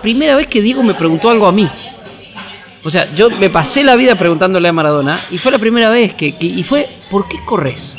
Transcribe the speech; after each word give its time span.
primera 0.00 0.36
vez 0.36 0.46
que 0.46 0.62
Diego 0.62 0.82
me 0.82 0.94
preguntó 0.94 1.30
algo 1.30 1.46
a 1.46 1.52
mí. 1.52 1.68
O 2.82 2.90
sea, 2.90 3.12
yo 3.14 3.28
me 3.30 3.50
pasé 3.50 3.84
la 3.84 3.94
vida 3.96 4.14
preguntándole 4.14 4.68
a 4.68 4.72
Maradona 4.72 5.20
y 5.30 5.36
fue 5.36 5.52
la 5.52 5.58
primera 5.58 5.90
vez 5.90 6.14
que, 6.14 6.34
y 6.40 6.62
fue, 6.62 6.88
¿por 7.10 7.28
qué 7.28 7.38
corres? 7.44 7.96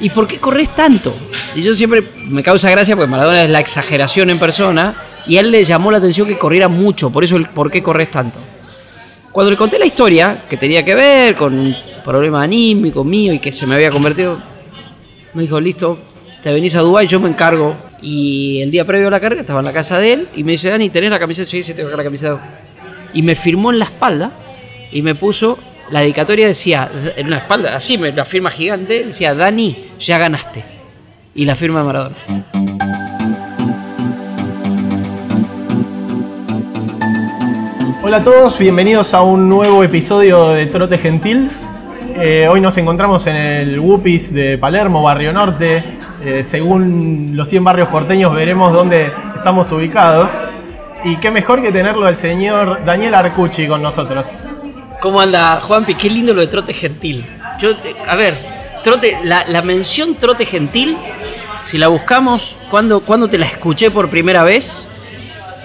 ¿Y 0.00 0.10
por 0.10 0.26
qué 0.26 0.38
corres 0.38 0.74
tanto? 0.74 1.14
Y 1.54 1.62
yo 1.62 1.72
siempre 1.74 2.02
me 2.28 2.42
causa 2.42 2.68
gracia 2.70 2.96
porque 2.96 3.10
Maradona 3.10 3.44
es 3.44 3.50
la 3.50 3.60
exageración 3.60 4.30
en 4.30 4.38
persona 4.38 4.94
y 5.26 5.36
él 5.36 5.52
le 5.52 5.62
llamó 5.62 5.92
la 5.92 5.98
atención 5.98 6.26
que 6.26 6.36
corriera 6.36 6.68
mucho, 6.68 7.10
por 7.10 7.22
eso 7.22 7.36
el 7.36 7.46
por 7.46 7.70
qué 7.70 7.82
corres 7.82 8.10
tanto. 8.10 8.38
Cuando 9.30 9.50
le 9.50 9.56
conté 9.56 9.78
la 9.78 9.86
historia, 9.86 10.44
que 10.48 10.56
tenía 10.56 10.84
que 10.84 10.94
ver 10.94 11.36
con 11.36 11.58
un 11.58 11.76
problema 12.04 12.42
anímico 12.42 13.04
mío 13.04 13.32
y 13.32 13.38
que 13.38 13.52
se 13.52 13.66
me 13.66 13.76
había 13.76 13.90
convertido, 13.90 14.40
me 15.32 15.42
dijo, 15.42 15.60
listo, 15.60 15.98
te 16.42 16.52
venís 16.52 16.74
a 16.76 16.80
Dubái, 16.80 17.06
yo 17.06 17.18
me 17.18 17.28
encargo. 17.28 17.76
Y 18.06 18.60
el 18.60 18.70
día 18.70 18.84
previo 18.84 19.08
a 19.08 19.10
la 19.10 19.18
carrera 19.18 19.40
estaba 19.40 19.60
en 19.60 19.64
la 19.64 19.72
casa 19.72 19.98
de 19.98 20.12
él 20.12 20.28
y 20.36 20.44
me 20.44 20.52
dice, 20.52 20.68
Dani, 20.68 20.90
¿tenés 20.90 21.08
la 21.08 21.18
camiseta? 21.18 21.48
Sí, 21.48 21.62
sí, 21.62 21.72
tengo 21.72 21.88
la 21.88 22.04
camiseta. 22.04 22.38
Y 23.14 23.22
me 23.22 23.34
firmó 23.34 23.70
en 23.70 23.78
la 23.78 23.86
espalda 23.86 24.30
y 24.92 25.00
me 25.00 25.14
puso, 25.14 25.58
la 25.88 26.00
dedicatoria 26.00 26.46
decía, 26.46 26.90
en 27.16 27.30
la 27.30 27.38
espalda, 27.38 27.74
así, 27.74 27.96
la 27.96 28.26
firma 28.26 28.50
gigante, 28.50 29.04
decía, 29.04 29.34
Dani, 29.34 29.86
ya 29.98 30.18
ganaste. 30.18 30.62
Y 31.34 31.46
la 31.46 31.56
firma 31.56 31.80
de 31.80 31.86
Maradona. 31.86 32.16
Hola 38.02 38.18
a 38.18 38.22
todos, 38.22 38.58
bienvenidos 38.58 39.14
a 39.14 39.22
un 39.22 39.48
nuevo 39.48 39.82
episodio 39.82 40.50
de 40.50 40.66
Trote 40.66 40.98
Gentil. 40.98 41.48
Eh, 42.16 42.48
hoy 42.50 42.60
nos 42.60 42.76
encontramos 42.76 43.26
en 43.28 43.36
el 43.36 43.80
Wupis 43.80 44.30
de 44.30 44.58
Palermo, 44.58 45.02
Barrio 45.02 45.32
Norte. 45.32 46.03
Eh, 46.24 46.42
según 46.42 47.32
los 47.34 47.48
100 47.48 47.64
barrios 47.64 47.88
porteños 47.88 48.34
veremos 48.34 48.72
dónde 48.72 49.12
estamos 49.36 49.70
ubicados. 49.72 50.42
Y 51.04 51.16
qué 51.16 51.30
mejor 51.30 51.60
que 51.60 51.70
tenerlo 51.70 52.06
al 52.06 52.16
señor 52.16 52.82
Daniel 52.84 53.14
Arcucci 53.14 53.66
con 53.68 53.82
nosotros. 53.82 54.38
¿Cómo 55.02 55.20
anda, 55.20 55.60
Juanpi? 55.60 55.94
Qué 55.96 56.08
lindo 56.08 56.32
lo 56.32 56.40
de 56.40 56.46
trote 56.46 56.72
gentil. 56.72 57.26
Yo, 57.60 57.72
eh, 57.72 57.94
a 58.08 58.16
ver, 58.16 58.38
trote, 58.82 59.18
la, 59.22 59.44
la 59.46 59.60
mención 59.60 60.14
trote 60.14 60.46
gentil, 60.46 60.96
si 61.62 61.76
la 61.76 61.88
buscamos, 61.88 62.56
¿cuándo, 62.70 63.00
¿cuándo 63.00 63.28
te 63.28 63.36
la 63.36 63.44
escuché 63.44 63.90
por 63.90 64.08
primera 64.08 64.44
vez? 64.44 64.88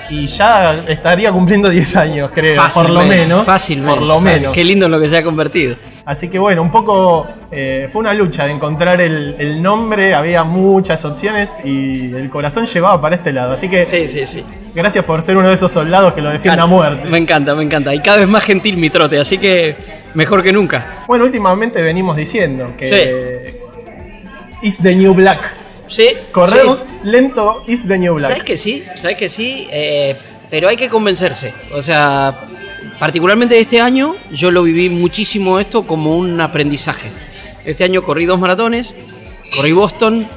Y 0.09 0.25
ya 0.27 0.85
estaría 0.87 1.31
cumpliendo 1.31 1.69
10 1.69 1.95
años, 1.95 2.31
creo, 2.33 2.61
por 2.73 2.89
lo 2.89 3.03
menos. 3.03 3.45
Fácilmente. 3.45 3.95
Por 3.99 4.07
lo 4.07 4.19
menos. 4.19 4.53
Qué 4.53 4.63
lindo 4.63 4.89
lo 4.89 4.99
que 4.99 5.07
se 5.07 5.17
ha 5.17 5.23
convertido. 5.23 5.75
Así 6.05 6.27
que 6.29 6.39
bueno, 6.39 6.63
un 6.63 6.71
poco 6.71 7.27
eh, 7.51 7.87
fue 7.91 7.99
una 7.99 8.13
lucha 8.15 8.45
de 8.45 8.51
encontrar 8.51 8.99
el, 8.99 9.35
el 9.37 9.61
nombre, 9.61 10.15
había 10.15 10.43
muchas 10.43 11.05
opciones 11.05 11.57
y 11.63 12.11
el 12.15 12.29
corazón 12.31 12.65
llevaba 12.65 12.99
para 12.99 13.17
este 13.17 13.31
lado. 13.31 13.53
Así 13.53 13.69
que 13.69 13.85
Sí, 13.85 14.07
sí, 14.07 14.25
sí. 14.25 14.43
gracias 14.73 15.05
por 15.05 15.21
ser 15.21 15.37
uno 15.37 15.47
de 15.49 15.53
esos 15.53 15.71
soldados 15.71 16.13
que 16.13 16.21
lo 16.21 16.31
defienden 16.31 16.61
a 16.61 16.65
muerte. 16.65 17.07
Me 17.07 17.19
encanta, 17.19 17.53
me 17.53 17.61
encanta. 17.63 17.93
Y 17.93 17.99
cada 17.99 18.17
vez 18.17 18.27
más 18.27 18.43
gentil 18.43 18.77
mi 18.77 18.89
trote, 18.89 19.19
así 19.19 19.37
que 19.37 19.75
mejor 20.15 20.41
que 20.41 20.51
nunca. 20.51 21.03
Bueno, 21.05 21.25
últimamente 21.25 21.79
venimos 21.83 22.17
diciendo 22.17 22.73
que 22.75 23.59
is 24.63 24.79
the 24.81 24.95
new 24.95 25.13
black. 25.13 25.58
Sí. 25.89 26.09
Correr 26.31 26.65
sí. 26.65 26.71
lento 27.03 27.63
is 27.67 27.87
the 27.87 27.97
new 27.97 28.15
black. 28.15 28.29
¿Sabes 28.29 28.43
que 28.43 28.57
sí? 28.57 28.83
¿Sabes 28.95 29.17
que 29.17 29.27
sí? 29.27 29.67
Eh, 29.71 30.15
pero 30.49 30.69
hay 30.69 30.77
que 30.77 30.87
convencerse. 30.87 31.53
O 31.73 31.81
sea, 31.81 32.47
particularmente 32.99 33.59
este 33.59 33.81
año, 33.81 34.15
yo 34.31 34.51
lo 34.51 34.63
viví 34.63 34.89
muchísimo 34.89 35.59
esto 35.59 35.83
como 35.83 36.17
un 36.17 36.39
aprendizaje. 36.39 37.09
Este 37.65 37.83
año 37.83 38.03
corrí 38.03 38.25
dos 38.25 38.39
maratones, 38.39 38.95
corrí 39.55 39.71
Boston, 39.73 40.27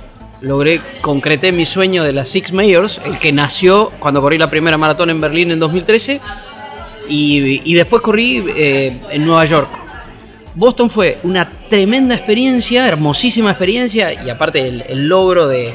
logré, 0.41 0.83
concreté 1.01 1.53
mi 1.53 1.65
sueño 1.65 2.03
de 2.03 2.13
las 2.13 2.29
Six 2.29 2.53
Mayors, 2.53 3.01
el 3.05 3.19
que 3.19 3.33
nació 3.33 3.93
cuando 3.99 4.21
corrí 4.21 4.39
la 4.39 4.51
primera 4.51 4.77
maratón 4.77 5.11
en 5.11 5.21
Berlín 5.21 5.51
en 5.51 5.59
2013, 5.59 6.21
y, 7.09 7.63
y 7.71 7.75
después 7.75 8.03
corrí 8.03 8.45
eh, 8.55 9.01
en 9.11 9.25
Nueva 9.25 9.45
York. 9.45 9.82
Boston 10.55 10.91
fue 10.91 11.19
una 11.23 11.51
tremenda 11.69 12.15
experiencia, 12.15 12.87
hermosísima 12.87 13.51
experiencia, 13.51 14.13
y 14.13 14.29
aparte 14.29 14.67
el, 14.67 15.09
logro 15.09 15.49
de, 15.49 15.73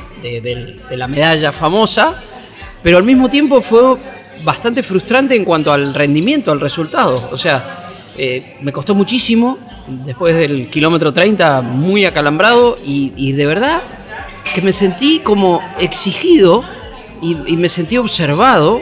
la 0.91 1.07
medalla 1.07 1.51
famosa, 1.51 2.21
pero 2.83 2.97
al 2.97 3.03
mismo 3.03 3.29
tiempo 3.29 3.61
fue 3.61 3.97
bastante 4.43 4.83
frustrante 4.83 5.35
en 5.35 5.43
cuanto 5.43 5.71
al 5.71 5.93
rendimiento, 5.93 6.51
al 6.51 6.59
resultado. 6.59 7.29
O 7.31 7.37
sea, 7.37 7.89
eh, 8.15 8.57
me 8.61 8.71
costó 8.71 8.93
muchísimo, 8.93 9.57
después 9.87 10.35
del 10.35 10.69
kilómetro 10.69 11.11
30, 11.11 11.61
muy 11.61 12.05
acalambrado, 12.05 12.77
y, 12.83 13.31
de 13.31 13.45
verdad 13.47 13.81
que 14.53 14.61
me 14.61 14.73
sentí 14.73 15.19
como 15.19 15.61
exigido 15.79 16.63
y 17.21 17.57
me 17.57 17.67
sentí 17.67 17.97
observado. 17.97 18.79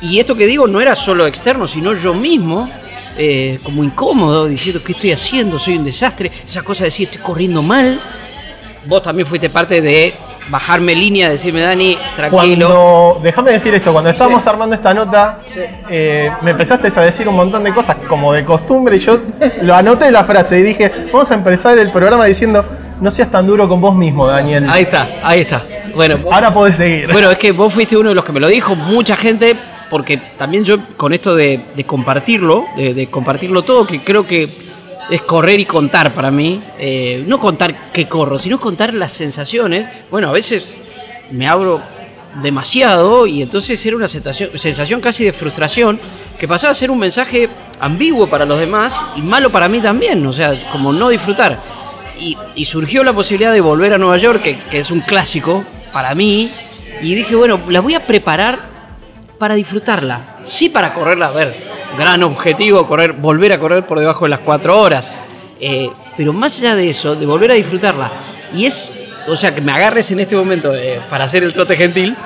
Y 0.00 0.20
esto 0.20 0.36
que 0.36 0.46
digo 0.46 0.68
no 0.68 0.80
era 0.80 0.94
solo 0.94 1.26
externo, 1.26 1.66
sino 1.66 1.94
yo 1.94 2.14
mismo, 2.14 2.70
eh, 3.18 3.58
como 3.62 3.82
incómodo, 3.84 4.46
diciendo 4.46 4.80
qué 4.84 4.92
estoy 4.92 5.12
haciendo, 5.12 5.58
soy 5.58 5.76
un 5.78 5.84
desastre. 5.84 6.30
Esa 6.46 6.62
cosa 6.62 6.84
de 6.84 6.88
decir 6.88 7.08
estoy 7.08 7.22
corriendo 7.22 7.62
mal. 7.62 8.00
Vos 8.86 9.02
también 9.02 9.26
fuiste 9.26 9.50
parte 9.50 9.80
de 9.80 10.14
bajarme 10.48 10.94
línea, 10.94 11.28
decirme 11.28 11.60
Dani, 11.60 11.98
tranquilo. 12.14 12.68
Cuando, 12.68 13.20
déjame 13.20 13.50
decir 13.50 13.74
esto, 13.74 13.92
cuando 13.92 14.10
estábamos 14.10 14.46
armando 14.46 14.76
esta 14.76 14.94
nota, 14.94 15.40
eh, 15.90 16.30
me 16.42 16.52
empezaste 16.52 16.86
a 16.96 17.02
decir 17.02 17.28
un 17.28 17.34
montón 17.34 17.64
de 17.64 17.72
cosas 17.72 17.96
como 18.08 18.32
de 18.32 18.44
costumbre 18.44 18.94
y 18.96 19.00
yo 19.00 19.18
lo 19.62 19.74
anoté 19.74 20.08
la 20.12 20.22
frase 20.22 20.60
y 20.60 20.62
dije, 20.62 20.92
vamos 21.12 21.28
a 21.32 21.34
empezar 21.34 21.76
el 21.78 21.90
programa 21.90 22.26
diciendo, 22.26 22.64
no 23.00 23.10
seas 23.10 23.28
tan 23.28 23.44
duro 23.44 23.68
con 23.68 23.80
vos 23.80 23.96
mismo, 23.96 24.28
Daniel. 24.28 24.66
Ahí 24.70 24.84
está, 24.84 25.08
ahí 25.24 25.40
está. 25.40 25.64
Bueno, 25.96 26.18
vos- 26.18 26.32
Ahora 26.32 26.54
podés 26.54 26.76
seguir. 26.76 27.10
Bueno, 27.10 27.28
es 27.32 27.38
que 27.38 27.50
vos 27.50 27.74
fuiste 27.74 27.96
uno 27.96 28.10
de 28.10 28.14
los 28.14 28.24
que 28.24 28.30
me 28.30 28.38
lo 28.38 28.46
dijo, 28.46 28.76
mucha 28.76 29.16
gente, 29.16 29.56
porque 29.88 30.16
también 30.36 30.64
yo 30.64 30.78
con 30.96 31.12
esto 31.12 31.34
de, 31.34 31.62
compartirlo, 31.86 32.66
de, 32.76 33.08
compartirlo 33.10 33.62
todo, 33.62 33.86
que 33.86 34.02
creo 34.02 34.26
que 34.26 34.56
es 35.10 35.22
correr 35.22 35.60
y 35.60 35.64
contar 35.64 36.12
para 36.12 36.30
mí, 36.30 36.62
eh, 36.78 37.24
no 37.26 37.38
contar 37.38 37.90
qué 37.92 38.08
corro, 38.08 38.38
sino 38.38 38.58
contar 38.58 38.92
las 38.94 39.12
sensaciones. 39.12 39.88
Bueno, 40.10 40.28
a 40.28 40.32
veces 40.32 40.78
me 41.30 41.46
abro 41.46 41.80
demasiado 42.42 43.26
y 43.26 43.42
entonces 43.42 43.84
era 43.86 43.96
una 43.96 44.08
sensación, 44.08 44.50
sensación 44.56 45.00
casi 45.00 45.24
de 45.24 45.32
frustración 45.32 45.98
que 46.38 46.46
pasaba 46.46 46.72
a 46.72 46.74
ser 46.74 46.90
un 46.90 46.98
mensaje 46.98 47.48
ambiguo 47.80 48.28
para 48.28 48.44
los 48.44 48.58
demás 48.58 49.00
y 49.14 49.22
malo 49.22 49.50
para 49.50 49.68
mí 49.68 49.80
también, 49.80 50.26
o 50.26 50.32
sea, 50.32 50.70
como 50.70 50.92
no 50.92 51.08
disfrutar. 51.08 51.60
Y, 52.18 52.64
surgió 52.64 53.04
la 53.04 53.12
posibilidad 53.12 53.52
de 53.52 53.60
volver 53.60 53.92
a 53.92 53.98
Nueva 53.98 54.16
York, 54.16 54.42
que, 54.42 54.58
que 54.70 54.78
es 54.78 54.90
un 54.90 55.00
clásico 55.00 55.64
para 55.92 56.14
mí, 56.14 56.50
y 57.02 57.14
dije, 57.14 57.34
bueno, 57.36 57.60
la 57.68 57.80
voy 57.80 57.94
a 57.94 58.00
preparar 58.00 58.75
para 59.38 59.54
disfrutarla. 59.54 60.38
Sí 60.44 60.68
para 60.68 60.92
correrla, 60.92 61.26
a 61.26 61.32
ver, 61.32 61.56
gran 61.96 62.22
objetivo, 62.22 62.86
correr, 62.86 63.12
volver 63.12 63.52
a 63.52 63.58
correr 63.58 63.86
por 63.86 63.98
debajo 63.98 64.24
de 64.24 64.30
las 64.30 64.40
cuatro 64.40 64.78
horas. 64.78 65.10
Eh, 65.60 65.90
pero 66.16 66.32
más 66.32 66.58
allá 66.60 66.76
de 66.76 66.90
eso, 66.90 67.14
de 67.14 67.26
volver 67.26 67.50
a 67.50 67.54
disfrutarla. 67.54 68.12
Y 68.54 68.66
es, 68.66 68.90
o 69.26 69.36
sea, 69.36 69.54
que 69.54 69.60
me 69.60 69.72
agarres 69.72 70.10
en 70.10 70.20
este 70.20 70.36
momento 70.36 70.74
eh, 70.74 71.00
para 71.08 71.24
hacer 71.24 71.44
el 71.44 71.52
trote 71.52 71.76
gentil, 71.76 72.16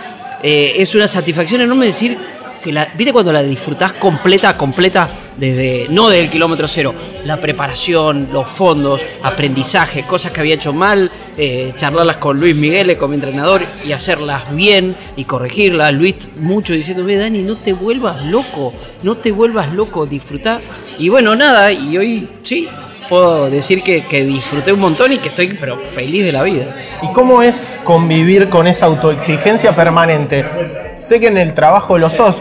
eh, 0.42 0.74
es 0.76 0.94
una 0.94 1.08
satisfacción 1.08 1.60
enorme 1.60 1.86
decir 1.86 2.16
que 2.62 2.72
la, 2.72 2.88
¿viste 2.94 3.12
cuando 3.12 3.32
la 3.32 3.42
disfrutás 3.42 3.94
completa, 3.94 4.56
completa, 4.56 5.08
desde, 5.36 5.86
no 5.88 6.08
desde 6.08 6.24
el 6.24 6.30
kilómetro 6.30 6.68
cero, 6.68 6.94
la 7.24 7.40
preparación, 7.40 8.28
los 8.32 8.48
fondos, 8.48 9.00
aprendizaje, 9.22 10.02
cosas 10.02 10.32
que 10.32 10.40
había 10.40 10.54
hecho 10.54 10.72
mal, 10.72 11.10
eh, 11.36 11.72
charlarlas 11.76 12.16
con 12.18 12.38
Luis 12.38 12.54
Miguel, 12.54 12.96
con 12.96 13.10
mi 13.10 13.14
entrenador, 13.14 13.62
y 13.84 13.92
hacerlas 13.92 14.54
bien 14.54 14.94
y 15.16 15.24
corregirlas. 15.24 15.92
Luis 15.94 16.28
mucho 16.38 16.74
diciéndome, 16.74 17.16
Dani, 17.16 17.42
no 17.42 17.56
te 17.56 17.72
vuelvas 17.72 18.22
loco, 18.24 18.74
no 19.02 19.16
te 19.16 19.32
vuelvas 19.32 19.72
loco, 19.72 20.04
disfrutar. 20.04 20.60
Y 20.98 21.08
bueno, 21.08 21.34
nada, 21.34 21.72
y 21.72 21.96
hoy 21.96 22.28
sí, 22.42 22.68
puedo 23.08 23.48
decir 23.48 23.82
que, 23.82 24.04
que 24.04 24.24
disfruté 24.24 24.72
un 24.72 24.80
montón 24.80 25.12
y 25.12 25.18
que 25.18 25.30
estoy 25.30 25.56
pero 25.58 25.78
feliz 25.78 26.24
de 26.24 26.32
la 26.32 26.42
vida. 26.42 26.76
¿Y 27.02 27.12
cómo 27.12 27.42
es 27.42 27.80
convivir 27.82 28.48
con 28.50 28.66
esa 28.66 28.86
autoexigencia 28.86 29.74
permanente? 29.74 30.89
Sé 31.00 31.18
que 31.20 31.28
en 31.28 31.38
el 31.38 31.54
trabajo 31.54 31.98
lo 31.98 32.10
sos, 32.10 32.36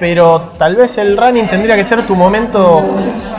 pero 0.00 0.52
tal 0.58 0.76
vez 0.76 0.96
el 0.98 1.16
running 1.16 1.48
tendría 1.48 1.76
que 1.76 1.84
ser 1.84 2.06
tu 2.06 2.14
momento 2.16 2.84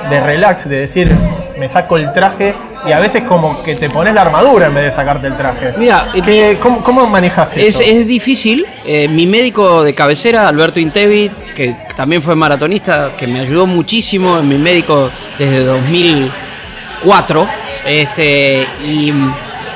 de 0.10 0.20
relax, 0.22 0.70
de 0.70 0.78
decir, 0.82 1.12
me 1.58 1.68
saco 1.68 1.98
el 1.98 2.14
traje 2.14 2.54
y 2.88 2.92
a 2.92 3.00
veces 3.00 3.24
como 3.24 3.62
que 3.64 3.76
te 3.76 3.90
pones 3.90 4.14
la 4.14 4.22
armadura 4.22 4.68
en 4.68 4.76
vez 4.76 4.84
de 4.86 4.92
sacarte 4.92 5.28
el 5.28 5.36
traje. 5.36 5.74
Mira, 5.78 6.10
eh, 6.14 6.22
¿Qué- 6.22 6.58
cómo, 6.62 6.82
cómo 6.84 7.06
manejas 7.08 7.58
Es, 7.58 7.76
eso? 7.76 7.84
es 7.84 8.08
difícil. 8.08 8.66
Eh, 8.86 9.08
mi 9.08 9.26
médico 9.28 9.84
de 9.84 9.94
cabecera, 9.94 10.48
Alberto 10.48 10.80
Intevi, 10.80 11.30
que 11.56 11.76
también 11.96 12.22
fue 12.22 12.36
maratonista, 12.36 13.14
que 13.18 13.28
me 13.28 13.42
ayudó 13.42 13.66
muchísimo, 13.68 14.38
es 14.38 14.44
mi 14.44 14.58
médico 14.58 15.10
desde 15.38 15.66
2004. 15.66 17.48
Este, 17.86 18.68
y 18.86 19.12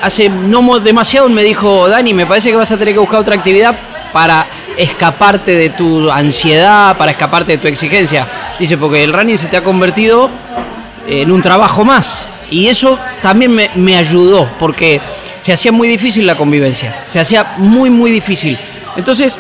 hace 0.02 0.30
no 0.30 0.80
demasiado 0.80 1.28
me 1.30 1.42
dijo, 1.44 1.88
Dani, 1.90 2.14
me 2.14 2.26
parece 2.26 2.50
que 2.52 2.56
vas 2.58 2.72
a 2.72 2.78
tener 2.78 2.94
que 2.94 3.00
buscar 3.00 3.20
otra 3.22 3.36
actividad 3.36 3.76
para 4.14 4.46
escaparte 4.78 5.52
de 5.52 5.70
tu 5.70 6.10
ansiedad, 6.10 6.98
para 6.98 7.12
escaparte 7.12 7.54
de 7.54 7.58
tu 7.58 7.68
exigencia. 7.68 8.28
Dice, 8.60 8.78
porque 8.78 9.04
el 9.04 9.14
running 9.14 9.38
se 9.38 9.48
te 9.48 9.58
ha 9.58 9.64
convertido 9.64 10.30
en 11.08 11.32
un 11.32 11.42
trabajo 11.42 11.84
más. 11.84 12.26
Y 12.50 12.68
eso 12.68 13.00
también 13.22 13.52
me, 13.54 13.70
me 13.76 13.98
ayudó, 13.98 14.48
porque 14.60 15.02
se 15.42 15.54
hacía 15.54 15.72
muy 15.72 15.88
difícil 15.88 16.26
la 16.26 16.38
convivencia, 16.38 17.04
se 17.06 17.20
hacía 17.20 17.56
muy, 17.58 17.90
muy 17.90 18.12
difícil. 18.12 18.58
Entonces, 18.96 19.38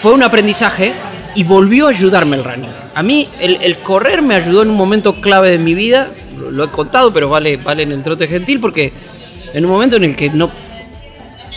fue 0.00 0.12
un 0.12 0.22
aprendizaje 0.22 0.92
y 1.34 1.44
volvió 1.44 1.86
a 1.86 1.90
ayudarme 1.90 2.36
el 2.36 2.44
running. 2.44 2.70
A 2.94 3.02
mí 3.02 3.28
el, 3.40 3.78
correr 3.78 4.22
me 4.22 4.34
ayudó 4.34 4.62
en 4.62 4.70
un 4.70 4.76
momento 4.76 5.20
clave 5.20 5.50
de 5.50 5.58
mi 5.58 5.74
vida, 5.74 6.08
lo, 6.36 6.50
lo 6.50 6.64
he 6.64 6.70
contado, 6.70 7.12
pero 7.12 7.28
vale, 7.28 7.56
vale 7.56 7.82
en 7.82 7.92
el 7.92 8.02
trote 8.02 8.26
gentil 8.26 8.60
porque 8.60 8.92
en 9.52 9.64
un 9.64 9.70
momento 9.70 9.96
en 9.96 10.04
el 10.04 10.16
que 10.16 10.30
no, 10.30 10.50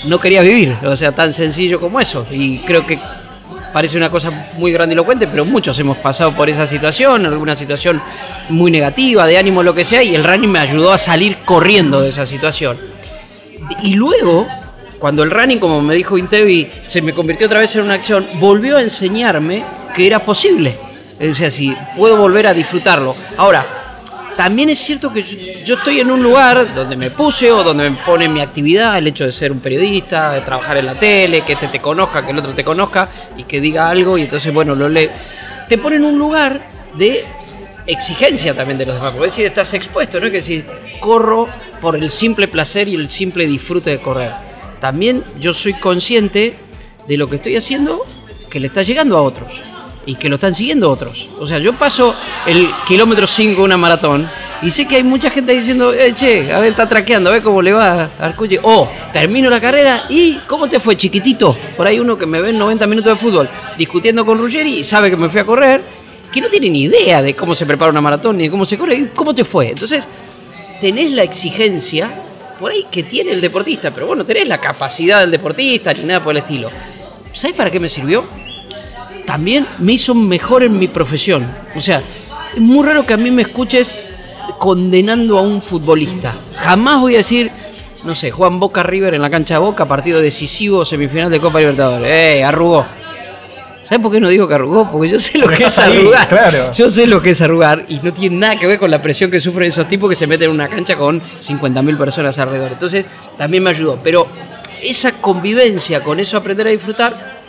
no 0.05 0.19
quería 0.19 0.41
vivir, 0.41 0.75
o 0.83 0.95
sea, 0.95 1.11
tan 1.11 1.33
sencillo 1.33 1.79
como 1.79 1.99
eso. 1.99 2.25
Y 2.31 2.59
creo 2.59 2.85
que 2.85 2.99
parece 3.71 3.97
una 3.97 4.09
cosa 4.09 4.49
muy 4.57 4.71
grandilocuente, 4.71 5.27
pero 5.27 5.45
muchos 5.45 5.77
hemos 5.79 5.97
pasado 5.97 6.35
por 6.35 6.49
esa 6.49 6.65
situación, 6.65 7.25
alguna 7.25 7.55
situación 7.55 8.01
muy 8.49 8.71
negativa, 8.71 9.25
de 9.27 9.37
ánimo, 9.37 9.63
lo 9.63 9.73
que 9.73 9.83
sea, 9.83 10.03
y 10.03 10.15
el 10.15 10.23
running 10.23 10.51
me 10.51 10.59
ayudó 10.59 10.91
a 10.91 10.97
salir 10.97 11.37
corriendo 11.45 12.01
de 12.01 12.09
esa 12.09 12.25
situación. 12.25 12.77
Y 13.81 13.95
luego, 13.95 14.47
cuando 14.99 15.23
el 15.23 15.31
running, 15.31 15.59
como 15.59 15.81
me 15.81 15.95
dijo 15.95 16.17
Intevi, 16.17 16.69
se 16.83 17.01
me 17.01 17.13
convirtió 17.13 17.47
otra 17.47 17.59
vez 17.59 17.75
en 17.75 17.83
una 17.83 17.95
acción, 17.95 18.27
volvió 18.39 18.77
a 18.77 18.81
enseñarme 18.81 19.63
que 19.93 20.07
era 20.07 20.19
posible. 20.19 20.77
O 21.19 21.33
sea, 21.33 21.51
si 21.51 21.75
puedo 21.95 22.17
volver 22.17 22.47
a 22.47 22.53
disfrutarlo. 22.53 23.15
Ahora, 23.37 23.80
también 24.41 24.69
es 24.69 24.79
cierto 24.79 25.13
que 25.13 25.21
yo, 25.21 25.37
yo 25.63 25.75
estoy 25.75 25.99
en 25.99 26.09
un 26.09 26.23
lugar 26.23 26.73
donde 26.73 26.95
me 26.95 27.11
puse 27.11 27.51
o 27.51 27.63
donde 27.63 27.91
me 27.91 27.97
pone 27.97 28.27
mi 28.27 28.41
actividad, 28.41 28.97
el 28.97 29.05
hecho 29.05 29.23
de 29.23 29.31
ser 29.31 29.51
un 29.51 29.59
periodista, 29.59 30.31
de 30.31 30.41
trabajar 30.41 30.77
en 30.77 30.87
la 30.87 30.95
tele, 30.95 31.43
que 31.43 31.53
este 31.53 31.67
te 31.67 31.79
conozca, 31.79 32.25
que 32.25 32.31
el 32.31 32.39
otro 32.39 32.51
te 32.55 32.63
conozca 32.63 33.07
y 33.37 33.43
que 33.43 33.61
diga 33.61 33.87
algo 33.87 34.17
y 34.17 34.23
entonces, 34.23 34.51
bueno, 34.51 34.73
lo 34.73 34.89
lee. 34.89 35.09
Te 35.69 35.77
pone 35.77 35.97
en 35.97 36.05
un 36.05 36.17
lugar 36.17 36.67
de 36.95 37.23
exigencia 37.85 38.55
también 38.55 38.79
de 38.79 38.87
los 38.87 38.95
demás, 38.95 39.11
porque 39.11 39.25
decir, 39.25 39.45
estás 39.45 39.75
expuesto, 39.75 40.19
no 40.19 40.25
es 40.25 40.31
que 40.31 40.37
decir, 40.37 40.65
corro 40.99 41.47
por 41.79 41.95
el 41.95 42.09
simple 42.09 42.47
placer 42.47 42.87
y 42.87 42.95
el 42.95 43.11
simple 43.11 43.45
disfrute 43.45 43.91
de 43.91 44.01
correr. 44.01 44.31
También 44.79 45.23
yo 45.39 45.53
soy 45.53 45.75
consciente 45.75 46.57
de 47.07 47.15
lo 47.15 47.29
que 47.29 47.35
estoy 47.35 47.57
haciendo 47.57 48.03
que 48.49 48.59
le 48.59 48.65
está 48.65 48.81
llegando 48.81 49.17
a 49.17 49.21
otros 49.21 49.61
y 50.05 50.15
que 50.15 50.29
lo 50.29 50.35
están 50.35 50.55
siguiendo 50.55 50.89
otros. 50.89 51.29
O 51.39 51.45
sea, 51.45 51.59
yo 51.59 51.73
paso 51.73 52.13
el 52.45 52.69
kilómetro 52.87 53.27
5 53.27 53.55
de 53.55 53.61
una 53.61 53.77
maratón 53.77 54.27
y 54.61 54.69
sé 54.69 54.87
que 54.87 54.97
hay 54.97 55.03
mucha 55.03 55.31
gente 55.31 55.53
diciendo, 55.53 55.91
eh, 55.91 56.13
che, 56.13 56.53
a 56.53 56.59
ver, 56.59 56.69
está 56.69 56.87
traqueando, 56.87 57.29
a 57.29 57.33
ver 57.33 57.41
cómo 57.41 57.61
le 57.61 57.73
va 57.73 58.11
al 58.19 58.35
cuye. 58.35 58.59
O 58.61 58.87
termino 59.11 59.49
la 59.49 59.59
carrera 59.59 60.05
y 60.09 60.35
¿cómo 60.47 60.69
te 60.69 60.79
fue, 60.79 60.95
chiquitito? 60.95 61.55
Por 61.75 61.87
ahí 61.87 61.99
uno 61.99 62.17
que 62.17 62.25
me 62.25 62.41
ve 62.41 62.51
en 62.51 62.59
90 62.59 62.85
minutos 62.87 63.13
de 63.13 63.19
fútbol 63.19 63.49
discutiendo 63.77 64.25
con 64.25 64.37
Ruggeri 64.37 64.79
y 64.79 64.83
sabe 64.83 65.09
que 65.09 65.17
me 65.17 65.29
fui 65.29 65.39
a 65.39 65.45
correr, 65.45 65.81
que 66.31 66.41
no 66.41 66.49
tiene 66.49 66.69
ni 66.69 66.83
idea 66.83 67.21
de 67.21 67.35
cómo 67.35 67.55
se 67.55 67.65
prepara 67.65 67.91
una 67.91 68.01
maratón 68.01 68.37
ni 68.37 68.43
de 68.43 68.51
cómo 68.51 68.65
se 68.65 68.77
corre. 68.77 68.95
y 68.95 69.05
¿Cómo 69.15 69.33
te 69.33 69.43
fue? 69.43 69.69
Entonces, 69.69 70.07
tenés 70.79 71.11
la 71.11 71.23
exigencia 71.23 72.09
por 72.59 72.71
ahí 72.71 72.85
que 72.91 73.01
tiene 73.01 73.31
el 73.31 73.41
deportista, 73.41 73.91
pero 73.91 74.05
bueno, 74.05 74.23
tenés 74.23 74.47
la 74.47 74.59
capacidad 74.59 75.21
del 75.21 75.31
deportista 75.31 75.91
ni 75.93 76.03
nada 76.03 76.23
por 76.23 76.33
el 76.35 76.43
estilo. 76.43 76.69
¿Sabes 77.33 77.55
para 77.55 77.71
qué 77.71 77.79
me 77.79 77.89
sirvió? 77.89 78.25
También 79.31 79.65
me 79.79 79.93
hizo 79.93 80.13
mejor 80.13 80.61
en 80.61 80.77
mi 80.77 80.89
profesión. 80.89 81.47
O 81.73 81.79
sea, 81.79 82.03
es 82.53 82.59
muy 82.59 82.85
raro 82.85 83.05
que 83.05 83.13
a 83.13 83.17
mí 83.17 83.31
me 83.31 83.43
escuches 83.43 83.97
condenando 84.59 85.37
a 85.37 85.41
un 85.41 85.61
futbolista. 85.61 86.33
Jamás 86.57 86.99
voy 86.99 87.13
a 87.13 87.19
decir, 87.19 87.49
no 88.03 88.13
sé, 88.13 88.29
Juan 88.29 88.59
Boca 88.59 88.83
River 88.83 89.13
en 89.13 89.21
la 89.21 89.29
cancha 89.29 89.53
de 89.53 89.61
Boca, 89.61 89.85
partido 89.87 90.19
decisivo, 90.19 90.83
semifinal 90.83 91.29
de 91.31 91.39
Copa 91.39 91.59
Libertadores. 91.59 92.09
¡Eh, 92.11 92.43
arrugó! 92.43 92.85
¿Sabes 93.83 94.03
por 94.03 94.11
qué 94.11 94.19
no 94.19 94.27
digo 94.27 94.49
que 94.49 94.53
arrugó? 94.55 94.91
Porque 94.91 95.07
yo 95.11 95.17
sé 95.17 95.37
lo 95.37 95.45
Porque 95.45 95.59
que 95.59 95.63
es 95.67 95.79
ahí, 95.79 95.99
arrugar. 95.99 96.27
claro. 96.27 96.71
Yo 96.73 96.89
sé 96.89 97.07
lo 97.07 97.21
que 97.21 97.29
es 97.29 97.41
arrugar 97.41 97.85
y 97.87 98.01
no 98.03 98.11
tiene 98.11 98.35
nada 98.35 98.57
que 98.57 98.67
ver 98.67 98.79
con 98.79 98.91
la 98.91 99.01
presión 99.01 99.31
que 99.31 99.39
sufren 99.39 99.69
esos 99.69 99.87
tipos 99.87 100.09
que 100.09 100.15
se 100.17 100.27
meten 100.27 100.49
en 100.49 100.55
una 100.55 100.67
cancha 100.67 100.97
con 100.97 101.21
50.000 101.21 101.97
personas 101.97 102.37
alrededor. 102.37 102.73
Entonces, 102.73 103.05
también 103.37 103.63
me 103.63 103.69
ayudó. 103.69 103.97
Pero 104.03 104.27
esa 104.81 105.13
convivencia 105.13 106.03
con 106.03 106.19
eso, 106.19 106.35
aprender 106.35 106.67
a 106.67 106.71
disfrutar, 106.71 107.40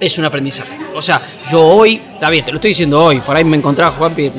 es 0.00 0.18
un 0.18 0.24
aprendizaje. 0.24 0.78
O 0.94 1.02
sea, 1.02 1.20
yo 1.50 1.62
hoy, 1.62 2.00
está 2.12 2.30
bien, 2.30 2.44
te 2.44 2.52
lo 2.52 2.56
estoy 2.56 2.70
diciendo 2.70 3.02
hoy, 3.02 3.20
por 3.20 3.36
ahí 3.36 3.44
me 3.44 3.56
encontraba 3.56 3.92
Juanpi, 3.92 4.32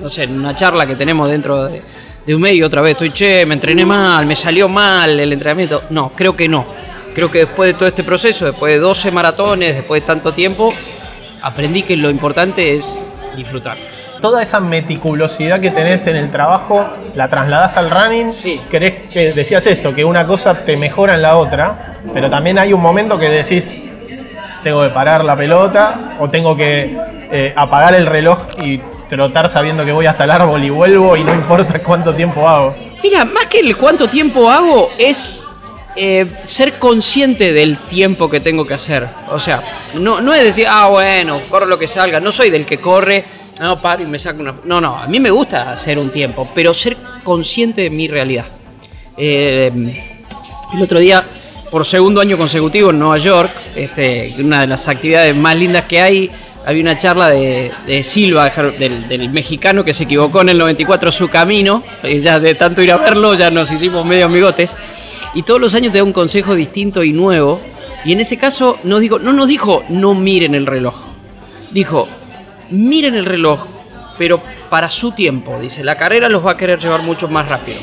no 0.00 0.08
sé, 0.08 0.24
en 0.24 0.38
una 0.38 0.54
charla 0.54 0.86
que 0.86 0.96
tenemos 0.96 1.28
dentro 1.28 1.64
de, 1.64 1.82
de 2.26 2.34
un 2.34 2.40
medio 2.40 2.66
otra 2.66 2.80
vez, 2.80 2.92
estoy, 2.92 3.12
che, 3.12 3.44
me 3.46 3.54
entrené 3.54 3.84
mal, 3.84 4.26
me 4.26 4.34
salió 4.34 4.68
mal 4.68 5.18
el 5.18 5.32
entrenamiento. 5.32 5.84
No, 5.90 6.12
creo 6.14 6.34
que 6.36 6.48
no. 6.48 6.66
Creo 7.14 7.30
que 7.30 7.38
después 7.38 7.72
de 7.72 7.74
todo 7.74 7.88
este 7.88 8.02
proceso, 8.02 8.44
después 8.46 8.72
de 8.72 8.80
12 8.80 9.10
maratones, 9.12 9.76
después 9.76 10.02
de 10.02 10.06
tanto 10.06 10.32
tiempo, 10.32 10.72
aprendí 11.42 11.82
que 11.82 11.96
lo 11.96 12.10
importante 12.10 12.74
es 12.74 13.06
disfrutar. 13.36 13.76
Toda 14.20 14.42
esa 14.42 14.58
meticulosidad 14.58 15.60
que 15.60 15.70
tenés 15.70 16.06
en 16.06 16.16
el 16.16 16.30
trabajo, 16.30 16.88
¿la 17.14 17.28
trasladás 17.28 17.76
al 17.76 17.90
running? 17.90 18.32
Sí. 18.34 18.60
¿Querés 18.70 19.10
que 19.12 19.32
decías 19.32 19.66
esto, 19.66 19.94
que 19.94 20.04
una 20.04 20.26
cosa 20.26 20.64
te 20.64 20.76
mejora 20.76 21.14
en 21.14 21.22
la 21.22 21.36
otra, 21.36 21.98
pero 22.12 22.30
también 22.30 22.58
hay 22.58 22.72
un 22.72 22.80
momento 22.80 23.18
que 23.18 23.28
decís, 23.28 23.76
tengo 24.64 24.82
que 24.82 24.88
parar 24.88 25.24
la 25.24 25.36
pelota 25.36 26.16
o 26.18 26.28
tengo 26.28 26.56
que 26.56 26.98
eh, 27.30 27.52
apagar 27.54 27.94
el 27.94 28.06
reloj 28.06 28.38
y 28.60 28.80
trotar 29.08 29.48
sabiendo 29.48 29.84
que 29.84 29.92
voy 29.92 30.06
hasta 30.06 30.24
el 30.24 30.30
árbol 30.30 30.64
y 30.64 30.70
vuelvo 30.70 31.16
y 31.16 31.22
no 31.22 31.32
importa 31.32 31.78
cuánto 31.78 32.12
tiempo 32.14 32.48
hago? 32.48 32.74
Mira, 33.02 33.24
más 33.24 33.46
que 33.46 33.60
el 33.60 33.76
cuánto 33.76 34.08
tiempo 34.08 34.50
hago 34.50 34.90
es 34.98 35.30
eh, 35.94 36.38
ser 36.42 36.78
consciente 36.78 37.52
del 37.52 37.78
tiempo 37.78 38.28
que 38.28 38.40
tengo 38.40 38.64
que 38.64 38.74
hacer. 38.74 39.08
O 39.30 39.38
sea, 39.38 39.62
no, 39.94 40.20
no 40.20 40.34
es 40.34 40.42
decir, 40.42 40.66
ah, 40.68 40.88
bueno, 40.88 41.42
corro 41.48 41.66
lo 41.66 41.78
que 41.78 41.86
salga. 41.86 42.18
No 42.18 42.32
soy 42.32 42.50
del 42.50 42.66
que 42.66 42.78
corre, 42.78 43.24
no, 43.60 43.80
paro 43.80 44.02
y 44.02 44.06
me 44.06 44.18
saco 44.18 44.40
una... 44.40 44.54
No, 44.64 44.80
no, 44.80 44.96
a 44.96 45.06
mí 45.06 45.20
me 45.20 45.30
gusta 45.30 45.70
hacer 45.70 45.98
un 45.98 46.10
tiempo, 46.10 46.48
pero 46.54 46.74
ser 46.74 46.96
consciente 47.22 47.82
de 47.82 47.90
mi 47.90 48.08
realidad. 48.08 48.46
Eh, 49.16 49.70
el 50.74 50.82
otro 50.82 50.98
día, 50.98 51.24
por 51.74 51.84
segundo 51.84 52.20
año 52.20 52.38
consecutivo 52.38 52.90
en 52.90 53.00
Nueva 53.00 53.18
York, 53.18 53.50
este, 53.74 54.32
una 54.38 54.60
de 54.60 54.68
las 54.68 54.86
actividades 54.86 55.34
más 55.34 55.56
lindas 55.56 55.86
que 55.86 56.00
hay, 56.00 56.30
había 56.64 56.82
una 56.82 56.96
charla 56.96 57.30
de, 57.30 57.72
de 57.84 58.04
Silva, 58.04 58.48
del, 58.48 59.08
del 59.08 59.28
mexicano 59.30 59.84
que 59.84 59.92
se 59.92 60.04
equivocó 60.04 60.42
en 60.42 60.50
el 60.50 60.58
94 60.58 61.10
su 61.10 61.28
camino, 61.28 61.82
ya 62.04 62.38
de 62.38 62.54
tanto 62.54 62.80
ir 62.80 62.92
a 62.92 62.98
verlo 62.98 63.34
ya 63.34 63.50
nos 63.50 63.72
hicimos 63.72 64.06
medio 64.06 64.26
amigotes, 64.26 64.70
y 65.34 65.42
todos 65.42 65.60
los 65.60 65.74
años 65.74 65.90
te 65.90 65.98
da 65.98 66.04
un 66.04 66.12
consejo 66.12 66.54
distinto 66.54 67.02
y 67.02 67.12
nuevo, 67.12 67.60
y 68.04 68.12
en 68.12 68.20
ese 68.20 68.36
caso 68.36 68.78
nos 68.84 69.00
dijo, 69.00 69.18
no 69.18 69.32
nos 69.32 69.48
dijo 69.48 69.82
no 69.88 70.14
miren 70.14 70.54
el 70.54 70.66
reloj, 70.66 70.94
dijo 71.72 72.08
miren 72.70 73.16
el 73.16 73.24
reloj, 73.24 73.66
pero 74.16 74.40
para 74.70 74.88
su 74.88 75.10
tiempo, 75.10 75.58
dice, 75.60 75.82
la 75.82 75.96
carrera 75.96 76.28
los 76.28 76.46
va 76.46 76.52
a 76.52 76.56
querer 76.56 76.78
llevar 76.78 77.02
mucho 77.02 77.26
más 77.26 77.48
rápido. 77.48 77.80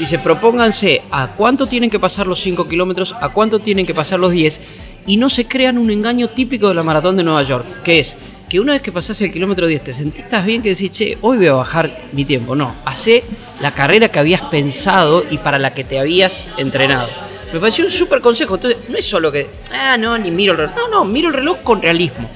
Dice, 0.00 0.18
propónganse 0.18 1.02
a 1.10 1.26
cuánto 1.34 1.66
tienen 1.66 1.90
que 1.90 2.00
pasar 2.00 2.26
los 2.26 2.40
5 2.40 2.66
kilómetros, 2.66 3.14
a 3.20 3.28
cuánto 3.28 3.58
tienen 3.58 3.84
que 3.84 3.92
pasar 3.92 4.18
los 4.18 4.32
10, 4.32 4.58
y 5.06 5.18
no 5.18 5.28
se 5.28 5.46
crean 5.46 5.76
un 5.76 5.90
engaño 5.90 6.30
típico 6.30 6.68
de 6.68 6.74
la 6.74 6.82
maratón 6.82 7.16
de 7.16 7.22
Nueva 7.22 7.42
York, 7.42 7.82
que 7.82 7.98
es 7.98 8.16
que 8.48 8.58
una 8.58 8.72
vez 8.72 8.80
que 8.80 8.92
pasás 8.92 9.20
el 9.20 9.30
kilómetro 9.30 9.66
10 9.66 9.84
te 9.84 9.92
sentís 9.92 10.24
bien 10.46 10.62
que 10.62 10.70
decís, 10.70 10.90
che, 10.90 11.18
hoy 11.20 11.36
voy 11.36 11.48
a 11.48 11.52
bajar 11.52 11.90
mi 12.12 12.24
tiempo. 12.24 12.56
No, 12.56 12.76
hacé 12.86 13.24
la 13.60 13.74
carrera 13.74 14.08
que 14.08 14.18
habías 14.18 14.40
pensado 14.40 15.22
y 15.30 15.36
para 15.36 15.58
la 15.58 15.74
que 15.74 15.84
te 15.84 15.98
habías 15.98 16.46
entrenado. 16.56 17.10
Me 17.52 17.60
pareció 17.60 17.84
un 17.84 17.90
súper 17.90 18.22
consejo. 18.22 18.54
Entonces, 18.54 18.80
no 18.88 18.96
es 18.96 19.04
solo 19.04 19.30
que, 19.30 19.50
ah, 19.70 19.98
no, 19.98 20.16
ni 20.16 20.30
miro 20.30 20.52
el 20.52 20.58
reloj. 20.60 20.76
No, 20.76 20.88
no, 20.88 21.04
miro 21.04 21.28
el 21.28 21.34
reloj 21.34 21.58
con 21.62 21.82
realismo. 21.82 22.26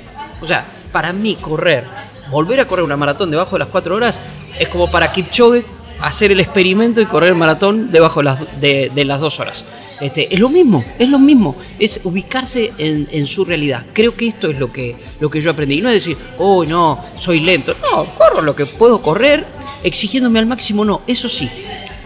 O 0.42 0.46
sea, 0.46 0.66
para 0.92 1.14
mí 1.14 1.36
correr, 1.36 1.86
volver 2.30 2.60
a 2.60 2.68
correr 2.68 2.84
una 2.84 2.98
maratón 2.98 3.30
debajo 3.30 3.52
de 3.52 3.60
las 3.60 3.68
4 3.68 3.96
horas, 3.96 4.20
es 4.58 4.68
como 4.68 4.90
para 4.90 5.10
Kipchoge 5.10 5.64
hacer 6.00 6.32
el 6.32 6.40
experimento 6.40 7.00
y 7.00 7.06
correr 7.06 7.34
maratón 7.34 7.90
debajo 7.90 8.22
de 8.22 9.04
las, 9.04 9.20
2 9.20 9.40
horas. 9.40 9.64
Este, 10.00 10.32
es 10.34 10.40
lo 10.40 10.48
mismo, 10.48 10.84
es 10.98 11.08
lo 11.08 11.18
mismo, 11.18 11.56
es 11.78 12.00
ubicarse 12.04 12.72
en, 12.78 13.08
en 13.10 13.26
su 13.26 13.44
realidad. 13.44 13.86
Creo 13.92 14.14
que 14.16 14.26
esto 14.26 14.50
es 14.50 14.58
lo 14.58 14.72
que, 14.72 14.96
lo 15.20 15.30
que 15.30 15.40
yo 15.40 15.50
aprendí. 15.50 15.78
Y 15.78 15.80
no 15.80 15.88
es 15.88 15.96
decir, 15.96 16.16
oh, 16.38 16.64
no, 16.64 17.04
soy 17.18 17.40
lento. 17.40 17.74
No, 17.80 18.06
corro 18.16 18.42
lo 18.42 18.56
que 18.56 18.66
puedo 18.66 19.00
correr, 19.00 19.46
exigiéndome 19.82 20.38
al 20.38 20.46
máximo, 20.46 20.84
no. 20.84 21.02
Eso 21.06 21.28
sí, 21.28 21.48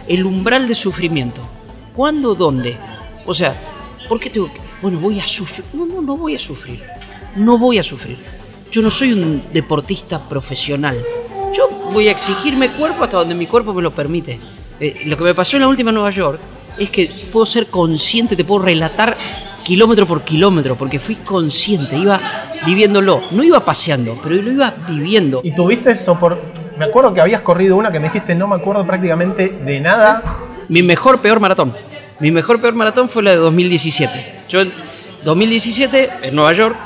el 0.06 0.24
umbral 0.24 0.68
de 0.68 0.74
sufrimiento. 0.74 1.40
¿Cuándo, 1.94 2.34
dónde? 2.34 2.76
O 3.26 3.34
sea, 3.34 3.56
¿por 4.08 4.20
qué 4.20 4.30
tengo 4.30 4.52
que.? 4.52 4.60
Bueno, 4.80 5.00
voy 5.00 5.18
a 5.18 5.26
sufrir. 5.26 5.64
No, 5.72 5.86
no, 5.86 6.00
no 6.00 6.16
voy 6.16 6.36
a 6.36 6.38
sufrir. 6.38 6.84
No 7.34 7.58
voy 7.58 7.78
a 7.78 7.82
sufrir. 7.82 8.18
Yo 8.70 8.82
no 8.82 8.90
soy 8.90 9.12
un 9.12 9.42
deportista 9.52 10.28
profesional. 10.28 11.02
Voy 11.92 12.08
a 12.08 12.12
exigirme 12.12 12.70
cuerpo 12.70 13.04
hasta 13.04 13.18
donde 13.18 13.34
mi 13.34 13.46
cuerpo 13.46 13.72
me 13.72 13.82
lo 13.82 13.90
permite. 13.90 14.38
Eh, 14.80 15.02
lo 15.06 15.16
que 15.16 15.24
me 15.24 15.34
pasó 15.34 15.56
en 15.56 15.62
la 15.62 15.68
última 15.68 15.90
Nueva 15.90 16.10
York 16.10 16.38
es 16.78 16.90
que 16.90 17.28
puedo 17.32 17.46
ser 17.46 17.66
consciente, 17.66 18.36
te 18.36 18.44
puedo 18.44 18.64
relatar 18.64 19.16
kilómetro 19.64 20.06
por 20.06 20.22
kilómetro, 20.22 20.76
porque 20.76 20.98
fui 20.98 21.16
consciente, 21.16 21.96
iba 21.96 22.20
viviéndolo. 22.64 23.22
No 23.30 23.42
iba 23.42 23.64
paseando, 23.64 24.18
pero 24.22 24.34
lo 24.36 24.50
iba 24.50 24.74
viviendo. 24.88 25.40
¿Y 25.42 25.54
tuviste 25.54 25.90
eso 25.90 26.18
por.? 26.18 26.40
Me 26.78 26.84
acuerdo 26.84 27.12
que 27.12 27.20
habías 27.20 27.42
corrido 27.42 27.76
una 27.76 27.90
que 27.90 27.98
me 27.98 28.06
dijiste, 28.06 28.34
no 28.34 28.46
me 28.46 28.56
acuerdo 28.56 28.86
prácticamente 28.86 29.48
de 29.48 29.80
nada. 29.80 30.22
Mi 30.68 30.82
mejor, 30.82 31.20
peor 31.20 31.40
maratón. 31.40 31.74
Mi 32.20 32.30
mejor, 32.30 32.60
peor 32.60 32.74
maratón 32.74 33.08
fue 33.08 33.22
la 33.22 33.30
de 33.30 33.36
2017. 33.36 34.42
Yo 34.48 34.60
en 34.60 34.72
2017, 35.24 36.10
en 36.22 36.34
Nueva 36.34 36.52
York, 36.52 36.76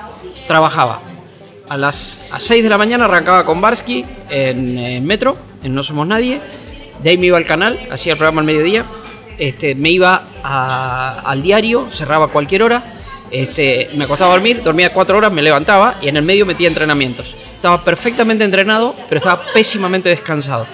trabajaba. 0.46 1.02
A 1.72 1.78
las 1.78 2.20
a 2.30 2.38
6 2.38 2.62
de 2.62 2.68
la 2.68 2.76
mañana 2.76 3.06
arrancaba 3.06 3.46
con 3.46 3.58
Barsky 3.62 4.04
en, 4.28 4.76
eh, 4.76 5.00
Metro, 5.00 5.38
en 5.62 5.74
No 5.74 5.82
Somos 5.82 6.06
Nadie. 6.06 6.38
De 7.02 7.08
ahí 7.08 7.16
me 7.16 7.28
iba 7.28 7.38
al 7.38 7.46
canal, 7.46 7.88
hacía 7.90 8.12
el 8.12 8.18
programa 8.18 8.42
al 8.42 8.46
mediodía. 8.46 8.84
Este, 9.38 9.74
me 9.74 9.90
iba 9.90 10.22
al 10.42 11.42
diario, 11.42 11.88
cerraba 11.90 12.28
cualquier 12.28 12.62
hora. 12.64 13.00
Este, 13.30 13.88
me 13.96 14.04
acostaba 14.04 14.32
a 14.32 14.34
dormir, 14.34 14.62
dormía 14.62 14.92
cuatro 14.92 15.16
horas, 15.16 15.32
me 15.32 15.40
levantaba 15.40 15.94
y 16.02 16.08
en 16.08 16.18
el 16.18 16.24
medio 16.24 16.44
metía 16.44 16.68
entrenamientos. 16.68 17.34
Estaba 17.54 17.82
perfectamente 17.82 18.44
entrenado, 18.44 18.94
pero 19.08 19.20
estaba 19.20 19.42
pésimamente 19.54 20.10
descansado. 20.10 20.66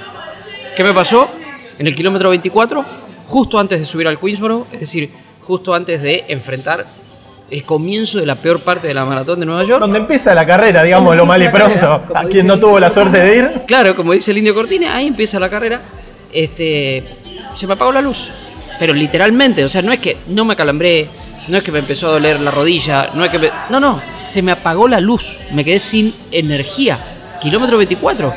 ¿Qué 0.77 0.83
me 0.83 0.93
pasó? 0.93 1.31
En 1.79 1.87
el 1.87 1.95
kilómetro 1.95 2.31
24, 2.31 2.85
justo 3.25 3.61
antes 3.61 3.79
de 3.79 3.87
subir 3.87 4.09
al 4.09 4.19
Queensboro, 4.19 4.67
es 4.73 4.81
decir, 4.81 5.11
justo 5.43 5.75
antes 5.75 6.03
de 6.03 6.25
enfrentar 6.27 6.89
el 7.51 7.65
comienzo 7.65 8.19
de 8.19 8.27
la 8.27 8.37
peor 8.37 8.61
parte 8.61 8.87
de 8.87 8.95
la 8.95 9.05
maratón 9.05 9.41
de 9.41 9.47
Nueva 9.47 9.65
York. 9.65 9.81
Donde 9.81 9.99
empieza 9.99 10.35
la 10.35 10.45
carrera, 10.45 10.83
digamos, 10.83 11.17
lo 11.17 11.25
mal 11.25 11.43
y 11.43 11.49
pronto. 11.49 12.03
A 12.15 12.25
quien 12.25 12.47
no 12.47 12.59
tuvo 12.59 12.79
la 12.79 12.91
suerte 12.91 13.19
de 13.19 13.37
ir. 13.37 13.51
Claro, 13.67 13.97
como 13.97 14.13
dice 14.13 14.31
el 14.31 14.39
Indio 14.39 14.55
Cortina, 14.55 14.95
ahí 14.95 15.07
empieza 15.07 15.41
la 15.41 15.49
carrera. 15.49 15.81
Este, 16.33 17.05
se 17.55 17.67
me 17.67 17.73
apagó 17.75 17.93
la 17.93 18.03
luz. 18.03 18.31
Pero 18.79 18.93
literalmente, 18.93 19.65
o 19.65 19.69
sea, 19.69 19.83
no 19.83 19.93
es 19.93 19.99
que 19.99 20.19
no 20.29 20.45
me 20.45 20.55
calambré, 20.55 21.09
no 21.49 21.59
es 21.59 21.65
que 21.65 21.73
me 21.73 21.81
empezó 21.81 22.09
a 22.09 22.13
doler 22.13 22.41
la 22.41 22.51
rodilla, 22.51 23.11
no 23.15 23.25
es 23.25 23.31
que 23.31 23.39
me, 23.39 23.51
No, 23.71 23.81
no, 23.81 24.01
se 24.25 24.43
me 24.43 24.53
apagó 24.53 24.87
la 24.87 25.01
luz. 25.01 25.41
Me 25.53 25.65
quedé 25.65 25.81
sin 25.81 26.15
energía. 26.31 26.99
Kilómetro 27.41 27.79
24. 27.79 28.35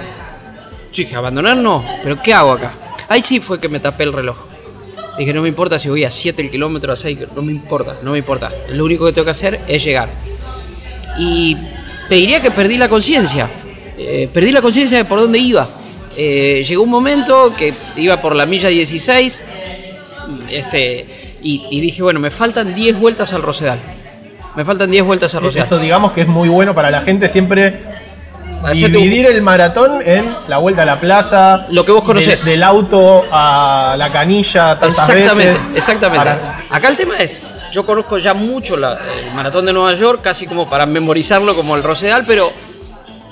Chica, 0.92 1.18
abandonar 1.18 1.58
no, 1.58 1.86
pero 2.04 2.22
¿qué 2.22 2.34
hago 2.34 2.54
acá? 2.54 2.74
Ahí 3.08 3.22
sí 3.22 3.40
fue 3.40 3.60
que 3.60 3.70
me 3.70 3.80
tapé 3.80 4.04
el 4.04 4.14
reloj. 4.14 4.51
Dije, 5.18 5.34
no 5.34 5.42
me 5.42 5.50
importa 5.50 5.78
si 5.78 5.90
voy 5.90 6.04
a 6.04 6.12
7 6.12 6.42
el 6.42 6.50
kilómetro, 6.50 6.94
a 6.94 6.96
6, 6.96 7.20
no 7.36 7.42
me 7.42 7.52
importa, 7.52 7.98
no 8.02 8.12
me 8.12 8.18
importa. 8.18 8.52
Lo 8.70 8.86
único 8.86 9.06
que 9.06 9.12
tengo 9.12 9.26
que 9.26 9.32
hacer 9.32 9.60
es 9.68 9.84
llegar. 9.84 10.10
Y 11.18 11.58
te 12.08 12.16
diría 12.16 12.42
que 12.42 12.52
perdí 12.52 12.78
la 12.78 12.88
conciencia. 12.88 13.50
Eh, 13.98 14.30
perdí 14.32 14.52
la 14.52 14.62
conciencia 14.62 14.98
de 14.98 15.06
por 15.06 15.20
dónde 15.20 15.40
iba. 15.40 15.70
Eh, 16.18 16.64
llegó 16.68 16.84
un 16.84 16.90
momento 16.90 17.54
que 17.56 17.74
iba 17.98 18.20
por 18.20 18.36
la 18.36 18.46
milla 18.46 18.70
16 18.70 19.42
este, 20.50 21.06
y, 21.42 21.68
y 21.70 21.82
dije, 21.82 22.02
bueno, 22.04 22.20
me 22.20 22.32
faltan 22.32 22.74
10 22.74 23.00
vueltas 23.00 23.34
al 23.34 23.42
Rosedal. 23.42 23.80
Me 24.56 24.66
faltan 24.66 24.92
10 24.92 25.04
vueltas 25.04 25.36
al 25.36 25.44
Rosedal. 25.44 25.66
Eso 25.66 25.80
digamos 25.80 26.14
que 26.14 26.22
es 26.22 26.28
muy 26.28 26.50
bueno 26.50 26.74
para 26.74 26.90
la 26.90 27.02
gente 27.02 27.30
siempre 27.30 28.01
Dividir 28.74 29.26
el 29.26 29.42
maratón 29.42 30.02
en 30.06 30.36
la 30.48 30.58
vuelta 30.58 30.84
a 30.84 30.86
la 30.86 31.00
plaza. 31.00 31.66
Lo 31.70 31.84
que 31.86 31.92
vos 31.92 32.04
conocés. 32.04 32.46
de- 32.46 32.52
del 32.52 32.64
auto 32.64 33.26
a 33.32 33.96
la 33.98 34.10
canilla 34.12 34.78
tantas 34.80 35.10
Exactamente, 35.10 35.52
veces. 35.54 35.62
exactamente. 35.76 36.24
Para- 36.26 36.66
Acá 36.70 36.88
el 36.88 36.96
tema 36.96 37.18
es, 37.18 37.42
yo 37.72 37.86
conozco 37.86 38.18
ya 38.18 38.34
mucho 38.34 38.78
la- 38.78 39.00
el 39.26 39.34
maratón 39.34 39.66
de 39.66 39.74
Nueva 39.74 39.94
York, 39.94 40.22
casi 40.22 40.46
como 40.48 40.70
para 40.70 40.86
memorizarlo 40.86 41.56
como 41.56 41.76
el 41.76 41.84
Rosedal, 41.84 42.24
pero 42.26 42.52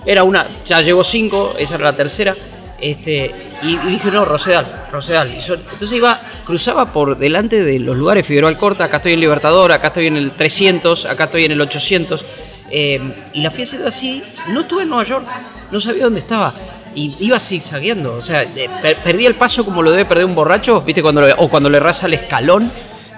era 0.06 0.24
una, 0.24 0.46
ya 0.66 0.82
llegó 0.82 1.04
cinco, 1.04 1.54
esa 1.58 1.76
era 1.76 1.86
la 1.86 1.96
tercera, 1.96 2.36
este, 2.82 3.34
y, 3.62 3.74
y 3.74 3.78
dije, 3.78 4.10
no, 4.10 4.24
Rosedal, 4.26 4.86
Rosedal. 4.92 5.34
Y 5.36 5.40
yo- 5.42 5.56
entonces 5.56 5.92
iba, 5.94 6.20
cruzaba 6.46 6.92
por 6.92 7.18
delante 7.18 7.64
de 7.64 7.78
los 7.80 7.96
lugares, 7.98 8.26
Figueroa 8.26 8.50
Alcorta, 8.50 8.86
acá 8.86 8.98
estoy 8.98 9.14
en 9.14 9.20
Libertador, 9.20 9.72
acá 9.74 9.88
estoy 9.88 10.08
en 10.08 10.16
el 10.16 10.32
300, 10.32 11.06
acá 11.06 11.26
estoy 11.26 11.46
en 11.46 11.52
el 11.52 11.62
800, 11.62 12.24
eh, 12.72 13.14
y 13.34 13.42
la 13.42 13.52
fui 13.52 13.64
haciendo 13.64 13.88
así, 13.88 14.24
no 14.48 14.62
estuve 14.62 14.84
en 14.84 14.90
Nueva 14.90 15.04
York, 15.04 15.26
no 15.72 15.80
sabía 15.80 16.04
dónde 16.06 16.20
estaba. 16.20 16.54
Y 16.96 17.16
iba 17.20 17.40
zigzagueando, 17.40 18.16
o 18.16 18.22
sea, 18.22 18.44
eh, 18.44 18.70
per- 18.82 18.96
perdí 18.98 19.26
el 19.26 19.36
paso 19.36 19.64
como 19.64 19.84
lo 19.84 19.92
debe 19.92 20.06
perder 20.06 20.26
un 20.26 20.36
borracho, 20.36 20.82
¿viste? 20.82 21.02
Cuando 21.02 21.26
o 21.38 21.48
cuando 21.50 21.70
le 21.70 21.80
raza 21.80 22.08
el 22.08 22.16
escalón, 22.16 22.72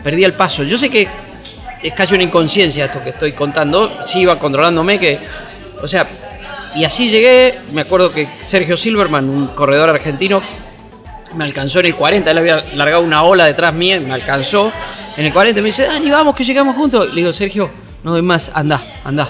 perdí 0.04 0.24
el 0.24 0.34
paso. 0.34 0.64
Yo 0.64 0.78
sé 0.78 0.90
que 0.90 1.08
es 1.82 1.94
casi 1.94 2.14
una 2.14 2.24
inconsciencia 2.24 2.86
esto 2.86 3.02
que 3.04 3.10
estoy 3.12 3.32
contando, 3.32 3.92
sí 4.06 4.20
iba 4.22 4.38
controlándome, 4.38 5.00
que, 5.00 5.20
o 5.82 5.88
sea, 5.88 6.06
y 6.76 6.84
así 6.84 7.10
llegué, 7.10 7.60
me 7.72 7.82
acuerdo 7.82 8.12
que 8.12 8.28
Sergio 8.42 8.76
Silverman, 8.78 9.30
un 9.30 9.48
corredor 9.50 9.90
argentino, 9.90 10.42
me 11.36 11.44
alcanzó 11.46 11.80
en 11.80 11.88
el 11.88 11.96
40, 11.96 12.30
él 12.30 12.38
había 12.38 12.64
largado 12.76 13.02
una 13.04 13.24
ola 13.24 13.46
detrás 13.46 13.74
mía, 13.74 14.00
me 14.02 14.14
alcanzó 14.14 14.72
en 15.16 15.26
el 15.26 15.32
40, 15.34 15.62
me 15.62 15.68
dice, 15.68 15.88
Dani, 15.88 16.10
vamos 16.10 16.36
que 16.36 16.44
llegamos 16.44 16.76
juntos. 16.76 17.08
Le 17.10 17.22
digo, 17.22 17.32
Sergio, 17.34 17.70
no 18.04 18.12
doy 18.12 18.22
más, 18.22 18.52
anda, 18.54 18.82
anda. 19.04 19.30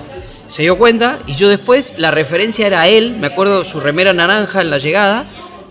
Se 0.51 0.63
dio 0.63 0.77
cuenta 0.77 1.19
y 1.27 1.35
yo 1.35 1.47
después, 1.47 1.93
la 1.95 2.11
referencia 2.11 2.67
era 2.67 2.85
él, 2.85 3.15
me 3.17 3.27
acuerdo 3.27 3.63
su 3.63 3.79
remera 3.79 4.11
naranja 4.11 4.59
en 4.59 4.69
la 4.69 4.79
llegada, 4.79 5.23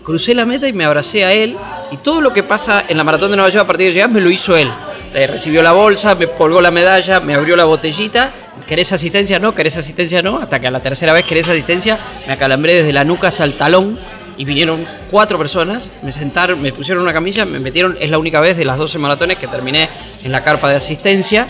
crucé 0.03 0.33
la 0.33 0.47
meta 0.47 0.67
y 0.67 0.73
me 0.73 0.85
abracé 0.85 1.23
a 1.23 1.31
él 1.33 1.55
y 1.91 1.97
todo 1.97 2.19
lo 2.19 2.33
que 2.33 2.41
pasa 2.41 2.83
en 2.87 2.97
la 2.97 3.03
maratón 3.03 3.29
de 3.29 3.37
Nueva 3.37 3.51
York 3.51 3.63
a 3.63 3.67
partir 3.67 3.85
de 3.85 3.93
llegar 3.93 4.09
me 4.09 4.19
lo 4.19 4.31
hizo 4.31 4.57
él. 4.57 4.71
Le 5.13 5.27
recibió 5.27 5.61
la 5.61 5.73
bolsa, 5.73 6.15
me 6.15 6.25
colgó 6.29 6.61
la 6.61 6.71
medalla, 6.71 7.19
me 7.19 7.35
abrió 7.35 7.55
la 7.55 7.65
botellita. 7.65 8.31
¿Querés 8.65 8.91
asistencia? 8.91 9.37
No, 9.37 9.53
¿querés 9.53 9.77
asistencia? 9.77 10.23
No. 10.23 10.39
Hasta 10.39 10.59
que 10.59 10.65
a 10.65 10.71
la 10.71 10.79
tercera 10.79 11.13
vez 11.13 11.25
querés 11.25 11.47
asistencia, 11.47 11.99
me 12.25 12.33
acalambré 12.33 12.73
desde 12.73 12.91
la 12.91 13.03
nuca 13.03 13.27
hasta 13.27 13.43
el 13.43 13.57
talón 13.57 13.99
y 14.35 14.45
vinieron 14.45 14.87
cuatro 15.11 15.37
personas, 15.37 15.91
me 16.01 16.11
sentaron, 16.11 16.59
me 16.59 16.73
pusieron 16.73 17.03
una 17.03 17.13
camilla, 17.13 17.45
me 17.45 17.59
metieron, 17.59 17.97
es 17.99 18.09
la 18.09 18.17
única 18.17 18.39
vez 18.39 18.57
de 18.57 18.65
las 18.65 18.79
12 18.79 18.97
maratones 18.97 19.37
que 19.37 19.45
terminé 19.45 19.87
en 20.23 20.31
la 20.31 20.43
carpa 20.43 20.71
de 20.71 20.77
asistencia. 20.77 21.47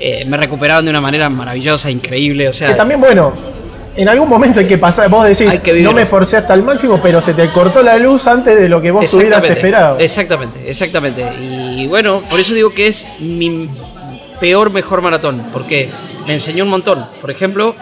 Eh, 0.00 0.24
me 0.24 0.36
recuperaron 0.36 0.84
de 0.84 0.90
una 0.90 1.00
manera 1.00 1.28
maravillosa, 1.28 1.90
increíble, 1.90 2.48
o 2.48 2.52
sea... 2.52 2.68
Que 2.68 2.74
también, 2.74 3.00
bueno, 3.00 3.32
en 3.96 4.08
algún 4.08 4.28
momento 4.28 4.60
hay 4.60 4.66
que 4.66 4.78
pasar. 4.78 5.10
Vos 5.10 5.26
decís, 5.26 5.60
no 5.82 5.92
me 5.92 6.06
forcé 6.06 6.36
hasta 6.36 6.54
el 6.54 6.62
máximo, 6.62 7.00
pero 7.02 7.20
se 7.20 7.34
te 7.34 7.50
cortó 7.50 7.82
la 7.82 7.98
luz 7.98 8.28
antes 8.28 8.58
de 8.58 8.68
lo 8.68 8.80
que 8.80 8.92
vos 8.92 9.12
hubieras 9.12 9.44
esperado. 9.44 9.98
Exactamente, 9.98 10.68
exactamente. 10.68 11.28
Y 11.40 11.86
bueno, 11.88 12.22
por 12.30 12.38
eso 12.38 12.54
digo 12.54 12.70
que 12.70 12.86
es 12.86 13.06
mi 13.18 13.68
peor 14.38 14.70
mejor 14.70 15.02
maratón, 15.02 15.46
porque 15.52 15.90
me 16.28 16.34
enseñó 16.34 16.62
un 16.62 16.70
montón. 16.70 17.06
Por 17.20 17.32
ejemplo, 17.32 17.74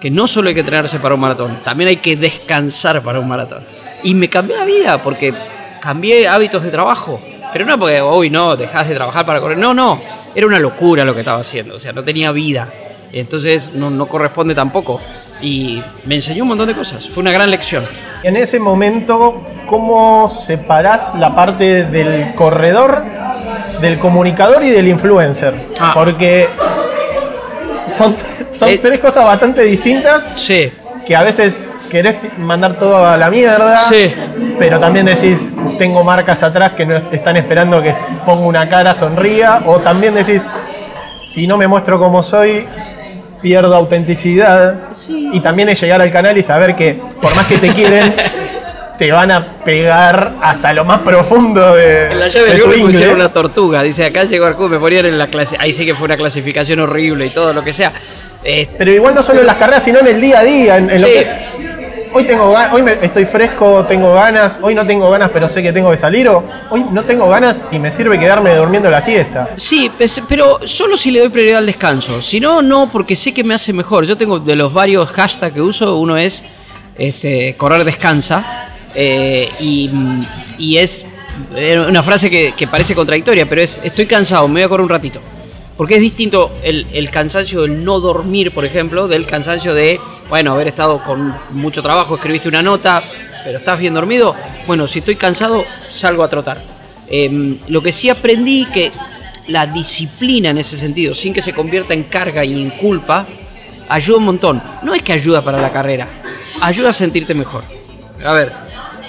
que 0.00 0.10
no 0.10 0.26
solo 0.26 0.48
hay 0.48 0.54
que 0.54 0.60
entrenarse 0.60 0.98
para 1.00 1.14
un 1.14 1.20
maratón, 1.20 1.58
también 1.64 1.88
hay 1.88 1.96
que 1.96 2.16
descansar 2.16 3.02
para 3.02 3.20
un 3.20 3.28
maratón. 3.28 3.64
Y 4.02 4.14
me 4.14 4.30
cambió 4.30 4.56
la 4.56 4.64
vida, 4.64 5.02
porque 5.02 5.34
cambié 5.82 6.28
hábitos 6.28 6.62
de 6.62 6.70
trabajo. 6.70 7.20
Pero 7.52 7.64
no 7.64 7.78
porque, 7.78 8.02
uy, 8.02 8.30
no, 8.30 8.56
dejás 8.56 8.88
de 8.88 8.94
trabajar 8.94 9.24
para 9.24 9.40
correr. 9.40 9.58
No, 9.58 9.72
no, 9.74 10.00
era 10.34 10.46
una 10.46 10.58
locura 10.58 11.04
lo 11.04 11.14
que 11.14 11.20
estaba 11.20 11.40
haciendo, 11.40 11.76
o 11.76 11.80
sea, 11.80 11.92
no 11.92 12.02
tenía 12.04 12.30
vida. 12.32 12.68
Entonces 13.12 13.72
no, 13.72 13.88
no 13.90 14.06
corresponde 14.06 14.54
tampoco. 14.54 15.00
Y 15.40 15.82
me 16.04 16.16
enseñó 16.16 16.42
un 16.42 16.48
montón 16.48 16.66
de 16.68 16.74
cosas, 16.74 17.08
fue 17.08 17.22
una 17.22 17.32
gran 17.32 17.50
lección. 17.50 17.86
En 18.22 18.36
ese 18.36 18.58
momento, 18.58 19.40
¿cómo 19.66 20.28
separás 20.28 21.14
la 21.14 21.34
parte 21.34 21.84
del 21.84 22.34
corredor, 22.34 23.02
del 23.80 23.98
comunicador 23.98 24.62
y 24.64 24.70
del 24.70 24.88
influencer? 24.88 25.54
Ah. 25.80 25.92
Porque 25.94 26.48
son, 27.86 28.16
son 28.50 28.68
Eh. 28.70 28.78
tres 28.78 28.98
cosas 28.98 29.24
bastante 29.24 29.62
distintas 29.62 30.32
Sí, 30.34 30.70
que 31.06 31.14
a 31.16 31.22
veces 31.22 31.72
querés 31.88 32.16
mandar 32.38 32.78
todo 32.78 33.06
a 33.06 33.16
la 33.16 33.30
mierda, 33.30 33.80
Sí. 33.80 34.12
pero 34.58 34.78
también 34.78 35.06
decís, 35.06 35.52
tengo 35.78 36.04
marcas 36.04 36.42
atrás 36.42 36.72
que 36.72 36.84
no 36.86 36.96
est- 36.96 37.12
están 37.14 37.36
esperando 37.36 37.82
que 37.82 37.92
ponga 38.26 38.46
una 38.46 38.68
cara, 38.68 38.94
sonría, 38.94 39.62
o 39.66 39.78
también 39.80 40.14
decís, 40.14 40.46
si 41.24 41.46
no 41.46 41.56
me 41.56 41.66
muestro 41.66 41.98
como 41.98 42.22
soy, 42.22 42.64
pierdo 43.42 43.74
autenticidad. 43.76 44.74
Y 45.08 45.40
también 45.40 45.68
es 45.68 45.80
llegar 45.80 46.00
al 46.00 46.10
canal 46.10 46.36
y 46.38 46.42
saber 46.42 46.74
que 46.74 47.00
por 47.20 47.34
más 47.36 47.46
que 47.46 47.58
te 47.58 47.68
quieren, 47.72 48.14
te 48.98 49.12
van 49.12 49.30
a 49.30 49.46
pegar 49.64 50.32
hasta 50.42 50.72
lo 50.72 50.84
más 50.84 50.98
profundo 51.02 51.74
de, 51.76 52.10
En 52.10 52.18
la 52.18 52.26
llave 52.28 52.48
de 52.48 52.54
de 52.54 52.60
tu 52.60 52.66
me 52.66 52.76
ingle. 52.78 52.86
pusieron 52.92 53.14
una 53.14 53.30
tortuga. 53.30 53.82
Dice, 53.82 54.04
acá 54.04 54.24
llegó 54.24 54.46
Arcu, 54.46 54.68
me 54.68 54.78
ponían 54.80 55.06
en 55.06 55.16
la 55.18 55.28
clase. 55.28 55.56
Ahí 55.60 55.72
sí 55.72 55.86
que 55.86 55.94
fue 55.94 56.06
una 56.06 56.16
clasificación 56.16 56.80
horrible 56.80 57.26
y 57.26 57.30
todo 57.30 57.52
lo 57.52 57.62
que 57.62 57.72
sea. 57.72 57.92
Eh, 58.42 58.66
Pero 58.76 58.90
igual 58.90 59.14
no 59.14 59.22
solo 59.22 59.40
en 59.40 59.46
las 59.46 59.56
carreras, 59.56 59.84
sino 59.84 60.00
en 60.00 60.08
el 60.08 60.20
día 60.20 60.40
a 60.40 60.44
día, 60.44 60.78
en, 60.78 60.90
en 60.90 61.00
lo 61.00 61.06
Sí. 61.06 61.12
que 61.12 61.18
es. 61.20 61.32
Hoy 62.12 62.24
tengo 62.24 62.54
hoy 62.72 62.82
estoy 63.02 63.24
fresco, 63.24 63.84
tengo 63.88 64.14
ganas, 64.14 64.58
hoy 64.62 64.74
no 64.74 64.86
tengo 64.86 65.10
ganas, 65.10 65.30
pero 65.30 65.48
sé 65.48 65.62
que 65.62 65.72
tengo 65.72 65.90
que 65.90 65.96
salir, 65.96 66.28
o 66.28 66.42
hoy 66.70 66.84
no 66.90 67.04
tengo 67.04 67.28
ganas 67.28 67.66
y 67.70 67.78
me 67.78 67.90
sirve 67.90 68.18
quedarme 68.18 68.54
durmiendo 68.54 68.90
la 68.90 69.00
siesta. 69.00 69.50
sí, 69.56 69.90
pes- 69.96 70.22
pero 70.28 70.60
solo 70.66 70.96
si 70.96 71.10
le 71.10 71.20
doy 71.20 71.28
prioridad 71.28 71.58
al 71.58 71.66
descanso. 71.66 72.20
Si 72.22 72.40
no, 72.40 72.62
no, 72.62 72.90
porque 72.90 73.14
sé 73.16 73.32
que 73.32 73.44
me 73.44 73.54
hace 73.54 73.72
mejor. 73.72 74.06
Yo 74.06 74.16
tengo 74.16 74.38
de 74.38 74.56
los 74.56 74.72
varios 74.72 75.08
hashtags 75.10 75.54
que 75.54 75.60
uso, 75.62 75.98
uno 75.98 76.16
es 76.16 76.42
este, 76.96 77.56
correr 77.56 77.84
descansa. 77.84 78.66
eh, 78.94 79.50
y, 79.60 80.76
es 80.76 81.04
eh, 81.54 81.78
una 81.78 82.02
frase 82.02 82.30
que 82.30 82.66
parece 82.66 82.94
contradictoria, 82.94 83.46
pero 83.48 83.60
es 83.62 83.80
estoy 83.82 84.06
cansado, 84.06 84.48
me 84.48 84.54
voy 84.54 84.62
a 84.62 84.68
correr 84.68 84.82
un 84.84 84.88
ratito. 84.88 85.20
Porque 85.78 85.94
es 85.94 86.00
distinto 86.00 86.50
el, 86.64 86.88
el 86.92 87.08
cansancio 87.08 87.62
del 87.62 87.84
no 87.84 88.00
dormir, 88.00 88.50
por 88.50 88.64
ejemplo, 88.64 89.06
del 89.06 89.26
cansancio 89.26 89.74
de, 89.74 90.00
bueno, 90.28 90.52
haber 90.52 90.66
estado 90.66 91.00
con 91.00 91.32
mucho 91.50 91.80
trabajo, 91.82 92.16
escribiste 92.16 92.48
una 92.48 92.62
nota, 92.62 93.04
pero 93.44 93.58
estás 93.58 93.78
bien 93.78 93.94
dormido. 93.94 94.34
Bueno, 94.66 94.88
si 94.88 94.98
estoy 94.98 95.14
cansado, 95.14 95.64
salgo 95.88 96.24
a 96.24 96.28
trotar. 96.28 96.64
Em, 97.06 97.60
lo 97.68 97.80
que 97.80 97.92
sí 97.92 98.10
aprendí 98.10 98.66
que 98.66 98.90
la 99.46 99.66
disciplina 99.66 100.50
en 100.50 100.58
ese 100.58 100.76
sentido, 100.76 101.14
sin 101.14 101.32
que 101.32 101.40
se 101.40 101.52
convierta 101.52 101.94
en 101.94 102.02
carga 102.02 102.44
y 102.44 102.60
en 102.60 102.70
culpa, 102.70 103.28
ayuda 103.88 104.18
un 104.18 104.24
montón. 104.24 104.62
No 104.82 104.94
es 104.94 105.02
que 105.02 105.12
ayuda 105.12 105.42
para 105.42 105.62
la 105.62 105.70
carrera, 105.70 106.08
ayuda 106.60 106.90
a 106.90 106.92
sentirte 106.92 107.34
mejor. 107.34 107.62
A 108.24 108.32
ver, 108.32 108.50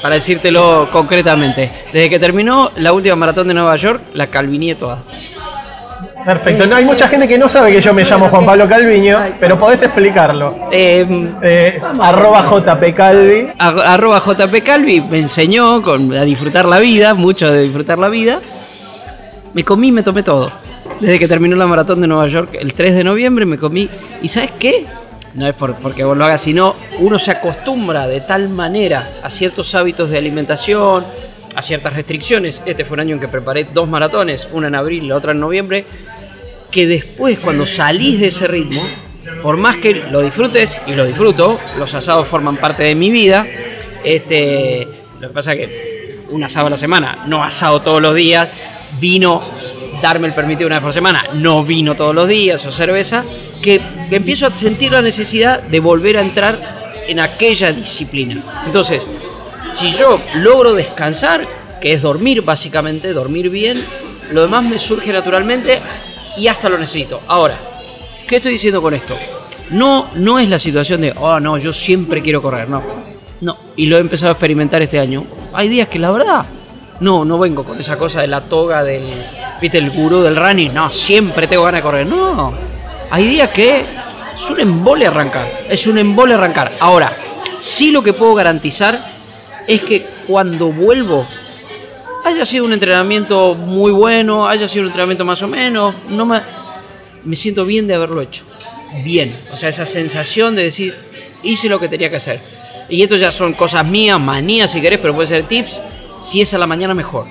para 0.04 0.14
decírtelo 0.14 0.88
concretamente, 0.92 1.70
desde 1.92 2.12
que 2.12 2.20
terminó 2.20 2.72
la 2.76 2.94
última 2.94 3.16
maratón 3.16 3.48
de 3.48 3.56
Nueva 3.56 3.76
York, 3.76 4.04
la 4.14 4.28
calviné 4.28 4.76
toda. 4.76 5.04
Perfecto. 6.34 6.68
No, 6.68 6.76
hay 6.76 6.86
mucha 6.86 7.08
gente 7.08 7.28
que 7.28 7.40
no 7.40 7.50
sabe 7.50 7.72
que 7.72 7.82
yo 7.82 7.92
me 7.92 8.04
llamo 8.04 8.30
Juan 8.30 8.46
Pablo 8.46 8.68
Calviño, 8.68 9.18
pero 9.40 9.58
podés 9.58 9.82
explicarlo. 9.82 10.68
Em, 10.72 11.34
Eh, 11.42 11.82
arroba 12.00 12.44
JP 12.48 12.94
Calvi. 12.94 13.48
Ar- 13.58 13.80
arroba 13.80 14.20
JP 14.20 14.62
Calvi 14.64 15.02
me 15.02 15.18
enseñó 15.18 15.82
con, 15.82 16.14
a 16.14 16.24
disfrutar 16.26 16.66
la 16.66 16.80
vida, 16.80 17.16
mucho 17.16 17.52
de 17.52 17.62
disfrutar 17.62 17.98
la 17.98 18.10
vida. 18.10 18.42
Me 19.56 19.64
comí, 19.64 19.92
me 19.92 20.04
tomé 20.04 20.22
todo. 20.22 20.52
desde 21.02 21.18
que 21.18 21.28
terminó 21.30 21.56
la 21.56 21.66
maratón 21.66 22.02
de 22.02 22.08
Nueva 22.08 22.28
York 22.28 22.50
el 22.60 22.74
3 22.74 22.94
de 22.94 23.04
noviembre, 23.06 23.46
me 23.46 23.58
comí. 23.58 23.90
¿Y 24.22 24.28
sabes 24.28 24.52
qué? 24.60 24.86
No 25.34 25.48
es 25.48 25.54
por, 25.56 25.76
porque 25.76 26.04
vos 26.04 26.16
lo 26.18 26.26
hagas, 26.26 26.42
sino 26.42 26.76
uno 27.00 27.18
se 27.18 27.32
acostumbra 27.32 28.06
de 28.06 28.20
tal 28.22 28.50
manera 28.50 29.08
a 29.24 29.30
ciertos 29.30 29.74
hábitos 29.76 30.10
de 30.10 30.18
alimentación, 30.18 31.06
a 31.56 31.62
ciertas 31.62 31.94
restricciones. 31.94 32.62
Este 32.66 32.84
fue 32.86 32.96
un 32.96 33.00
año 33.02 33.14
en 33.16 33.20
que 33.22 33.28
preparé 33.30 33.68
dos 33.74 33.88
maratones, 33.88 34.48
una 34.52 34.68
en 34.68 34.76
abril 34.76 35.06
y 35.06 35.08
la 35.08 35.16
otra 35.16 35.32
en 35.32 35.40
noviembre, 35.40 35.86
que 36.72 36.88
después 36.88 37.40
cuando 37.40 37.66
salís 37.66 38.20
de 38.20 38.28
ese 38.28 38.48
ritmo, 38.48 38.82
por 39.42 39.58
más 39.58 39.78
que 39.78 40.04
lo 40.12 40.22
disfrutes, 40.22 40.78
y 40.88 40.94
lo 40.96 41.06
disfruto, 41.06 41.60
los 41.78 41.94
asados 41.94 42.28
forman 42.28 42.58
parte 42.58 42.84
de 42.84 42.96
mi 42.96 43.10
vida, 43.10 43.46
este, 44.04 44.88
lo 45.20 45.28
que 45.28 45.34
pasa 45.34 45.54
es 45.54 45.60
que 45.60 46.20
un 46.30 46.44
asado 46.44 46.68
a 46.68 46.70
la 46.70 46.78
semana, 46.78 47.26
no 47.28 47.44
asado 47.44 47.82
todos 47.82 48.02
los 48.02 48.16
días, 48.16 48.50
vino, 49.00 49.42
darme 50.02 50.28
el 50.28 50.34
permitido 50.34 50.68
una 50.68 50.78
vez 50.78 50.84
por 50.84 50.94
semana, 50.94 51.26
no 51.34 51.64
vino 51.64 51.96
todos 51.96 52.14
los 52.14 52.28
días 52.28 52.66
o 52.66 52.72
cerveza, 52.72 53.24
que 53.62 53.82
empiezo 54.12 54.48
a 54.48 54.56
sentir 54.56 54.92
la 54.92 55.02
necesidad 55.02 55.62
de 55.62 55.80
volver 55.80 56.18
a 56.18 56.22
entrar 56.22 57.04
en 57.08 57.20
aquella 57.20 57.72
disciplina. 57.72 58.64
Entonces, 58.66 59.06
si 59.72 59.92
yo 59.92 60.22
logro 60.36 60.74
descansar, 60.74 61.46
que 61.82 61.94
es 61.94 62.02
dormir 62.02 62.42
básicamente, 62.42 63.14
dormir 63.14 63.50
bien, 63.50 63.84
lo 64.32 64.44
demás 64.44 64.64
me 64.64 64.78
surge 64.78 65.12
naturalmente 65.12 65.82
y 66.38 66.48
hasta 66.48 66.70
lo 66.70 66.78
necesito. 66.78 67.22
Ahora, 67.28 67.58
¿qué 68.28 68.38
estoy 68.38 68.54
diciendo 68.54 68.82
con 68.82 68.94
esto? 68.94 69.16
No, 69.72 70.08
no 70.16 70.40
es 70.40 70.50
la 70.50 70.60
situación 70.60 71.02
de, 71.02 71.14
oh 71.18 71.40
no, 71.40 71.58
yo 71.58 71.74
siempre 71.74 72.22
quiero 72.22 72.42
correr, 72.42 72.70
no. 72.70 72.82
No, 73.42 73.58
y 73.76 73.86
lo 73.86 73.98
he 73.98 74.00
empezado 74.00 74.32
a 74.32 74.34
experimentar 74.34 74.82
este 74.82 75.00
año. 75.00 75.26
Hay 75.54 75.70
días 75.70 75.88
que 75.88 76.00
la 76.00 76.12
verdad, 76.12 76.46
no, 77.00 77.24
no 77.24 77.40
vengo 77.40 77.64
con 77.64 77.80
esa 77.80 77.98
cosa 77.98 78.22
de 78.22 78.28
la 78.28 78.42
toga 78.42 78.84
del, 78.84 79.26
viste, 79.62 79.78
el 79.78 79.92
gurú 79.92 80.22
del 80.22 80.36
running, 80.36 80.74
no, 80.74 80.90
siempre 80.90 81.48
tengo 81.48 81.64
ganas 81.64 81.80
de 81.80 81.84
correr, 81.84 82.08
no. 82.08 82.54
Hay 83.12 83.28
días 83.28 83.50
que 83.50 83.86
es 84.36 84.50
un 84.50 84.60
embole 84.60 85.08
arrancar, 85.08 85.64
es 85.70 85.88
un 85.88 85.98
embole 85.98 86.34
arrancar. 86.34 86.74
Ahora, 86.80 87.14
sí 87.60 87.92
lo 87.92 88.02
que 88.02 88.14
puedo 88.14 88.36
garantizar 88.36 89.14
es 89.68 89.84
que 89.84 90.06
cuando 90.28 90.72
vuelvo, 90.72 91.26
haya 92.30 92.46
sido 92.46 92.66
un 92.66 92.74
entrenamiento 92.74 93.56
muy 93.56 93.92
bueno, 93.92 94.48
haya 94.48 94.68
sido 94.68 94.84
un 94.84 94.88
entrenamiento 94.88 95.26
más 95.26 95.42
o 95.42 95.48
menos, 95.48 95.96
no 96.08 96.26
me, 96.26 96.42
me 97.24 97.36
siento 97.36 97.66
bien 97.66 97.88
de 97.88 97.96
haberlo 97.96 98.22
hecho. 98.22 98.44
Bien, 99.04 99.40
o 99.52 99.58
sea, 99.58 99.70
esa 99.70 99.86
sensación 99.86 100.56
de 100.56 100.64
decir, 100.64 100.96
hice 101.44 101.70
lo 101.70 101.80
que 101.80 101.88
tenía 101.88 102.10
que 102.10 102.18
hacer. 102.18 102.40
Y 102.88 103.02
esto 103.04 103.16
ya 103.16 103.32
son 103.32 103.54
cosas 103.54 103.86
mías, 103.86 104.20
manías 104.20 104.72
si 104.72 104.82
querés, 104.82 105.00
pero 105.00 105.14
puede 105.14 105.28
ser 105.28 105.44
tips. 105.44 105.82
Si 106.22 106.42
es 106.42 106.54
a 106.54 106.58
la 106.58 106.68
mañana, 106.68 106.94
mejor. 106.94 107.26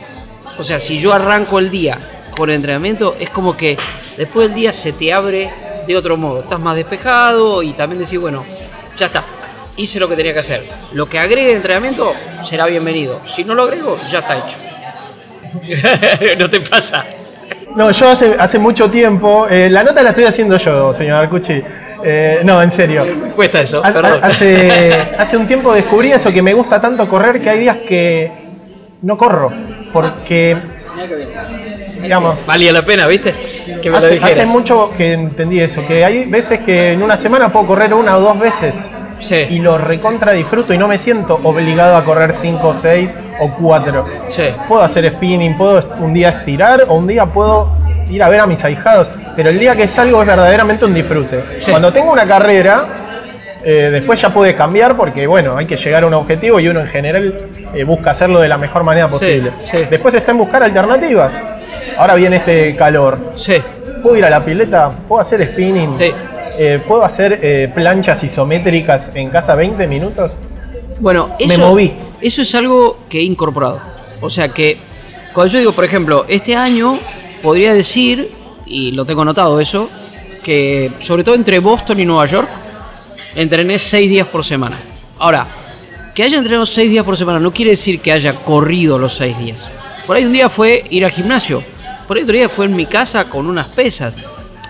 O 0.56 0.64
sea, 0.64 0.78
si 0.78 0.98
yo 0.98 1.12
arranco 1.12 1.58
el 1.58 1.70
día 1.70 1.98
con 2.36 2.48
el 2.50 2.56
entrenamiento, 2.56 3.16
es 3.18 3.30
como 3.30 3.56
que 3.56 3.76
después 4.16 4.48
del 4.48 4.56
día 4.56 4.72
se 4.72 4.92
te 4.92 5.12
abre 5.12 5.50
de 5.86 5.96
otro 5.96 6.16
modo. 6.16 6.40
Estás 6.40 6.60
más 6.60 6.76
despejado 6.76 7.62
y 7.62 7.72
también 7.72 8.02
decís, 8.02 8.18
bueno, 8.18 8.44
ya 8.96 9.06
está, 9.06 9.24
hice 9.76 9.98
lo 10.00 10.08
que 10.08 10.16
tenía 10.16 10.32
que 10.32 10.40
hacer. 10.40 10.68
Lo 10.92 11.08
que 11.08 11.18
agregue 11.18 11.48
de 11.48 11.56
entrenamiento 11.56 12.14
será 12.44 12.66
bienvenido. 12.66 13.20
Si 13.26 13.44
no 13.44 13.54
lo 13.54 13.64
agrego, 13.64 13.98
ya 14.08 14.20
está 14.20 14.38
hecho. 14.38 14.58
¿No 16.38 16.50
te 16.50 16.60
pasa? 16.60 17.04
No, 17.74 17.90
yo 17.90 18.08
hace, 18.08 18.34
hace 18.38 18.58
mucho 18.58 18.90
tiempo, 18.90 19.46
eh, 19.48 19.68
la 19.70 19.84
nota 19.84 20.02
la 20.02 20.10
estoy 20.10 20.24
haciendo 20.24 20.56
yo, 20.56 20.92
señor 20.92 21.16
Arcucci. 21.18 21.62
Eh, 22.04 22.40
no, 22.44 22.62
en 22.62 22.70
serio. 22.70 23.04
Cuesta 23.34 23.60
eso, 23.60 23.84
Ha- 23.84 23.92
perdón. 23.92 24.20
Hace, 24.22 25.00
hace 25.18 25.36
un 25.36 25.46
tiempo 25.46 25.72
descubrí 25.74 26.12
eso, 26.12 26.32
que 26.32 26.42
me 26.42 26.54
gusta 26.54 26.80
tanto 26.80 27.08
correr 27.08 27.40
que 27.40 27.50
hay 27.50 27.60
días 27.60 27.76
que 27.78 28.30
no 29.02 29.16
corro. 29.16 29.52
Porque, 29.92 30.56
digamos, 32.00 32.44
Valía 32.46 32.72
la 32.72 32.84
pena, 32.84 33.06
¿viste? 33.06 33.34
Que 33.82 33.90
me 33.90 33.96
hace 33.98 34.46
mucho 34.46 34.92
que 34.96 35.12
entendí 35.12 35.60
eso, 35.60 35.84
que 35.86 36.04
hay 36.04 36.26
veces 36.26 36.60
que 36.60 36.92
en 36.92 37.02
una 37.02 37.16
semana 37.16 37.50
puedo 37.50 37.66
correr 37.66 37.92
una 37.94 38.16
o 38.16 38.20
dos 38.20 38.38
veces. 38.38 38.90
Sí. 39.20 39.46
Y 39.50 39.58
lo 39.58 39.78
recontra 39.78 40.32
disfruto 40.32 40.72
y 40.72 40.78
no 40.78 40.88
me 40.88 40.98
siento 40.98 41.40
obligado 41.42 41.96
a 41.96 42.04
correr 42.04 42.32
5, 42.32 42.74
6 42.74 43.18
o 43.40 43.50
4. 43.50 44.04
Sí. 44.28 44.42
Puedo 44.68 44.82
hacer 44.82 45.10
spinning, 45.10 45.56
puedo 45.56 45.80
un 46.00 46.14
día 46.14 46.30
estirar 46.30 46.84
o 46.88 46.94
un 46.94 47.06
día 47.06 47.26
puedo 47.26 47.72
ir 48.10 48.22
a 48.22 48.28
ver 48.28 48.40
a 48.40 48.46
mis 48.46 48.64
ahijados. 48.64 49.10
Pero 49.36 49.50
el 49.50 49.58
día 49.58 49.74
que 49.74 49.86
salgo 49.86 50.20
es 50.20 50.26
verdaderamente 50.26 50.84
un 50.84 50.94
disfrute. 50.94 51.60
Sí. 51.60 51.70
Cuando 51.70 51.92
tengo 51.92 52.12
una 52.12 52.26
carrera, 52.26 52.84
eh, 53.64 53.88
después 53.92 54.20
ya 54.20 54.30
puede 54.30 54.54
cambiar 54.54 54.96
porque, 54.96 55.26
bueno, 55.26 55.56
hay 55.56 55.66
que 55.66 55.76
llegar 55.76 56.04
a 56.04 56.06
un 56.06 56.14
objetivo 56.14 56.58
y 56.60 56.68
uno 56.68 56.80
en 56.80 56.86
general 56.86 57.48
eh, 57.74 57.84
busca 57.84 58.10
hacerlo 58.10 58.40
de 58.40 58.48
la 58.48 58.56
mejor 58.58 58.84
manera 58.84 59.08
posible. 59.08 59.52
sí. 59.60 59.78
Después 59.90 60.14
está 60.14 60.32
en 60.32 60.38
buscar 60.38 60.62
alternativas. 60.62 61.34
Ahora 61.96 62.14
viene 62.14 62.36
este 62.36 62.76
calor. 62.76 63.32
Sí. 63.34 63.56
¿Puedo 64.02 64.16
ir 64.16 64.24
a 64.24 64.30
la 64.30 64.44
pileta? 64.44 64.90
¿Puedo 65.08 65.20
hacer 65.20 65.44
spinning? 65.52 65.96
Eh, 66.58 66.80
¿Puedo 66.86 67.04
hacer 67.04 67.40
eh, 67.42 67.70
planchas 67.74 68.22
isométricas 68.24 69.12
en 69.14 69.30
casa 69.30 69.54
20 69.54 69.86
minutos? 69.86 70.32
Bueno, 71.00 71.30
Me 71.38 71.46
eso, 71.46 71.60
moví. 71.60 71.92
eso 72.20 72.42
es 72.42 72.54
algo 72.54 73.00
que 73.08 73.18
he 73.18 73.22
incorporado. 73.22 73.80
O 74.20 74.30
sea 74.30 74.48
que, 74.48 74.78
cuando 75.32 75.52
yo 75.52 75.58
digo, 75.60 75.72
por 75.72 75.84
ejemplo, 75.84 76.24
este 76.28 76.56
año 76.56 76.98
podría 77.42 77.72
decir, 77.74 78.32
y 78.66 78.92
lo 78.92 79.04
tengo 79.04 79.22
anotado 79.22 79.60
eso, 79.60 79.88
que 80.42 80.92
sobre 80.98 81.24
todo 81.24 81.34
entre 81.34 81.58
Boston 81.58 82.00
y 82.00 82.04
Nueva 82.04 82.26
York, 82.26 82.48
entrené 83.34 83.78
seis 83.78 84.08
días 84.08 84.26
por 84.26 84.44
semana. 84.44 84.78
Ahora, 85.18 85.46
que 86.14 86.22
haya 86.24 86.38
entrenado 86.38 86.66
seis 86.66 86.90
días 86.90 87.04
por 87.04 87.16
semana 87.16 87.38
no 87.38 87.52
quiere 87.52 87.72
decir 87.72 88.00
que 88.00 88.10
haya 88.10 88.32
corrido 88.34 88.98
los 88.98 89.14
seis 89.14 89.38
días. 89.38 89.70
Por 90.06 90.16
ahí 90.16 90.24
un 90.24 90.32
día 90.32 90.48
fue 90.48 90.84
ir 90.90 91.04
al 91.04 91.12
gimnasio. 91.12 91.62
Por 92.08 92.16
ahí 92.16 92.22
otro 92.24 92.34
día 92.34 92.48
fue 92.48 92.64
en 92.64 92.74
mi 92.74 92.86
casa 92.86 93.28
con 93.28 93.46
unas 93.46 93.66
pesas. 93.68 94.14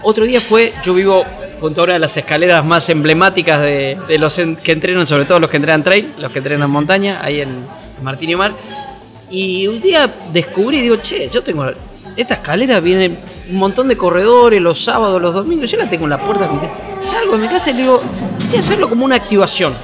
Otro 0.03 0.25
día 0.25 0.41
fue, 0.41 0.75
yo 0.83 0.93
vivo 0.95 1.25
junto 1.61 1.81
a 1.81 1.85
una 1.85 1.93
de 1.95 1.99
las 1.99 2.17
escaleras 2.17 2.65
más 2.65 2.89
emblemáticas 2.89 3.61
de, 3.61 3.99
de 4.09 4.19
los 4.19 4.39
en- 4.39 4.57
que 4.57 4.73
entrenan, 4.73 5.07
sobre 5.07 5.25
todo 5.25 5.41
los 5.41 5.51
que 5.51 5.57
entrenan 5.57 5.83
trail, 5.83 6.13
los 6.19 6.31
que 6.33 6.39
entrenan 6.39 6.71
montaña, 6.71 7.21
ahí 7.23 7.41
en 7.41 7.65
Martín 8.03 8.31
y 8.31 8.37
Mar. 8.37 8.53
Y 9.31 9.67
un 9.67 9.81
día 9.81 10.11
descubrí, 10.33 10.81
digo, 10.81 10.97
che, 10.97 11.29
yo 11.29 11.43
tengo 11.43 11.67
esta 12.17 12.35
escalera, 12.35 12.81
viene 12.81 13.19
un 13.51 13.57
montón 13.57 13.89
de 13.89 13.97
corredores 13.97 14.61
los 14.61 14.83
sábados, 14.83 15.21
los 15.21 15.35
domingos, 15.35 15.71
yo 15.71 15.77
la 15.79 15.89
tengo 15.89 16.05
en 16.05 16.11
la 16.11 16.19
puerta 16.19 16.47
de 16.47 16.53
mi 16.55 16.59
casa. 16.61 16.75
Salgo 17.01 17.37
de 17.37 17.43
mi 17.43 17.49
casa 17.49 17.71
y 17.71 17.75
le 17.75 17.81
digo, 17.83 18.03
voy 18.49 18.57
a 18.57 18.61
hacerlo 18.61 18.89
como 18.89 19.05
una 19.05 19.17
activación. 19.17 19.75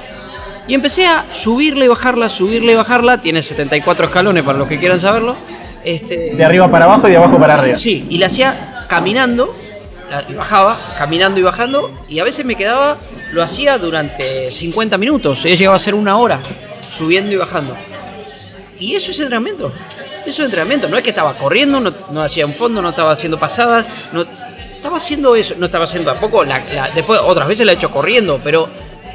Y 0.67 0.73
empecé 0.73 1.05
a 1.05 1.25
subirle 1.31 1.85
y 1.85 1.87
bajarla, 1.87 2.27
subirle 2.27 2.71
y 2.71 2.75
bajarla. 2.75 3.21
Tiene 3.21 3.43
74 3.43 4.05
escalones 4.07 4.43
para 4.43 4.57
los 4.57 4.67
que 4.67 4.79
quieran 4.79 4.99
saberlo. 4.99 5.35
Este, 5.83 6.31
De 6.35 6.43
arriba 6.43 6.67
para 6.67 6.85
abajo 6.85 7.07
y 7.07 7.11
de 7.11 7.17
abajo 7.17 7.37
para 7.37 7.53
arriba. 7.53 7.75
Sí, 7.75 8.07
y 8.09 8.17
la 8.17 8.25
hacía 8.25 8.85
caminando, 8.89 9.55
y 10.29 10.33
bajaba, 10.33 10.95
caminando 10.97 11.39
y 11.39 11.43
bajando, 11.43 11.91
y 12.07 12.19
a 12.19 12.23
veces 12.23 12.45
me 12.45 12.55
quedaba, 12.55 12.97
lo 13.31 13.41
hacía 13.43 13.77
durante 13.77 14.51
50 14.51 14.97
minutos, 14.97 15.43
ella 15.45 15.55
llegaba 15.55 15.75
a 15.75 15.79
ser 15.79 15.95
una 15.95 16.17
hora, 16.17 16.39
subiendo 16.91 17.31
y 17.33 17.37
bajando. 17.37 17.75
Y 18.79 18.95
eso 18.95 19.11
es 19.11 19.19
entrenamiento, 19.19 19.71
eso 20.25 20.41
es 20.43 20.45
entrenamiento, 20.45 20.87
no 20.89 20.97
es 20.97 21.03
que 21.03 21.09
estaba 21.09 21.37
corriendo, 21.37 21.79
no, 21.79 21.93
no 22.11 22.21
hacía 22.21 22.45
un 22.45 22.53
fondo, 22.53 22.81
no 22.81 22.89
estaba 22.89 23.11
haciendo 23.11 23.39
pasadas, 23.39 23.87
no 24.11 24.21
estaba 24.21 24.97
haciendo 24.97 25.35
eso, 25.35 25.55
no 25.57 25.65
estaba 25.65 25.85
haciendo 25.85 26.11
tampoco, 26.11 26.43
la, 26.43 26.63
la- 26.73 26.89
después 26.91 27.19
otras 27.23 27.47
veces 27.47 27.65
la 27.65 27.71
he 27.71 27.75
hecho 27.75 27.89
corriendo, 27.89 28.39
pero 28.43 28.69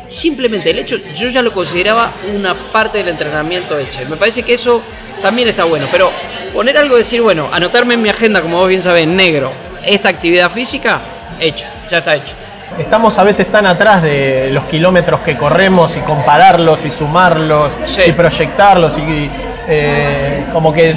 simplemente 0.08 0.70
el 0.70 0.78
hecho, 0.80 0.96
yo 1.14 1.28
ya 1.28 1.40
lo 1.42 1.52
consideraba 1.52 2.12
una 2.36 2.54
parte 2.54 2.98
del 2.98 3.08
entrenamiento 3.08 3.78
hecha. 3.78 4.02
Y 4.02 4.06
me 4.06 4.16
parece 4.16 4.42
que 4.42 4.54
eso 4.54 4.82
también 5.22 5.46
está 5.48 5.62
bueno. 5.64 5.86
Pero 5.92 6.10
poner 6.52 6.76
algo, 6.76 6.96
decir, 6.96 7.22
bueno, 7.22 7.48
anotarme 7.52 7.94
en 7.94 8.02
mi 8.02 8.08
agenda, 8.08 8.42
como 8.42 8.58
vos 8.58 8.68
bien 8.68 8.82
sabés, 8.82 9.04
en 9.04 9.14
negro, 9.14 9.52
esta 9.84 10.08
actividad 10.08 10.50
física, 10.50 10.98
hecho, 11.38 11.66
ya 11.90 11.98
está 11.98 12.14
hecho. 12.14 12.34
Estamos 12.78 13.18
a 13.18 13.24
veces 13.24 13.46
tan 13.50 13.66
atrás 13.66 14.02
de 14.02 14.48
los 14.52 14.64
kilómetros 14.64 15.20
que 15.20 15.36
corremos 15.36 15.96
y 15.96 16.00
compararlos 16.00 16.84
y 16.84 16.90
sumarlos 16.90 17.72
Sí. 17.86 18.02
y 18.06 18.12
proyectarlos 18.12 18.96
y 18.98 19.28
eh, 19.68 20.44
como 20.52 20.72
que 20.72 20.94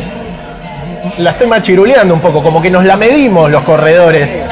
la 1.17 1.31
estoy 1.31 1.47
machiruleando 1.47 2.13
un 2.13 2.21
poco, 2.21 2.41
como 2.43 2.61
que 2.61 2.69
nos 2.69 2.85
la 2.85 2.95
medimos 2.95 3.49
los 3.49 3.63
corredores. 3.63 4.47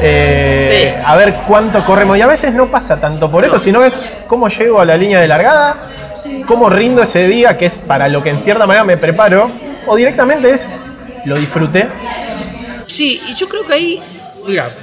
eh, 0.00 0.94
Sí. 0.96 1.02
A 1.06 1.14
ver 1.16 1.34
cuánto 1.46 1.84
corremos. 1.84 2.18
Y 2.18 2.22
a 2.22 2.26
veces 2.26 2.52
no 2.54 2.66
pasa 2.66 2.96
tanto 3.00 3.30
por 3.30 3.44
eso, 3.44 3.58
sino 3.58 3.84
es 3.84 3.92
cómo 4.26 4.48
llego 4.48 4.80
a 4.80 4.84
la 4.84 4.96
línea 4.96 5.20
de 5.20 5.28
largada, 5.28 5.76
cómo 6.46 6.68
rindo 6.70 7.02
ese 7.02 7.28
día, 7.28 7.56
que 7.56 7.66
es 7.66 7.78
para 7.78 8.08
lo 8.08 8.22
que 8.22 8.30
en 8.30 8.40
cierta 8.40 8.66
manera 8.66 8.82
me 8.84 8.96
preparo, 8.96 9.50
o 9.86 9.94
directamente 9.94 10.50
es 10.50 10.68
lo 11.24 11.36
disfruté. 11.36 11.86
Sí, 12.92 13.20
y 13.28 13.34
yo 13.34 13.48
creo 13.48 13.66
que 13.66 13.72
ahí, 13.72 14.00
mira, 14.46 14.74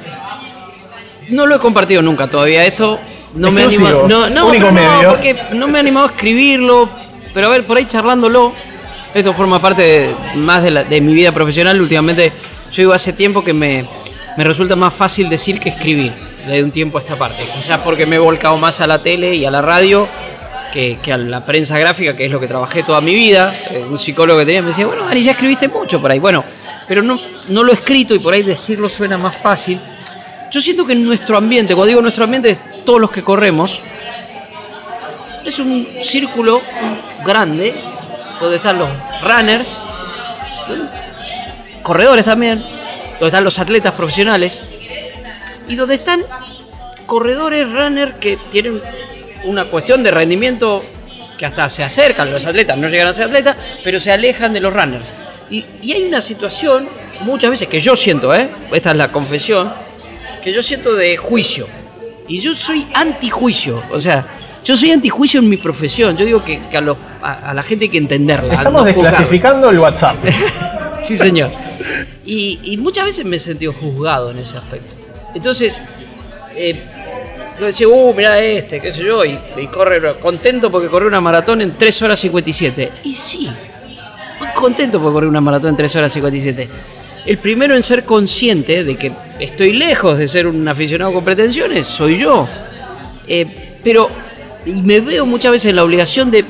no 1.30 1.45
lo 1.45 1.56
he 1.56 1.60
compartido 1.60 2.02
nunca 2.02 2.28
todavía 2.28 2.65
esto. 2.65 3.00
No 3.36 3.52
me 3.52 3.62
animado, 3.63 4.08
no, 4.08 4.28
no, 4.30 4.48
único 4.48 4.67
pero 4.69 4.72
no, 4.82 4.95
medio. 4.98 5.10
porque 5.12 5.36
no 5.54 5.67
me 5.67 5.78
he 5.78 5.82
animado 5.82 6.08
a 6.08 6.10
escribirlo, 6.10 6.89
pero 7.34 7.45
a 7.48 7.50
ver, 7.52 7.67
por 7.67 7.78
ahí 7.78 7.86
charlándolo, 7.86 8.54
esto 9.13 9.34
forma 9.36 9.62
parte 9.62 9.82
de- 9.84 10.15
más 10.36 10.63
de, 10.63 10.72
la- 10.72 10.84
de 10.84 11.00
mi 11.00 11.13
vida 11.13 11.32
profesional. 11.32 11.80
Últimamente, 11.80 12.32
yo 12.72 12.82
digo 12.82 12.93
hace 12.93 13.13
tiempo 13.13 13.43
que 13.43 13.54
me, 13.54 13.86
me 14.36 14.43
resulta 14.43 14.76
más 14.76 14.91
fácil 14.95 15.30
decir 15.30 15.60
que 15.60 15.69
escribir, 15.69 16.12
de 16.48 16.63
un 16.63 16.72
tiempo 16.72 16.98
a 16.98 17.02
esta 17.02 17.15
parte. 17.15 17.43
Quizás 17.54 17.80
porque 17.82 18.08
me 18.08 18.15
he 18.15 18.19
volcado 18.19 18.58
más 18.58 18.82
a 18.82 18.88
la 18.88 19.04
tele 19.04 19.36
y 19.36 19.45
a 19.45 19.52
la 19.52 19.62
radio 19.62 20.08
que, 20.74 20.98
que 21.00 21.13
a 21.13 21.17
la 21.17 21.45
prensa 21.45 21.78
gráfica, 21.78 22.15
que 22.15 22.26
es 22.26 22.32
lo 22.32 22.39
que 22.39 22.48
trabajé 22.48 22.82
toda 22.82 23.00
mi 23.00 23.13
vida. 23.13 23.56
Eh, 23.69 23.86
un 23.88 24.00
psicólogo 24.00 24.39
que 24.39 24.45
tenía 24.48 24.63
me 24.63 24.69
decía, 24.69 24.88
bueno, 24.88 25.06
Dani, 25.06 25.22
ya 25.22 25.32
escribiste 25.32 25.67
mucho 25.67 26.02
por 26.02 26.10
ahí. 26.10 26.17
Bueno, 26.17 26.43
pero 26.89 27.04
no, 27.04 27.19
no 27.49 27.63
lo 27.63 27.71
he 27.71 27.75
escrito 27.75 28.15
y 28.15 28.19
por 28.19 28.34
ahí 28.34 28.41
decirlo 28.41 28.89
suena 28.89 29.15
más 29.15 29.38
fácil. 29.38 29.80
Yo 30.52 30.60
siento 30.60 30.88
que 30.88 30.95
nuestro 30.95 31.38
ambiente, 31.38 31.75
cuando 31.75 31.89
digo 31.89 32.02
nuestro 32.02 32.23
ambiente, 32.23 32.49
es 32.49 32.60
todos 32.84 32.99
los 32.99 33.12
que 33.12 33.23
corremos, 33.23 33.80
es 35.45 35.60
un 35.60 35.88
círculo 36.02 36.63
grande 37.23 37.75
donde 38.41 38.56
están 38.56 38.80
los 38.80 38.89
runners, 39.21 39.78
corredores 41.84 42.25
también, 42.25 42.60
donde 42.60 43.28
están 43.28 43.43
los 43.43 43.60
atletas 43.60 43.93
profesionales 43.93 44.63
y 45.67 45.75
donde 45.75 45.93
están 45.93 46.23
corredores, 47.06 47.71
runners 47.71 48.15
que 48.19 48.38
tienen 48.52 48.82
una 49.43 49.65
cuestión 49.65 50.02
de 50.02 50.10
rendimiento 50.10 50.84
que 51.38 51.45
hasta 51.45 51.69
se 51.69 51.84
acercan, 51.84 52.32
los 52.32 52.47
atletas 52.47 52.75
no 52.80 52.89
llegan 52.89 53.10
a 53.10 53.13
ser 53.13 53.28
atletas, 53.28 53.56
pero 53.84 53.99
se 53.99 54.12
alejan 54.12 54.54
de 54.54 54.60
los 54.60 54.73
runners. 54.73 55.15
Y, 55.49 55.65
y 55.81 55.93
hay 55.93 56.03
una 56.03 56.21
situación, 56.21 56.88
muchas 57.21 57.49
veces, 57.51 57.67
que 57.67 57.79
yo 57.79 57.95
siento, 57.95 58.33
¿eh? 58.35 58.49
esta 58.71 58.91
es 58.91 58.97
la 58.97 59.12
confesión, 59.12 59.71
que 60.43 60.51
yo 60.53 60.62
siento 60.62 60.93
de 60.95 61.17
juicio. 61.17 61.67
Y 62.27 62.39
yo 62.39 62.53
soy 62.53 62.85
antijuicio, 62.93 63.81
o 63.91 63.99
sea, 63.99 64.25
yo 64.63 64.75
soy 64.75 64.91
antijuicio 64.91 65.39
en 65.39 65.49
mi 65.49 65.57
profesión. 65.57 66.15
Yo 66.15 66.25
digo 66.25 66.43
que, 66.43 66.59
que 66.69 66.77
a, 66.77 66.81
los- 66.81 66.97
a- 67.21 67.49
a 67.49 67.53
la 67.55 67.63
gente 67.63 67.85
hay 67.85 67.89
que 67.89 67.97
entenderla. 67.97 68.53
Estamos 68.53 68.85
desclasificando 68.85 69.69
el 69.69 69.79
WhatsApp. 69.79 70.17
Sí, 71.01 71.15
señor. 71.15 71.49
Y, 72.25 72.59
y 72.62 72.75
muchas 72.75 73.05
veces 73.05 73.23
me 73.23 73.38
he 73.38 73.39
sentido 73.39 73.71
juzgado 73.71 74.31
en 74.31 74.39
ese 74.39 74.57
aspecto. 74.57 74.95
Entonces, 75.33 75.81
eh, 76.53 76.83
yo 77.57 77.67
decía, 77.67 77.88
uh, 77.88 78.13
mirá 78.13 78.38
este, 78.41 78.81
qué 78.81 78.91
sé 78.91 79.01
yo, 79.03 79.23
y, 79.23 79.39
y 79.57 79.67
corre, 79.67 80.19
contento 80.19 80.69
porque 80.69 80.89
corrió 80.89 81.07
una 81.07 81.21
maratón 81.21 81.62
en 81.62 81.71
3 81.77 82.01
horas 82.01 82.19
57. 82.19 82.91
Y 83.05 83.15
sí, 83.15 83.49
contento 84.60 85.00
porque 85.00 85.13
corrí 85.13 85.28
una 85.28 85.41
maratón 85.41 85.72
en 85.72 85.76
3 85.76 85.95
horas 85.95 86.13
57. 86.13 86.67
El 87.26 87.38
primero 87.38 87.76
en 87.76 87.84
ser 87.84 88.06
consciente 88.06 88.84
de 88.84 88.95
que 88.95 89.12
estoy 89.39 89.74
lejos 89.74 90.17
de 90.17 90.28
ser 90.28 90.48
un 90.48 90.67
aficionado 90.67 91.13
con 91.13 91.24
pretensiones, 91.24 91.88
soy 91.88 92.17
yo. 92.17 92.48
Eh, 93.28 93.78
pero, 93.84 94.10
me 94.84 95.00
veo 95.00 95.26
muchas 95.26 95.52
veces 95.52 95.69
en 95.69 95.76
la 95.76 95.84
obligación 95.84 96.32
de 96.32 96.43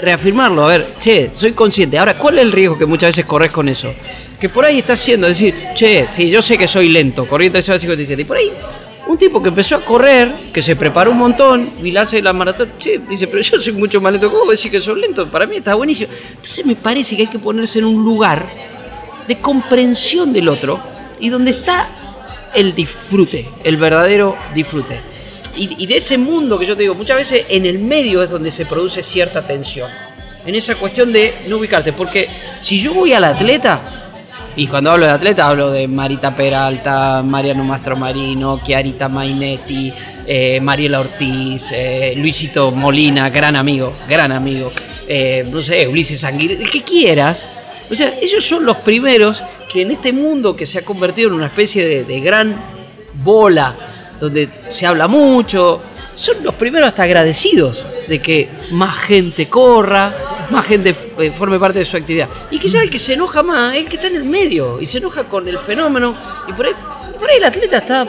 reafirmarlo. 0.00 0.64
A 0.64 0.68
ver, 0.68 0.94
che, 0.98 1.30
soy 1.32 1.52
consciente. 1.52 1.98
Ahora, 1.98 2.18
¿cuál 2.18 2.38
es 2.38 2.44
el 2.44 2.52
riesgo 2.52 2.78
que 2.78 2.86
muchas 2.86 3.08
veces 3.08 3.24
corres 3.24 3.50
con 3.50 3.68
eso? 3.68 3.92
Que 4.38 4.48
por 4.48 4.64
ahí 4.64 4.78
está 4.78 4.94
haciendo, 4.94 5.26
decir, 5.26 5.54
che, 5.74 6.08
sí, 6.10 6.28
yo 6.28 6.42
sé 6.42 6.58
que 6.58 6.68
soy 6.68 6.88
lento, 6.88 7.26
corriendo 7.26 7.54
3 7.54 7.68
horas 7.68 7.82
57. 7.82 8.22
Y 8.22 8.24
por 8.24 8.36
ahí, 8.36 8.52
un 9.06 9.18
tipo 9.18 9.42
que 9.42 9.48
empezó 9.48 9.76
a 9.76 9.84
correr, 9.84 10.32
que 10.52 10.62
se 10.62 10.76
preparó 10.76 11.10
un 11.10 11.18
montón, 11.18 11.72
y 11.82 11.90
la 11.90 12.02
hace 12.02 12.22
la 12.22 12.32
maratón, 12.32 12.72
che, 12.78 13.00
dice, 13.08 13.26
pero 13.26 13.42
yo 13.42 13.60
soy 13.60 13.72
mucho 13.72 14.00
más 14.00 14.12
lento. 14.12 14.30
¿Cómo 14.30 14.50
decir 14.50 14.70
que 14.70 14.80
soy 14.80 15.00
lento? 15.00 15.30
Para 15.30 15.46
mí 15.46 15.56
está 15.56 15.74
buenísimo. 15.74 16.12
Entonces 16.30 16.64
me 16.64 16.76
parece 16.76 17.16
que 17.16 17.22
hay 17.22 17.28
que 17.28 17.38
ponerse 17.38 17.80
en 17.80 17.86
un 17.86 18.02
lugar 18.02 18.48
de 19.26 19.38
comprensión 19.38 20.32
del 20.32 20.48
otro 20.48 20.80
y 21.20 21.28
donde 21.28 21.52
está 21.52 21.88
el 22.54 22.74
disfrute, 22.74 23.48
el 23.64 23.76
verdadero 23.76 24.36
disfrute. 24.54 25.00
Y, 25.56 25.82
y 25.82 25.86
de 25.86 25.96
ese 25.96 26.16
mundo 26.16 26.58
que 26.58 26.66
yo 26.66 26.76
te 26.76 26.82
digo, 26.82 26.94
muchas 26.94 27.16
veces 27.16 27.46
en 27.48 27.66
el 27.66 27.78
medio 27.78 28.22
es 28.22 28.30
donde 28.30 28.50
se 28.50 28.66
produce 28.66 29.02
cierta 29.02 29.46
tensión. 29.46 29.90
En 30.44 30.54
esa 30.54 30.74
cuestión 30.76 31.12
de 31.12 31.34
no 31.48 31.58
ubicarte. 31.58 31.92
Porque 31.92 32.28
si 32.58 32.80
yo 32.80 32.94
voy 32.94 33.12
al 33.12 33.24
atleta, 33.24 34.01
y 34.56 34.66
cuando 34.66 34.90
hablo 34.90 35.06
de 35.06 35.12
atleta 35.12 35.48
hablo 35.48 35.70
de 35.70 35.88
Marita 35.88 36.34
Peralta, 36.34 37.22
Mariano 37.22 37.64
Mastromarino, 37.64 38.62
Chiarita 38.62 39.08
Mainetti, 39.08 39.92
eh, 40.26 40.60
Mariela 40.60 41.00
Ortiz, 41.00 41.70
eh, 41.72 42.14
Luisito 42.16 42.70
Molina, 42.70 43.30
gran 43.30 43.56
amigo, 43.56 43.94
gran 44.08 44.30
amigo, 44.32 44.72
eh, 45.08 45.46
no 45.50 45.62
sé, 45.62 45.88
Ulises 45.88 46.22
Anguil, 46.24 46.52
el 46.52 46.70
que 46.70 46.82
quieras. 46.82 47.46
O 47.90 47.94
sea, 47.94 48.14
ellos 48.20 48.44
son 48.44 48.64
los 48.64 48.78
primeros 48.78 49.42
que 49.70 49.82
en 49.82 49.90
este 49.90 50.12
mundo 50.12 50.54
que 50.54 50.66
se 50.66 50.78
ha 50.78 50.84
convertido 50.84 51.28
en 51.28 51.34
una 51.34 51.46
especie 51.46 52.04
de 52.04 52.20
gran 52.20 52.62
bola, 53.14 53.74
donde 54.20 54.48
se 54.68 54.86
habla 54.86 55.08
mucho, 55.08 55.82
son 56.14 56.44
los 56.44 56.54
primeros 56.54 56.88
hasta 56.88 57.04
agradecidos 57.04 57.84
de 58.06 58.18
que 58.20 58.48
más 58.72 58.96
gente 58.98 59.48
corra, 59.48 60.31
más 60.52 60.66
gente 60.66 60.94
eh, 61.18 61.32
forme 61.32 61.58
parte 61.58 61.80
de 61.80 61.84
su 61.84 61.96
actividad. 61.96 62.28
Y 62.50 62.58
quizá 62.58 62.82
el 62.82 62.90
que 62.90 62.98
se 62.98 63.14
enoja 63.14 63.42
más 63.42 63.74
el 63.74 63.88
que 63.88 63.96
está 63.96 64.08
en 64.08 64.16
el 64.16 64.24
medio 64.24 64.80
y 64.80 64.86
se 64.86 64.98
enoja 64.98 65.24
con 65.24 65.48
el 65.48 65.58
fenómeno. 65.58 66.16
Y 66.48 66.52
por 66.52 66.66
ahí, 66.66 66.72
por 67.18 67.28
ahí 67.28 67.38
el 67.38 67.44
atleta 67.44 67.78
está, 67.78 68.06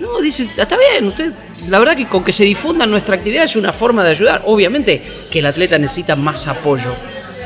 no, 0.00 0.20
dice, 0.20 0.48
está 0.56 0.76
bien, 0.76 1.08
usted, 1.08 1.32
la 1.68 1.78
verdad 1.78 1.96
que 1.96 2.06
con 2.06 2.22
que 2.22 2.32
se 2.32 2.44
difunda 2.44 2.86
nuestra 2.86 3.16
actividad 3.16 3.44
es 3.44 3.56
una 3.56 3.72
forma 3.72 4.04
de 4.04 4.10
ayudar. 4.10 4.42
Obviamente 4.44 5.02
que 5.30 5.40
el 5.40 5.46
atleta 5.46 5.78
necesita 5.78 6.14
más 6.14 6.46
apoyo. 6.46 6.94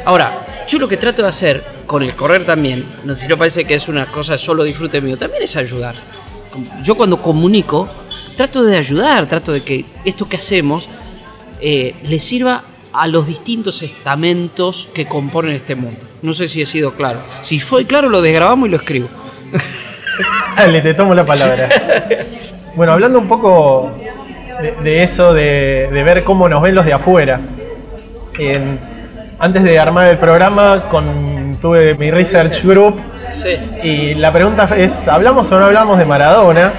Ahora, 0.05 0.65
yo 0.69 0.79
lo 0.79 0.89
que 0.89 0.97
trato 0.97 1.23
de 1.23 1.29
hacer 1.29 1.65
con 1.87 2.03
el 2.03 2.15
correr 2.15 2.47
también, 2.47 2.85
si 3.17 3.27
no 3.27 3.37
parece 3.37 3.65
que 3.65 3.75
es 3.75 3.89
una 3.89 4.11
cosa 4.13 4.39
solo 4.39 4.63
disfrute 4.63 5.01
mío, 5.01 5.17
también 5.17 5.43
es 5.43 5.57
ayudar. 5.57 5.97
Yo 6.83 6.97
cuando 6.97 7.23
comunico, 7.23 7.89
trato 8.37 8.63
de 8.63 8.77
ayudar, 8.77 9.29
trato 9.29 9.53
de 9.53 9.63
que 9.63 9.85
esto 10.05 10.29
que 10.29 10.37
hacemos 10.37 10.89
eh, 11.61 11.95
le 12.03 12.19
sirva 12.19 12.65
a 12.93 13.07
los 13.07 13.27
distintos 13.27 13.83
estamentos 13.83 14.89
que 14.93 15.07
componen 15.07 15.55
este 15.55 15.75
mundo. 15.75 16.01
No 16.23 16.35
sé 16.35 16.49
si 16.49 16.63
he 16.63 16.67
sido 16.67 16.95
claro. 16.95 17.23
Si 17.41 17.61
fue 17.61 17.87
claro, 17.87 18.09
lo 18.09 18.23
desgrabamos 18.23 18.69
y 18.69 18.71
lo 18.71 18.77
escribo. 18.77 19.09
Dale, 20.57 20.81
te 20.81 20.95
tomo 20.95 21.15
la 21.15 21.25
palabra. 21.25 21.69
Bueno, 22.77 22.93
hablando 22.93 23.19
un 23.19 23.29
poco 23.29 23.91
de, 24.83 25.03
eso, 25.03 25.33
de, 25.33 25.89
ver 25.91 26.25
cómo 26.25 26.49
nos 26.49 26.63
ven 26.63 26.75
los 26.75 26.85
de 26.85 26.93
afuera. 26.93 27.41
Antes 29.39 29.63
de 29.63 29.79
armar 29.79 30.09
el 30.09 30.19
programa, 30.19 30.85
tuve 31.61 31.95
mi 31.95 32.11
research 32.11 32.63
group 32.63 33.01
Sí. 33.31 33.59
y 33.83 34.15
la 34.15 34.33
pregunta 34.33 34.69
es, 34.77 35.07
¿hablamos 35.09 35.51
o 35.53 35.59
no 35.59 35.67
hablamos 35.67 35.99
de 35.99 36.05
Maradona? 36.05 36.73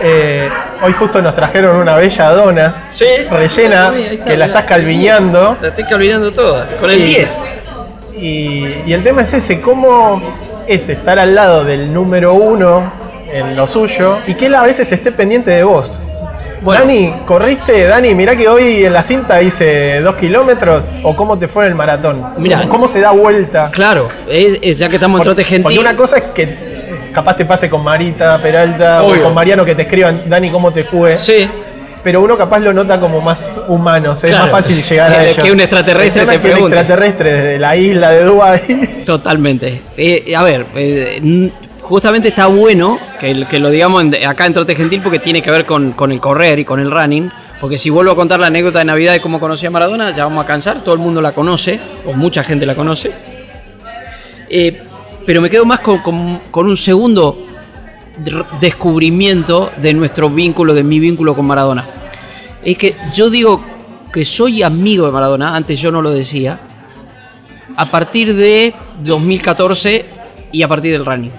Eh, 0.00 0.48
hoy 0.82 0.92
justo 0.92 1.20
nos 1.22 1.34
trajeron 1.34 1.76
una 1.76 1.94
bella 1.96 2.30
dona 2.30 2.84
Sí. 2.88 3.06
rellena 3.30 3.92
está, 3.96 4.24
que 4.24 4.36
la 4.36 4.46
estás 4.46 4.64
calviñando. 4.64 5.56
La 5.60 5.68
estoy 5.68 5.84
calvinando 5.84 6.32
toda, 6.32 6.66
con 6.80 6.90
el 6.90 6.98
Y- 7.00 7.04
10. 7.04 7.38
Y, 8.16 8.66
y 8.86 8.92
el 8.92 9.02
tema 9.02 9.22
es 9.22 9.32
ese, 9.32 9.60
cómo 9.60 10.22
es 10.66 10.88
estar 10.88 11.18
al 11.18 11.34
lado 11.34 11.64
del 11.64 11.92
número 11.92 12.34
uno 12.34 12.92
en 13.32 13.56
lo 13.56 13.66
suyo 13.66 14.18
y 14.26 14.34
que 14.34 14.46
él 14.46 14.54
a 14.54 14.62
veces 14.62 14.90
esté 14.92 15.10
pendiente 15.12 15.50
de 15.50 15.64
vos. 15.64 16.00
Bueno. 16.64 16.80
Dani, 16.84 17.12
¿corriste? 17.26 17.84
Dani, 17.86 18.14
mirá 18.14 18.34
que 18.34 18.48
hoy 18.48 18.84
en 18.84 18.92
la 18.92 19.02
cinta 19.02 19.42
hice 19.42 20.00
dos 20.00 20.14
kilómetros 20.16 20.82
o 21.02 21.14
cómo 21.14 21.38
te 21.38 21.46
fue 21.46 21.64
en 21.66 21.70
el 21.72 21.76
maratón. 21.76 22.24
Mirá. 22.38 22.66
¿Cómo 22.68 22.88
se 22.88 23.00
da 23.00 23.10
vuelta? 23.10 23.70
Claro, 23.70 24.08
es- 24.28 24.58
es- 24.62 24.78
ya 24.78 24.88
que 24.88 24.96
estamos 24.96 25.20
en 25.20 25.24
trote 25.24 25.42
Porque 25.42 25.56
gentil. 25.56 25.78
una 25.78 25.94
cosa 25.94 26.16
es 26.16 26.22
que 26.34 26.74
capaz 27.12 27.36
te 27.36 27.44
pase 27.44 27.68
con 27.68 27.84
Marita, 27.84 28.38
Peralta 28.38 29.02
Obvio. 29.02 29.20
o 29.20 29.24
con 29.24 29.34
Mariano 29.34 29.64
que 29.64 29.74
te 29.74 29.82
escriban, 29.82 30.22
Dani, 30.26 30.50
¿cómo 30.50 30.72
te 30.72 30.84
fue? 30.84 31.18
Sí, 31.18 31.48
Pero 32.02 32.20
uno 32.20 32.36
capaz 32.36 32.58
lo 32.58 32.72
nota 32.74 33.00
como 33.00 33.22
más 33.22 33.58
humano, 33.66 34.10
o 34.10 34.14
sea, 34.14 34.28
es 34.30 34.38
más 34.38 34.50
fácil 34.50 34.82
llegar 34.82 35.10
a 35.10 35.24
ellos. 35.24 35.42
que 35.42 35.50
un 35.50 35.58
extraterrestre 35.60 36.20
El 36.22 36.28
tema 36.28 36.32
te 36.42 36.48
es 36.48 36.54
que 36.54 36.60
un 36.60 36.66
extraterrestre 36.68 37.32
desde 37.32 37.58
la 37.58 37.76
isla 37.76 38.10
de 38.10 38.24
Dubái 38.24 39.02
totalmente. 39.06 39.80
Eh, 39.96 40.34
a 40.36 40.42
ver, 40.42 40.66
eh, 40.74 41.50
justamente 41.84 42.28
está 42.28 42.46
bueno 42.46 42.98
que, 43.20 43.44
que 43.48 43.58
lo 43.58 43.70
digamos 43.70 44.04
acá 44.26 44.46
en 44.46 44.52
Trote 44.54 44.74
Gentil 44.74 45.02
porque 45.02 45.18
tiene 45.18 45.42
que 45.42 45.50
ver 45.50 45.64
con, 45.66 45.94
el 46.10 46.20
correr 46.20 46.58
y 46.58 46.64
con 46.64 46.80
el 46.80 46.90
running. 46.90 47.30
Porque 47.60 47.78
si 47.78 47.90
vuelvo 47.90 48.12
a 48.12 48.16
contar 48.16 48.40
la 48.40 48.48
anécdota 48.48 48.80
de 48.80 48.84
Navidad 48.86 49.12
de 49.12 49.20
cómo 49.20 49.38
conocí 49.40 49.66
a 49.66 49.70
Maradona, 49.70 50.10
ya 50.10 50.24
vamos 50.24 50.42
a 50.44 50.46
cansar, 50.46 50.82
todo 50.82 50.94
el 50.94 51.00
mundo 51.00 51.20
la 51.22 51.32
conoce, 51.32 51.80
o 52.06 52.12
mucha 52.12 52.42
gente 52.42 52.66
la 52.66 52.74
conoce. 52.74 53.12
Eh, 54.50 54.82
pero 55.24 55.40
me 55.40 55.48
quedo 55.48 55.64
más 55.64 55.80
con, 55.80 55.98
con- 56.50 56.66
un 56.68 56.76
segundo 56.76 57.46
descubrimiento 58.60 59.70
de 59.76 59.94
nuestro 59.94 60.28
vínculo, 60.30 60.74
de 60.74 60.82
mi 60.84 60.98
vínculo 61.00 61.34
con 61.34 61.46
Maradona. 61.46 61.84
Es 62.62 62.76
que 62.76 62.96
yo 63.14 63.30
digo 63.30 63.62
que 64.12 64.24
soy 64.24 64.62
amigo 64.62 65.06
de 65.06 65.12
Maradona, 65.12 65.56
antes 65.56 65.80
yo 65.80 65.90
no 65.90 66.02
lo 66.02 66.10
decía, 66.10 66.60
a 67.76 67.90
partir 67.90 68.34
de 68.34 68.74
2014 69.02 70.04
y 70.52 70.62
a 70.62 70.68
partir 70.68 70.92
del 70.92 71.04
running. 71.04 71.32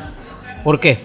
¿Por 0.66 0.80
qué? 0.80 0.98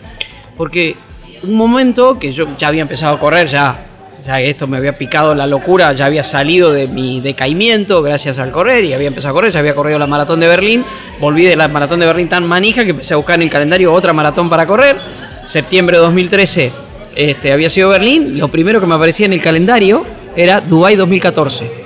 Porque 0.56 0.96
un 1.42 1.52
momento 1.54 2.18
que 2.18 2.32
yo 2.32 2.56
ya 2.56 2.68
había 2.68 2.80
empezado 2.80 3.16
a 3.16 3.20
correr, 3.20 3.46
ya, 3.46 3.84
ya 4.24 4.40
esto 4.40 4.66
me 4.66 4.78
había 4.78 4.96
picado 4.96 5.34
la 5.34 5.46
locura, 5.46 5.92
ya 5.92 6.06
había 6.06 6.24
salido 6.24 6.72
de 6.72 6.88
mi 6.88 7.20
decaimiento 7.20 8.00
gracias 8.00 8.38
al 8.38 8.52
correr 8.52 8.86
y 8.86 8.94
había 8.94 9.08
empezado 9.08 9.32
a 9.32 9.34
correr, 9.34 9.52
ya 9.52 9.60
había 9.60 9.74
corrido 9.74 9.98
la 9.98 10.06
maratón 10.06 10.40
de 10.40 10.48
Berlín, 10.48 10.82
volví 11.20 11.44
de 11.44 11.56
la 11.56 11.68
maratón 11.68 12.00
de 12.00 12.06
Berlín 12.06 12.26
tan 12.26 12.46
manija 12.46 12.84
que 12.84 12.92
empecé 12.92 13.12
a 13.12 13.18
buscar 13.18 13.34
en 13.34 13.42
el 13.42 13.50
calendario 13.50 13.92
otra 13.92 14.14
maratón 14.14 14.48
para 14.48 14.66
correr. 14.66 14.96
Septiembre 15.44 15.98
de 15.98 16.04
2013 16.04 16.72
este, 17.14 17.52
había 17.52 17.68
sido 17.68 17.90
Berlín, 17.90 18.38
lo 18.38 18.48
primero 18.48 18.80
que 18.80 18.86
me 18.86 18.94
aparecía 18.94 19.26
en 19.26 19.34
el 19.34 19.42
calendario 19.42 20.06
era 20.36 20.62
Dubai 20.62 20.96
2014. 20.96 21.79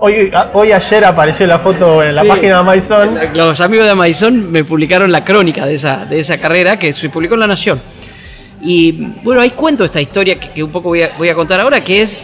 Hoy, 0.00 0.30
a- 0.32 0.50
hoy 0.52 0.70
ayer 0.72 1.04
apareció 1.04 1.46
la 1.46 1.58
foto 1.58 2.02
en 2.02 2.14
la 2.14 2.22
Sí. 2.22 2.28
página 2.28 2.48
de 2.54 2.58
Amazon. 2.60 3.18
Los 3.34 3.60
amigos 3.60 3.86
de 3.86 3.92
Amazon 3.92 4.50
me 4.50 4.62
publicaron 4.64 5.10
la 5.10 5.24
crónica 5.24 5.66
de 5.66 5.74
esa, 5.74 6.04
de 6.04 6.20
esa 6.20 6.38
carrera 6.38 6.78
que 6.78 6.92
se 6.92 7.08
publicó 7.10 7.34
en 7.34 7.40
La 7.40 7.46
Nación. 7.48 7.80
Y 8.60 8.92
bueno, 9.22 9.40
ahí 9.40 9.50
cuento 9.50 9.84
esta 9.84 10.00
historia 10.00 10.38
que, 10.38 10.50
que 10.50 10.62
un 10.62 10.70
poco 10.70 10.88
voy 10.90 11.02
a, 11.02 11.10
voy 11.18 11.28
a 11.28 11.34
contar 11.34 11.60
ahora, 11.60 11.82
que 11.82 12.02
es, 12.02 12.16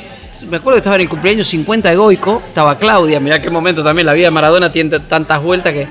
me 0.49 0.57
acuerdo 0.59 0.77
que 0.77 0.79
estaba 0.79 0.97
en 0.97 1.03
el 1.03 1.09
cumpleaños 1.09 1.47
50 1.49 1.91
de 1.91 1.97
Goico, 1.97 2.43
estaba 2.47 2.79
Claudia, 2.79 3.19
mirá 3.21 3.41
qué 3.41 3.51
momento 3.51 3.83
también, 3.83 4.07
la 4.07 4.13
vida 4.13 4.27
de 4.27 4.31
Maradona 4.33 4.71
tiene 4.71 4.99
tantas 5.01 5.43
vueltas 5.43 5.73
que 5.73 5.87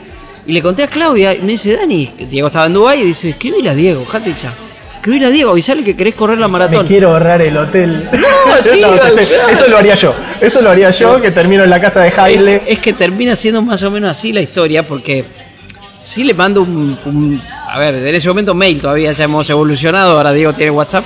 Y 0.46 0.52
le 0.52 0.62
conté 0.62 0.84
a 0.84 0.88
Claudia 0.88 1.34
y 1.34 1.40
me 1.40 1.54
dice, 1.54 1.78
Dani, 1.78 2.10
Diego 2.30 2.48
estaba 2.48 2.66
en 2.66 2.74
Dubái 2.74 3.00
y 3.02 3.06
dice, 3.06 3.30
escribile 3.30 3.70
a 3.70 3.74
Diego, 3.76 4.04
Jaticha. 4.06 4.54
Escribile 5.04 5.26
a 5.26 5.32
Diego, 5.32 5.52
avisale 5.52 5.84
que 5.84 5.98
querés 5.98 6.16
correr 6.16 6.38
la 6.38 6.48
Me 6.48 6.54
maratón. 6.54 6.88
quiero 6.88 7.12
ahorrar 7.12 7.42
el 7.42 7.58
hotel. 7.58 8.08
No, 8.14 8.20
sí, 8.64 8.80
No, 8.82 8.94
claro. 8.94 9.18
eso 9.52 9.68
lo 9.68 9.78
haría 9.78 9.96
yo. 9.96 10.16
Eso 10.40 10.62
lo 10.62 10.70
haría 10.70 10.92
yo, 10.92 11.20
que 11.22 11.30
termino 11.30 11.62
en 11.66 11.70
la 11.70 11.82
casa 11.82 12.00
de 12.04 12.14
Haile. 12.16 12.56
Es, 12.56 12.62
es 12.68 12.80
que 12.80 12.94
termina 12.94 13.36
siendo 13.36 13.62
más 13.62 13.84
o 13.84 13.92
menos 13.92 14.10
así 14.12 14.32
la 14.32 14.40
historia, 14.40 14.84
porque 14.84 15.26
sí 16.02 16.24
le 16.24 16.34
mando 16.34 16.62
un, 16.62 16.98
un- 17.04 17.42
A 17.70 17.78
ver, 17.80 17.96
en 17.96 18.16
ese 18.16 18.30
momento 18.30 18.56
mail 18.56 18.80
todavía 18.80 19.12
ya 19.12 19.26
hemos 19.26 19.50
evolucionado, 19.50 20.16
ahora 20.16 20.32
Diego 20.32 20.54
tiene 20.54 20.72
WhatsApp. 20.72 21.04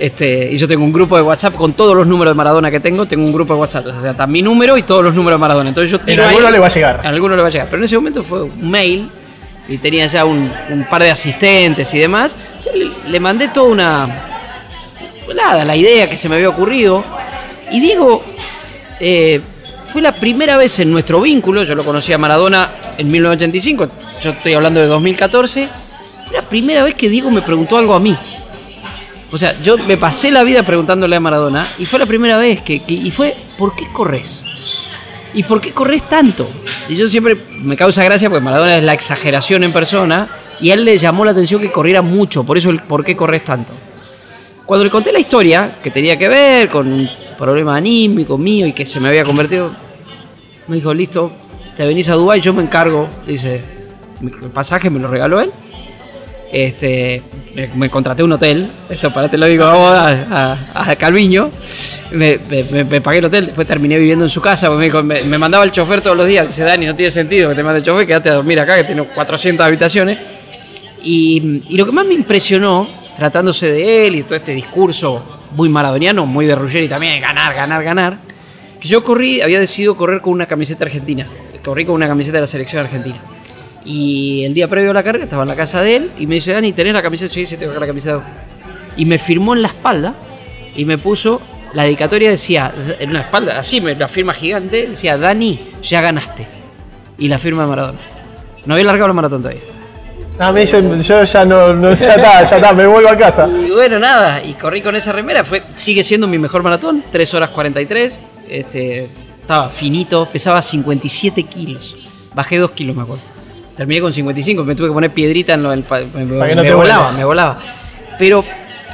Este, 0.00 0.50
y 0.50 0.56
yo 0.56 0.66
tengo 0.66 0.82
un 0.82 0.92
grupo 0.92 1.14
de 1.14 1.22
WhatsApp 1.22 1.54
con 1.54 1.74
todos 1.74 1.94
los 1.94 2.08
números 2.08 2.34
de 2.34 2.36
Maradona 2.36 2.68
que 2.68 2.80
tengo, 2.80 3.06
tengo 3.06 3.24
un 3.24 3.32
grupo 3.32 3.54
de 3.54 3.60
WhatsApp. 3.60 3.86
O 3.96 4.00
sea, 4.00 4.10
está 4.10 4.26
mi 4.26 4.42
número 4.42 4.76
y 4.76 4.82
todos 4.82 5.04
los 5.04 5.14
números 5.14 5.38
de 5.38 5.40
Maradona. 5.42 5.68
Entonces 5.68 5.88
yo 5.92 5.98
En 5.98 6.04
tiro 6.04 6.24
ahí- 6.24 6.30
alguno 6.30 6.50
le 6.50 6.58
va 6.58 6.66
a 6.66 6.70
llegar. 6.70 7.00
a 7.04 7.08
alguno 7.08 7.36
le 7.36 7.42
va 7.42 7.46
a 7.48 7.50
llegar. 7.52 7.68
Pero 7.70 7.78
en 7.80 7.84
ese 7.84 7.94
momento 7.94 8.24
fue 8.24 8.42
un 8.42 8.68
mail 8.68 9.08
y 9.70 9.78
tenía 9.78 10.04
ya 10.06 10.24
un, 10.26 10.52
par 10.90 11.02
de 11.02 11.10
asistentes 11.10 11.94
y 11.94 11.98
demás. 11.98 12.36
Yo 12.64 12.72
le, 12.72 12.90
le 13.10 13.20
mandé 13.20 13.48
toda 13.48 13.68
una. 13.68 14.26
Nada, 15.34 15.64
la 15.64 15.76
idea 15.76 16.10
que 16.10 16.16
se 16.16 16.28
me 16.28 16.34
había 16.36 16.48
ocurrido. 16.50 17.04
Y 17.70 17.80
Diego 17.80 18.22
eh, 18.98 19.40
fue 19.86 20.02
la 20.02 20.12
primera 20.12 20.56
vez 20.56 20.78
en 20.80 20.90
nuestro 20.90 21.20
vínculo. 21.20 21.62
Yo 21.62 21.74
lo 21.74 21.84
conocí 21.84 22.12
a 22.12 22.18
Maradona 22.18 22.70
en 22.98 23.10
1985. 23.10 23.88
Yo 24.20 24.30
estoy 24.30 24.54
hablando 24.54 24.80
de 24.80 24.86
2014. 24.88 25.68
Fue 26.26 26.36
la 26.36 26.42
primera 26.42 26.82
vez 26.82 26.94
que 26.96 27.08
Diego 27.08 27.30
me 27.30 27.42
preguntó 27.42 27.76
algo 27.78 27.94
a 27.94 28.00
mí. 28.00 28.16
O 29.32 29.38
sea, 29.38 29.54
yo 29.62 29.78
me 29.78 29.96
pasé 29.96 30.32
la 30.32 30.42
vida 30.42 30.64
preguntándole 30.64 31.14
a 31.14 31.20
Maradona 31.20 31.68
y 31.78 31.84
fue 31.84 32.00
la 32.00 32.06
primera 32.06 32.36
vez 32.36 32.62
que, 32.62 32.82
que- 32.82 32.94
y 32.94 33.12
fue, 33.12 33.36
¿por 33.56 33.76
qué 33.76 33.86
corres? 33.92 34.44
¿Y 35.34 35.42
por 35.44 35.60
qué 35.60 35.72
corres 35.72 36.08
tanto? 36.08 36.48
Y 36.88 36.96
yo 36.96 37.06
siempre 37.06 37.36
me 37.62 37.76
causa 37.76 38.02
gracia 38.04 38.28
porque 38.28 38.44
Maradona 38.44 38.76
es 38.76 38.84
la 38.84 38.94
exageración 38.94 39.62
en 39.64 39.72
persona 39.72 40.28
y 40.60 40.70
él 40.70 40.84
le 40.84 40.98
llamó 40.98 41.24
la 41.24 41.30
atención 41.30 41.60
que 41.60 41.70
corriera 41.70 42.02
mucho, 42.02 42.44
por 42.44 42.58
eso 42.58 42.70
el 42.70 42.80
por 42.82 43.04
qué 43.04 43.16
corres 43.16 43.44
tanto. 43.44 43.72
Cuando 44.66 44.84
le 44.84 44.90
conté 44.90 45.12
la 45.12 45.18
historia, 45.18 45.78
que 45.82 45.90
tenía 45.90 46.16
que 46.16 46.28
ver 46.28 46.68
con 46.68 46.92
un 46.92 47.08
problema 47.38 47.76
anímico 47.76 48.38
mío 48.38 48.66
y 48.66 48.72
que 48.72 48.86
se 48.86 49.00
me 49.00 49.08
había 49.08 49.24
convertido, 49.24 49.74
me 50.68 50.76
dijo, 50.76 50.94
listo, 50.94 51.32
te 51.76 51.84
venís 51.84 52.08
a 52.08 52.14
Dubái, 52.14 52.40
yo 52.40 52.52
me 52.52 52.62
encargo, 52.62 53.08
dice, 53.26 53.60
el 54.20 54.50
pasaje 54.50 54.90
me 54.90 54.98
lo 54.98 55.08
regaló 55.08 55.40
él. 55.40 55.52
Este, 56.52 57.22
me, 57.74 57.88
contraté 57.88 58.24
un 58.24 58.32
hotel, 58.32 58.68
esto 58.88 59.12
para 59.12 59.28
te 59.28 59.38
lo 59.38 59.46
digo 59.46 59.64
a, 59.64 60.10
a, 60.10 60.90
a 60.90 60.96
Calviño, 60.96 61.48
me, 62.12 62.38
pagué 63.00 63.18
el 63.18 63.24
hotel, 63.26 63.46
después 63.46 63.66
terminé 63.68 63.96
viviendo 63.98 64.24
en 64.24 64.30
su 64.30 64.40
casa, 64.40 64.68
me, 64.70 65.38
mandaba 65.38 65.62
el 65.64 65.70
chofer 65.70 66.00
todos 66.00 66.16
los 66.16 66.26
días, 66.26 66.46
dice 66.46 66.64
Dani, 66.64 66.86
no 66.86 66.96
tiene 66.96 67.10
sentido 67.10 67.50
que 67.50 67.54
te 67.54 67.62
mande 67.62 67.78
el 67.78 67.84
chofer, 67.84 68.06
quédate 68.06 68.30
a 68.30 68.34
dormir 68.34 68.58
acá, 68.58 68.76
que 68.76 68.84
tiene 68.84 69.02
400 69.04 69.64
habitaciones. 69.64 70.18
Y, 71.02 71.62
y 71.68 71.76
lo 71.76 71.86
que 71.86 71.92
más 71.92 72.04
me 72.04 72.14
impresionó, 72.14 72.88
tratándose 73.16 73.70
de 73.70 74.06
él 74.06 74.16
y 74.16 74.22
todo 74.22 74.34
este 74.34 74.52
discurso 74.52 75.40
muy 75.52 75.68
maradoniano, 75.68 76.26
muy 76.26 76.46
de 76.46 76.54
Ruggeri 76.54 76.88
también, 76.88 77.20
ganar, 77.20 77.54
ganar, 77.54 77.82
ganar, 77.84 78.18
que 78.80 78.88
yo 78.88 79.04
corrí, 79.04 79.40
había 79.40 79.60
decidido 79.60 79.96
correr 79.96 80.20
con 80.20 80.32
una 80.32 80.46
camiseta 80.46 80.84
argentina, 80.84 81.26
corrí 81.64 81.84
con 81.84 81.94
una 81.94 82.08
camiseta 82.08 82.38
de 82.38 82.42
la 82.42 82.46
selección 82.46 82.84
argentina. 82.84 83.20
Y 83.84 84.44
el 84.44 84.54
día 84.54 84.68
previo 84.68 84.90
a 84.90 84.94
la 84.94 85.02
carrera 85.02 85.24
estaba 85.24 85.42
en 85.42 85.48
la 85.48 85.56
casa 85.56 85.80
de 85.82 85.96
él 85.96 86.10
y 86.18 86.26
me 86.26 86.34
dice, 86.36 86.52
Dani, 86.52 86.72
¿tenés 86.72 86.92
la 86.92 87.02
camiseta? 87.02 87.32
Sí, 87.32 87.46
sí, 87.46 87.56
tengo 87.56 87.72
la 87.78 87.86
camiseta. 87.86 88.20
Y 88.96 89.04
me 89.04 89.18
firmó 89.18 89.54
en 89.54 89.62
la 89.62 89.68
espalda 89.68 90.14
y 90.76 90.84
me 90.84 90.98
puso, 90.98 91.40
la 91.72 91.84
dedicatoria 91.84 92.30
decía, 92.30 92.72
en 92.98 93.12
la 93.14 93.20
espalda, 93.20 93.58
así, 93.58 93.80
la 93.80 94.08
firma 94.08 94.34
gigante, 94.34 94.88
decía, 94.88 95.16
Dani, 95.16 95.70
ya 95.82 96.00
ganaste. 96.00 96.46
Y 97.18 97.28
la 97.28 97.38
firma 97.38 97.62
de 97.62 97.68
Maradona. 97.68 97.98
No 98.66 98.74
había 98.74 98.86
largado 98.86 99.08
la 99.08 99.14
maratón 99.14 99.42
todavía. 99.42 99.62
A 100.38 100.52
mí 100.52 100.64
yo, 100.64 100.96
yo 100.96 101.24
ya 101.24 101.44
no, 101.44 101.74
no- 101.74 101.92
ya 101.94 102.14
está, 102.14 102.42
ya 102.44 102.56
está, 102.56 102.72
me 102.72 102.86
vuelvo 102.86 103.08
a 103.10 103.16
casa. 103.16 103.46
Y 103.48 103.70
bueno, 103.70 103.98
nada, 103.98 104.42
y 104.42 104.54
corrí 104.54 104.80
con 104.80 104.96
esa 104.96 105.12
remera, 105.12 105.44
fue, 105.44 105.62
sigue 105.76 106.02
siendo 106.02 106.26
mi 106.26 106.38
mejor 106.38 106.62
maratón, 106.62 107.02
3 107.12 107.34
horas 107.34 107.50
43, 107.50 108.22
este, 108.48 109.08
estaba 109.40 109.68
finito, 109.70 110.26
pesaba 110.32 110.62
57 110.62 111.42
kilos, 111.42 111.94
bajé 112.34 112.56
2 112.58 112.70
kilos 112.72 112.96
me 112.96 113.02
acuerdo. 113.02 113.22
Terminé 113.80 114.02
con 114.02 114.12
55, 114.12 114.62
me 114.62 114.74
tuve 114.74 114.88
que 114.88 114.92
poner 114.92 115.10
piedrita 115.10 115.54
en 115.54 115.62
lo 115.62 115.70
Me, 115.70 116.54
no 116.54 116.62
me 116.62 116.74
volaba, 116.74 117.12
me 117.12 117.24
volaba. 117.24 117.56
Pero 118.18 118.44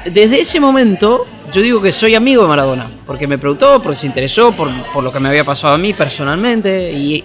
desde 0.04 0.38
ese 0.38 0.60
momento 0.60 1.26
yo 1.52 1.60
digo 1.60 1.82
que 1.82 1.90
soy 1.90 2.14
amigo 2.14 2.42
de 2.42 2.48
Maradona, 2.48 2.88
porque 3.04 3.26
me 3.26 3.36
preguntó, 3.36 3.82
porque 3.82 3.98
se 3.98 4.06
interesó 4.06 4.52
por, 4.52 4.70
por 4.92 5.02
lo 5.02 5.10
que 5.10 5.18
me 5.18 5.28
había 5.28 5.42
pasado 5.42 5.74
a 5.74 5.78
mí 5.78 5.92
personalmente, 5.92 6.92
y, 6.92 7.24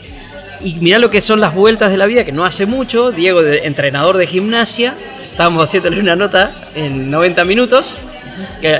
y 0.62 0.74
mirá 0.80 0.98
lo 0.98 1.12
que 1.12 1.22
son 1.22 1.40
las 1.40 1.54
vueltas 1.54 1.92
de 1.92 1.98
la 1.98 2.08
vida, 2.08 2.26
que 2.26 2.32
no 2.32 2.46
hace 2.46 2.66
mucho, 2.66 3.12
Diego, 3.12 3.44
de- 3.44 3.60
entrenador 3.68 4.18
de 4.18 4.26
gimnasia, 4.26 4.96
estábamos 5.30 5.70
haciéndole 5.70 6.00
una 6.00 6.16
nota 6.16 6.52
en 6.74 7.12
90 7.12 7.46
minutos, 7.46 7.96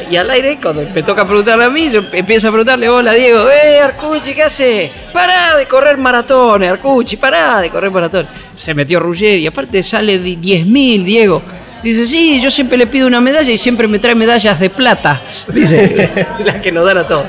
y 0.10 0.16
al 0.16 0.30
aire, 0.30 0.60
cuando 0.62 0.88
me 0.94 1.04
toca 1.04 1.26
preguntarle 1.26 1.66
a 1.66 1.70
mí, 1.70 1.90
yo 1.90 2.04
empiezo 2.12 2.48
a 2.48 2.52
preguntarle, 2.52 2.90
hola 2.90 3.14
Diego, 3.14 3.50
¡eh, 3.50 3.80
Arcucci, 3.80 4.34
qué 4.34 4.44
hace? 4.44 4.92
¡Pará 5.14 5.58
de 5.58 5.66
correr 5.66 5.98
maratones, 5.98 6.72
Arcucci, 6.72 7.18
pará 7.18 7.62
de 7.62 7.70
correr 7.70 7.92
maratón! 7.92 8.28
Se 8.56 8.74
metió 8.74 9.00
Ruggeri, 9.00 9.42
y 9.42 9.48
aparte 9.48 9.84
sale 9.84 10.20
de 10.20 10.30
10.000, 10.32 11.04
Diego. 11.04 11.42
Dice, 11.84 12.06
sí, 12.06 12.40
yo 12.40 12.52
siempre 12.52 12.78
le 12.78 12.88
pido 12.88 13.08
una 13.08 13.22
medalla 13.22 13.52
y 13.52 13.58
siempre 13.58 13.88
me 13.88 13.98
trae 13.98 14.14
medallas 14.14 14.60
de 14.60 14.70
plata. 14.70 15.22
Dice, 15.48 16.28
las 16.46 16.62
que 16.62 16.72
nos 16.72 16.86
dan 16.86 17.00
a 17.00 17.08
todos. 17.08 17.28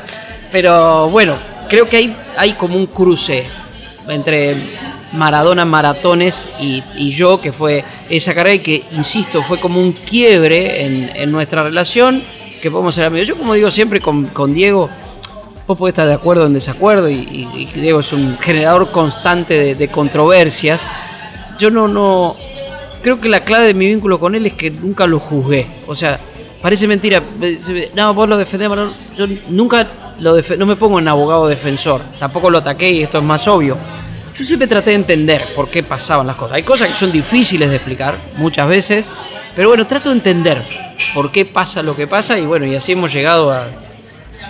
Pero 0.51 1.09
bueno, 1.09 1.39
creo 1.69 1.89
que 1.89 1.97
hay, 1.97 2.17
hay 2.37 2.53
como 2.53 2.77
un 2.77 2.87
cruce 2.87 3.47
entre 4.09 4.57
Maradona 5.13 5.65
Maratones 5.65 6.49
y, 6.59 6.83
yo, 7.11 7.41
que 7.41 7.53
fue 7.53 7.85
esa 8.09 8.35
carrera 8.35 8.55
y 8.55 8.59
que, 8.61 8.85
insisto, 8.93 9.43
fue 9.43 9.61
como 9.61 9.81
un 9.81 9.93
quiebre 9.93 10.85
en, 10.85 11.31
nuestra 11.31 11.63
relación, 11.63 12.23
que 12.61 12.71
podemos 12.71 12.95
ser 12.95 13.05
amigos. 13.07 13.29
Yo, 13.29 13.37
como 13.37 13.55
digo 13.55 13.71
siempre 13.71 14.01
con, 14.01 14.55
Diego, 14.55 14.89
vos 15.67 15.79
podés 15.79 15.93
estar 15.93 16.07
de 16.07 16.15
acuerdo 16.15 16.45
o 16.45 16.47
en 16.47 16.55
desacuerdo, 16.55 17.09
y, 17.11 17.69
Diego 17.75 18.01
es 18.01 18.13
un 18.13 18.39
generador 18.39 18.91
constante 18.91 19.59
de, 19.59 19.75
de 19.75 19.89
controversias. 19.89 20.87
Yo 21.59 21.71
no, 21.71 21.87
no, 21.89 22.37
creo 23.03 23.21
que 23.21 23.29
la 23.29 23.45
clave 23.45 23.67
de 23.67 23.75
mi 23.75 23.87
vínculo 23.89 24.19
con 24.19 24.35
él 24.35 24.47
es 24.47 24.55
que 24.55 24.71
nunca 24.71 25.07
lo 25.07 25.21
juzgué. 25.21 25.67
O 25.87 25.95
sea, 25.95 26.19
parece 26.63 26.87
mentira. 26.89 27.23
No, 27.95 28.15
vos 28.15 28.29
lo 28.29 28.37
defendés, 28.39 28.69
Maradona. 28.69 28.97
Yo 29.17 29.27
nunca 29.49 30.15
lo 30.19 30.39
defe- 30.39 30.57
no 30.57 30.65
me 30.67 30.77
pongo 30.77 30.99
en 30.99 31.09
abogado 31.09 31.49
defensor. 31.49 32.03
Tampoco 32.19 32.49
lo 32.49 32.59
ataqué 32.59 32.91
y 32.91 33.03
esto 33.03 33.19
es 33.19 33.25
más 33.25 33.47
obvio. 33.49 33.77
Yo 34.35 34.45
siempre 34.45 34.67
traté 34.67 34.91
de 34.91 34.97
entender 34.97 35.43
por 35.55 35.69
qué 35.69 35.83
pasaban 35.83 36.27
las 36.27 36.37
cosas. 36.37 36.57
Hay 36.57 36.63
cosas 36.63 36.89
que 36.89 36.95
son 36.95 37.13
difíciles 37.13 37.69
de 37.69 37.77
explicar 37.77 38.17
muchas 38.37 38.67
veces, 38.67 39.11
pero 39.55 39.69
bueno, 39.69 39.87
trato 39.87 40.09
de 40.09 40.17
entender 40.17 40.65
por 41.15 41.31
qué 41.31 41.45
pasa 41.45 41.83
lo 41.83 41.95
que 41.95 42.07
pasa 42.07 42.39
y 42.39 42.47
bueno, 42.47 42.65
y 42.65 42.75
así 42.75 42.93
hemos 42.93 43.13
llegado 43.13 43.53
a 43.53 43.67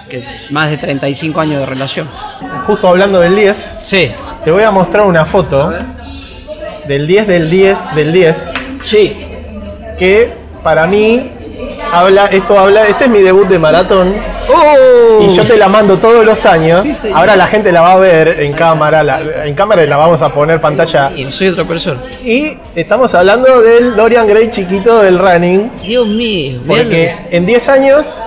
que 0.08 0.24
más 0.50 0.70
de 0.70 0.76
35 0.76 1.40
años 1.40 1.60
de 1.60 1.66
relación. 1.66 2.08
Justo 2.66 2.86
hablando 2.86 3.18
del 3.20 3.34
10, 3.34 3.78
Sí, 3.82 4.10
te 4.44 4.50
voy 4.50 4.62
a 4.62 4.70
mostrar 4.70 5.04
una 5.06 5.24
foto 5.24 5.72
del 6.86 7.06
10 7.06 7.26
del 7.26 7.50
10 7.50 7.94
del 7.94 8.12
10 8.12 8.52
sí, 8.84 9.16
que 9.98 10.32
para 10.62 10.86
mí 10.86 11.30
habla, 11.92 12.26
esto 12.26 12.58
habla, 12.58 12.86
este 12.88 13.04
es 13.04 13.10
mi 13.10 13.20
debut 13.20 13.46
de 13.48 13.58
maratón 13.58 14.12
¡Oh! 14.48 15.22
y 15.22 15.32
yo 15.34 15.44
te 15.44 15.56
la 15.56 15.68
mando 15.68 15.98
todos 15.98 16.24
los 16.26 16.44
años. 16.46 16.82
Sí. 16.84 17.10
Ahora 17.14 17.36
la 17.36 17.46
gente 17.46 17.70
la 17.70 17.80
va 17.82 17.92
a 17.92 17.98
ver 17.98 18.40
en 18.40 18.52
cámara, 18.54 19.02
la- 19.02 19.44
en 19.46 19.54
cámara 19.54 19.84
la 19.86 19.96
vamos 19.96 20.20
a 20.22 20.30
poner 20.30 20.60
pantalla. 20.60 21.10
Y 21.14 21.30
soy 21.30 21.48
otra 21.48 21.64
persona. 21.64 22.00
Y 22.24 22.56
estamos 22.74 23.14
hablando 23.14 23.60
del 23.60 23.94
Dorian 23.94 24.26
Gray 24.26 24.50
chiquito 24.50 25.02
del 25.02 25.18
running, 25.18 25.70
Dios 25.82 26.06
mío, 26.08 26.60
porque 26.66 26.88
que- 27.30 27.36
en 27.36 27.46
10 27.46 27.68
años 27.68 28.22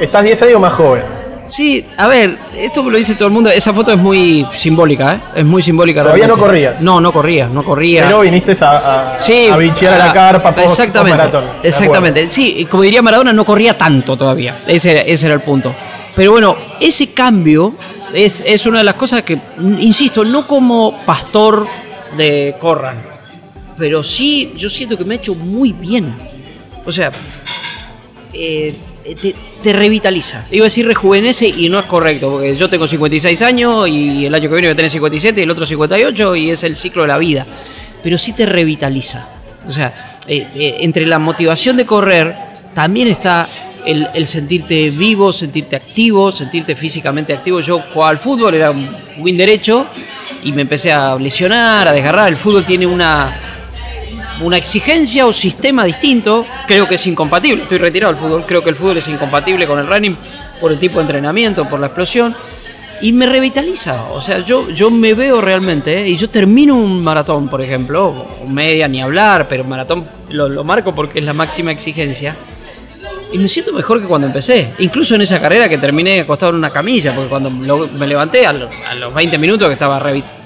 estás 0.00 0.22
10 0.24 0.40
años 0.42 0.60
más 0.60 0.72
joven. 0.72 1.02
Sí, 1.48 1.84
a 1.98 2.08
ver, 2.08 2.36
esto 2.56 2.88
lo 2.88 2.96
dice 2.96 3.14
todo 3.14 3.28
el 3.28 3.34
mundo. 3.34 3.50
Esa 3.50 3.72
foto 3.74 3.92
es 3.92 3.98
muy 3.98 4.46
simbólica, 4.54 5.14
¿eh? 5.14 5.20
Es 5.40 5.44
muy 5.44 5.60
simbólica. 5.62 6.02
Todavía 6.02 6.24
realmente. 6.26 6.40
no 6.42 6.46
corrías. 6.48 6.82
No, 6.82 7.00
no 7.00 7.12
corría, 7.12 7.46
no 7.46 7.62
corría. 7.62 8.04
Pero 8.06 8.20
viniste 8.20 8.52
a, 8.64 9.14
a, 9.14 9.18
Sí, 9.18 9.48
a 9.52 9.56
bichear 9.56 9.94
a 10.00 10.06
la 10.06 10.12
carpa 10.12 10.52
post, 10.52 10.68
exactamente, 10.70 11.16
maratón. 11.18 11.44
exactamente. 11.62 12.28
Sí, 12.30 12.66
como 12.70 12.82
diría 12.82 13.02
Maradona, 13.02 13.32
no 13.32 13.44
corría 13.44 13.76
tanto 13.76 14.16
todavía. 14.16 14.62
Ese, 14.66 14.92
era- 14.92 15.00
ese 15.02 15.26
era 15.26 15.34
el 15.34 15.42
punto. 15.42 15.74
Pero 16.16 16.32
bueno, 16.32 16.56
ese 16.80 17.12
cambio 17.12 17.74
es, 18.12 18.42
es 18.46 18.64
una 18.66 18.78
de 18.78 18.84
las 18.84 18.94
cosas 18.94 19.22
que, 19.22 19.38
insisto, 19.58 20.24
no 20.24 20.46
como 20.46 21.00
pastor 21.04 21.66
de 22.16 22.54
Corran, 22.58 23.02
pero 23.76 24.02
sí 24.02 24.54
yo 24.56 24.70
siento 24.70 24.96
que 24.96 25.04
me 25.04 25.14
ha 25.14 25.18
hecho 25.18 25.34
muy 25.34 25.72
bien. 25.72 26.14
O 26.86 26.92
sea, 26.92 27.10
eh, 28.32 28.76
te, 29.12 29.34
te 29.62 29.72
revitaliza. 29.72 30.46
Iba 30.50 30.64
a 30.64 30.66
decir 30.66 30.86
rejuvenece 30.86 31.46
y 31.46 31.68
no 31.68 31.78
es 31.78 31.86
correcto, 31.86 32.30
porque 32.30 32.56
yo 32.56 32.68
tengo 32.68 32.86
56 32.86 33.42
años 33.42 33.88
y 33.88 34.26
el 34.26 34.34
año 34.34 34.48
que 34.48 34.54
viene 34.54 34.68
voy 34.68 34.72
a 34.72 34.76
tener 34.76 34.90
57 34.90 35.40
y 35.40 35.44
el 35.44 35.50
otro 35.50 35.66
58 35.66 36.36
y 36.36 36.50
es 36.50 36.62
el 36.62 36.76
ciclo 36.76 37.02
de 37.02 37.08
la 37.08 37.18
vida. 37.18 37.46
Pero 38.02 38.16
sí 38.16 38.32
te 38.32 38.46
revitaliza. 38.46 39.28
O 39.66 39.70
sea, 39.70 40.18
eh, 40.26 40.48
eh, 40.54 40.76
entre 40.80 41.06
la 41.06 41.18
motivación 41.18 41.76
de 41.76 41.86
correr 41.86 42.34
también 42.74 43.08
está 43.08 43.48
el, 43.84 44.08
el 44.14 44.26
sentirte 44.26 44.90
vivo, 44.90 45.32
sentirte 45.32 45.76
activo, 45.76 46.32
sentirte 46.32 46.74
físicamente 46.74 47.34
activo. 47.34 47.60
Yo 47.60 47.80
jugaba 47.92 48.10
al 48.10 48.18
fútbol, 48.18 48.54
era 48.54 48.70
un 48.70 48.88
win 49.18 49.36
derecho 49.36 49.86
y 50.42 50.52
me 50.52 50.62
empecé 50.62 50.92
a 50.92 51.16
lesionar, 51.16 51.88
a 51.88 51.92
desgarrar. 51.92 52.28
El 52.28 52.36
fútbol 52.36 52.64
tiene 52.64 52.86
una, 52.86 53.53
una 54.42 54.56
exigencia 54.56 55.26
o 55.26 55.32
sistema 55.32 55.84
distinto. 55.84 56.44
Creo 56.66 56.88
que 56.88 56.96
es 56.96 57.06
incompatible. 57.06 57.62
Estoy 57.62 57.78
retirado 57.78 58.12
del 58.12 58.20
fútbol. 58.20 58.44
Creo 58.46 58.62
que 58.62 58.70
el 58.70 58.76
fútbol 58.76 58.98
es 58.98 59.08
incompatible 59.08 59.66
con 59.66 59.78
el 59.78 59.86
running 59.86 60.16
por 60.60 60.72
el 60.72 60.78
tipo 60.78 60.96
de 60.96 61.02
entrenamiento, 61.02 61.68
por 61.68 61.80
la 61.80 61.86
explosión. 61.86 62.34
Y 63.00 63.12
me 63.12 63.26
revitaliza. 63.26 64.04
O 64.12 64.20
sea, 64.20 64.38
yo, 64.38 64.70
yo 64.70 64.90
me 64.90 65.14
veo 65.14 65.40
realmente. 65.40 66.02
¿eh? 66.02 66.08
Y 66.08 66.16
yo 66.16 66.30
termino 66.30 66.74
un 66.76 67.02
maratón, 67.02 67.48
por 67.48 67.60
ejemplo. 67.60 68.26
Media, 68.46 68.88
ni 68.88 69.02
hablar. 69.02 69.46
Pero 69.48 69.64
maratón 69.64 70.08
lo, 70.30 70.48
lo 70.48 70.64
marco 70.64 70.94
porque 70.94 71.18
es 71.18 71.24
la 71.24 71.32
máxima 71.32 71.70
exigencia. 71.72 72.34
Y 73.32 73.38
me 73.38 73.48
siento 73.48 73.72
mejor 73.72 74.00
que 74.00 74.06
cuando 74.06 74.28
empecé. 74.28 74.70
Incluso 74.78 75.16
en 75.16 75.22
esa 75.22 75.40
carrera 75.40 75.68
que 75.68 75.76
terminé 75.78 76.20
acostado 76.20 76.50
en 76.50 76.58
una 76.58 76.70
camilla. 76.70 77.12
Porque 77.14 77.28
cuando 77.28 77.50
me 77.50 78.06
levanté 78.06 78.46
a, 78.46 78.52
lo- 78.52 78.70
a 78.88 78.94
los 78.94 79.12
20 79.12 79.38
minutos 79.38 79.66
que 79.68 79.72
estaba 79.74 79.98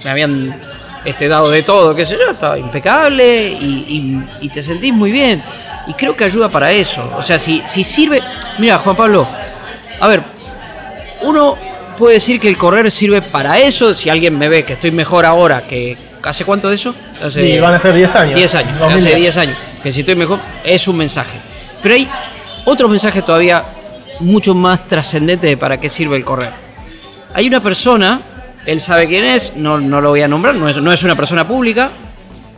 me 0.05 0.11
habían 0.11 0.59
este, 1.05 1.29
dado 1.29 1.51
de 1.51 1.63
todo, 1.63 1.95
qué 1.95 2.05
sé 2.05 2.17
yo, 2.19 2.31
estaba 2.33 2.59
impecable 2.59 3.49
y, 3.49 3.85
y- 4.41 4.47
y 4.47 4.49
te 4.49 4.63
sentís 4.63 4.93
muy 4.93 5.11
bien. 5.13 5.43
Y 5.87 5.95
creo 5.95 6.15
que 6.17 6.25
ayuda 6.25 6.49
para 6.49 6.71
eso. 6.73 7.11
O 7.17 7.23
sea, 7.23 7.39
si, 7.39 7.63
si 7.67 7.83
sirve. 7.85 8.23
Mira, 8.59 8.79
Juan 8.79 8.95
Pablo, 8.97 9.27
a 10.01 10.07
ver, 10.09 10.23
uno 11.23 11.57
puede 11.97 12.15
decir 12.15 12.39
que 12.39 12.49
el 12.49 12.57
correr 12.57 12.91
sirve 12.91 13.23
para 13.23 13.59
eso. 13.59 13.95
Si 13.95 14.09
alguien 14.11 14.37
me 14.39 14.49
ve 14.49 14.65
que 14.65 14.75
estoy 14.75 14.91
mejor 14.91 15.25
ahora 15.25 15.63
que. 15.67 15.97
¿Hace 16.23 16.45
cuánto 16.45 16.69
de 16.69 16.75
eso? 16.75 16.95
Hace 17.25 17.43
Y 17.49 17.59
van 17.59 17.73
a 17.73 17.79
ser 17.79 17.95
10 17.95 18.15
años. 18.17 18.35
10 18.35 18.55
años, 18.57 18.79
2010. 18.79 19.07
hace 19.07 19.15
10 19.17 19.37
años. 19.39 19.57
Que 19.83 19.93
si 19.93 20.01
estoy 20.01 20.15
mejor, 20.15 20.41
es 20.63 20.87
un 20.87 20.97
mensaje. 20.97 21.39
Pero 21.81 21.95
hay 21.95 22.09
otros 22.67 22.91
mensajes 22.91 23.25
todavía 23.25 23.65
mucho 24.21 24.55
más 24.55 24.87
trascendentes 24.89 25.49
de 25.49 25.57
para 25.57 25.81
qué 25.81 25.89
sirve 25.89 26.17
el 26.17 26.25
correr. 26.25 26.51
Hay 27.33 27.47
una 27.47 27.63
persona, 27.63 28.21
él 28.67 28.81
sabe 28.81 29.07
quién 29.07 29.25
es, 29.25 29.57
no, 29.57 29.79
no 29.81 30.01
lo 30.01 30.11
voy 30.11 30.23
a 30.23 30.29
nombrar, 30.29 30.55
no 30.55 30.69
es, 30.69 30.77
no 30.79 30.93
es 30.93 31.03
una 31.03 31.15
persona 31.15 31.47
pública, 31.47 31.91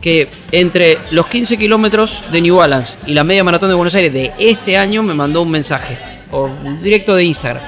que 0.01 0.29
entre 0.51 0.97
los 1.11 1.27
15 1.27 1.57
kilómetros 1.57 2.23
de 2.31 2.41
New 2.41 2.57
Balance 2.57 2.97
y 3.05 3.13
la 3.13 3.23
media 3.23 3.43
maratón 3.43 3.69
de 3.69 3.75
Buenos 3.75 3.93
Aires 3.95 4.11
de 4.11 4.33
este 4.39 4.77
año 4.77 5.03
me 5.03 5.13
mandó 5.13 5.41
un 5.43 5.51
mensaje, 5.51 5.97
por 6.29 6.51
directo 6.81 7.15
de 7.15 7.23
Instagram. 7.23 7.63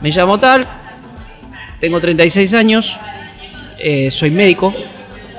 Me 0.00 0.10
llamo 0.10 0.38
tal, 0.38 0.64
tengo 1.80 2.00
36 2.00 2.54
años, 2.54 2.96
eh, 3.78 4.10
soy 4.10 4.30
médico, 4.30 4.72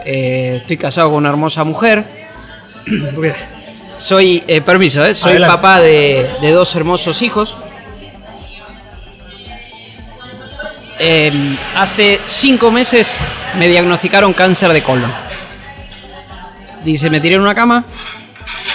eh, 0.06 0.58
estoy 0.62 0.78
casado 0.78 1.10
con 1.10 1.18
una 1.18 1.30
hermosa 1.30 1.64
mujer. 1.64 2.04
soy, 3.98 4.44
eh, 4.48 4.62
permiso, 4.62 5.06
eh, 5.06 5.16
soy 5.16 5.32
Adelante. 5.32 5.56
papá 5.56 5.80
de, 5.80 6.30
de 6.42 6.52
dos 6.52 6.76
hermosos 6.76 7.22
hijos. 7.22 7.56
Eh, 11.02 11.32
hace 11.78 12.20
cinco 12.26 12.72
meses 12.72 13.18
me 13.58 13.70
diagnosticaron 13.70 14.34
cáncer 14.34 14.74
de 14.74 14.84
colon. 14.84 15.12
Dice, 16.84 17.10
me 17.10 17.22
tiré 17.22 17.36
en 17.36 17.42
una 17.42 17.56
cama, 17.56 17.86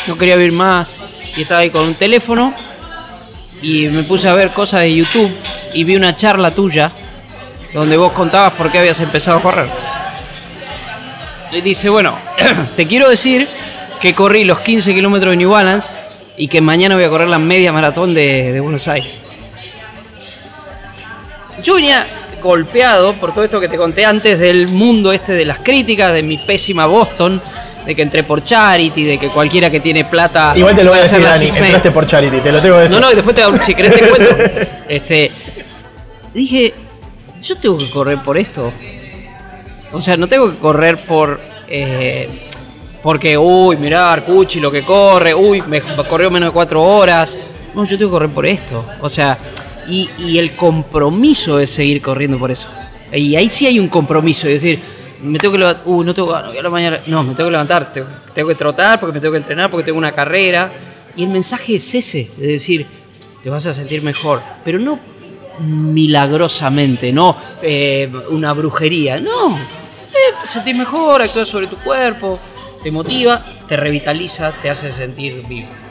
no 0.06 0.16
quería 0.16 0.36
vivir 0.36 0.52
más 0.52 0.96
y 1.36 1.42
estaba 1.42 1.60
ahí 1.60 1.70
con 1.70 1.82
un 1.82 1.94
teléfono 1.94 2.54
y 3.60 3.88
me 3.88 4.04
puse 4.04 4.28
a 4.28 4.34
ver 4.34 4.48
cosas 4.50 4.80
de 4.80 4.94
YouTube 4.94 5.30
y 5.74 5.84
vi 5.84 5.96
una 5.96 6.16
charla 6.16 6.50
tuya 6.54 6.92
donde 7.74 7.96
vos 7.98 8.12
contabas 8.12 8.54
por 8.54 8.72
qué 8.72 8.78
habías 8.78 9.00
empezado 9.00 9.38
a 9.38 9.42
correr. 9.42 9.68
Y 11.52 11.60
dice, 11.60 11.90
bueno, 11.90 12.16
te 12.76 12.86
quiero 12.86 13.10
decir 13.10 13.48
que 14.00 14.14
corrí 14.14 14.44
los 14.44 14.60
15 14.60 14.94
kilómetros 14.94 15.32
de 15.32 15.36
New 15.36 15.50
Balance 15.50 15.90
y 16.38 16.48
que 16.48 16.62
mañana 16.62 16.94
voy 16.94 17.04
a 17.04 17.10
correr 17.10 17.28
la 17.28 17.38
media 17.38 17.70
maratón 17.70 18.14
de 18.14 18.58
Buenos 18.60 18.88
Aires. 18.88 19.23
Yo 21.64 21.74
venía 21.76 22.06
golpeado 22.42 23.14
por 23.14 23.32
todo 23.32 23.42
esto 23.42 23.58
que 23.58 23.68
te 23.68 23.78
conté 23.78 24.04
antes 24.04 24.38
del 24.38 24.68
mundo 24.68 25.12
este 25.12 25.32
de 25.32 25.46
las 25.46 25.60
críticas, 25.60 26.12
de 26.12 26.22
mi 26.22 26.36
pésima 26.36 26.84
Boston, 26.84 27.40
de 27.86 27.94
que 27.94 28.02
entré 28.02 28.22
por 28.22 28.44
Charity, 28.44 29.04
de 29.04 29.18
que 29.18 29.30
cualquiera 29.30 29.70
que 29.70 29.80
tiene 29.80 30.04
plata... 30.04 30.52
Igual 30.54 30.76
te 30.76 30.84
lo 30.84 30.90
voy 30.90 30.98
a 30.98 31.02
decir, 31.02 31.22
Dani. 31.22 31.46
Entraste 31.46 31.90
por 31.90 32.06
Charity, 32.06 32.36
te 32.40 32.52
lo 32.52 32.60
tengo 32.60 32.76
que 32.76 32.82
decir. 32.82 33.00
No, 33.00 33.06
no, 33.06 33.12
y 33.12 33.14
después 33.14 33.34
te, 33.34 33.64
si 33.64 33.74
querés 33.74 33.94
te 33.94 34.08
cuento. 34.08 34.36
Este, 34.86 35.32
dije, 36.34 36.74
yo 37.42 37.56
tengo 37.56 37.78
que 37.78 37.88
correr 37.90 38.18
por 38.22 38.36
esto. 38.36 38.70
O 39.92 40.00
sea, 40.02 40.18
no 40.18 40.26
tengo 40.26 40.50
que 40.50 40.58
correr 40.58 40.98
por... 40.98 41.40
eh, 41.66 42.28
porque, 43.02 43.36
uy, 43.36 43.76
mirá, 43.76 44.12
Arcucci 44.12 44.60
lo 44.60 44.70
que 44.70 44.82
corre, 44.82 45.34
uy, 45.34 45.62
me 45.66 45.80
corrió 45.80 46.30
menos 46.30 46.48
de 46.50 46.52
cuatro 46.52 46.82
horas. 46.82 47.38
No, 47.74 47.84
yo 47.84 47.98
tengo 47.98 48.10
que 48.10 48.14
correr 48.14 48.30
por 48.30 48.46
esto. 48.46 48.84
O 49.00 49.10
sea, 49.10 49.36
y, 49.88 50.10
y 50.18 50.38
el 50.38 50.56
compromiso 50.56 51.58
es 51.58 51.70
seguir 51.70 52.00
corriendo 52.00 52.38
por 52.38 52.50
eso. 52.50 52.68
Y 53.12 53.36
ahí 53.36 53.48
sí 53.48 53.66
hay 53.66 53.78
un 53.78 53.88
compromiso, 53.88 54.48
es 54.48 54.62
decir, 54.62 54.80
me 55.22 55.38
tengo 55.38 55.52
que 55.52 55.58
levantar, 55.58 55.82
uy, 55.86 56.04
no 56.04 56.12
tengo 56.12 56.28
ganas, 56.28 56.50
voy 56.50 56.58
a 56.58 56.62
la 56.62 56.70
mañana, 56.70 57.00
no, 57.06 57.22
me 57.22 57.34
tengo 57.34 57.48
que 57.48 57.52
levantar, 57.52 57.92
tengo, 57.92 58.08
tengo 58.34 58.48
que 58.48 58.54
trotar 58.54 59.00
porque 59.00 59.14
me 59.14 59.20
tengo 59.20 59.32
que 59.32 59.38
entrenar, 59.38 59.70
porque 59.70 59.84
tengo 59.84 59.98
una 59.98 60.12
carrera. 60.12 60.70
Y 61.16 61.22
el 61.22 61.28
mensaje 61.28 61.76
es 61.76 61.94
ese, 61.94 62.30
es 62.36 62.48
decir, 62.48 62.86
te 63.42 63.50
vas 63.50 63.64
a 63.66 63.74
sentir 63.74 64.02
mejor, 64.02 64.42
pero 64.64 64.78
no 64.78 64.98
milagrosamente, 65.60 67.12
no 67.12 67.36
eh, 67.62 68.10
una 68.30 68.52
brujería, 68.52 69.20
no. 69.20 69.56
Eh, 69.56 70.34
sentís 70.44 70.76
mejor, 70.76 71.22
actúas 71.22 71.48
sobre 71.48 71.68
tu 71.68 71.76
cuerpo, 71.76 72.40
te 72.82 72.90
motiva, 72.90 73.44
te 73.68 73.76
revitaliza, 73.76 74.52
te 74.60 74.70
hace 74.70 74.92
sentir 74.92 75.44
vivo. 75.48 75.83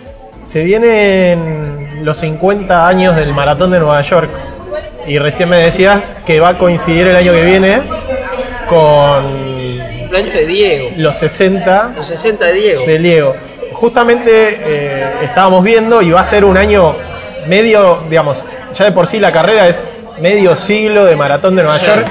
Se 0.43 0.63
vienen 0.63 2.01
los 2.05 2.17
50 2.17 2.87
años 2.87 3.15
del 3.15 3.33
maratón 3.33 3.71
de 3.71 3.79
Nueva 3.79 4.01
York. 4.01 4.29
Y 5.07 5.17
recién 5.17 5.49
me 5.49 5.57
decías 5.57 6.15
que 6.25 6.39
va 6.39 6.49
a 6.49 6.57
coincidir 6.57 7.07
el 7.07 7.15
año 7.15 7.31
que 7.33 7.43
viene 7.43 7.81
con 8.67 9.23
Cumpleaños 9.99 10.33
de 10.33 10.45
Diego, 10.45 10.89
los 10.97 11.15
60 11.17 11.93
los 11.97 12.07
60 12.07 12.45
de 12.45 12.53
Diego. 12.53 12.85
de 12.85 12.99
Diego. 12.99 13.35
Justamente 13.73 14.57
eh, 14.61 15.13
estábamos 15.23 15.63
viendo 15.63 16.01
y 16.01 16.11
va 16.11 16.21
a 16.21 16.23
ser 16.23 16.45
un 16.45 16.55
año 16.57 16.95
medio, 17.47 18.03
digamos, 18.09 18.37
ya 18.73 18.85
de 18.85 18.91
por 18.91 19.07
sí 19.07 19.19
la 19.19 19.31
carrera 19.31 19.67
es 19.67 19.85
medio 20.19 20.55
siglo 20.55 21.05
de 21.05 21.15
maratón 21.15 21.55
de 21.55 21.63
Nueva 21.63 21.77
Sí. 21.79 21.85
York. 21.87 22.05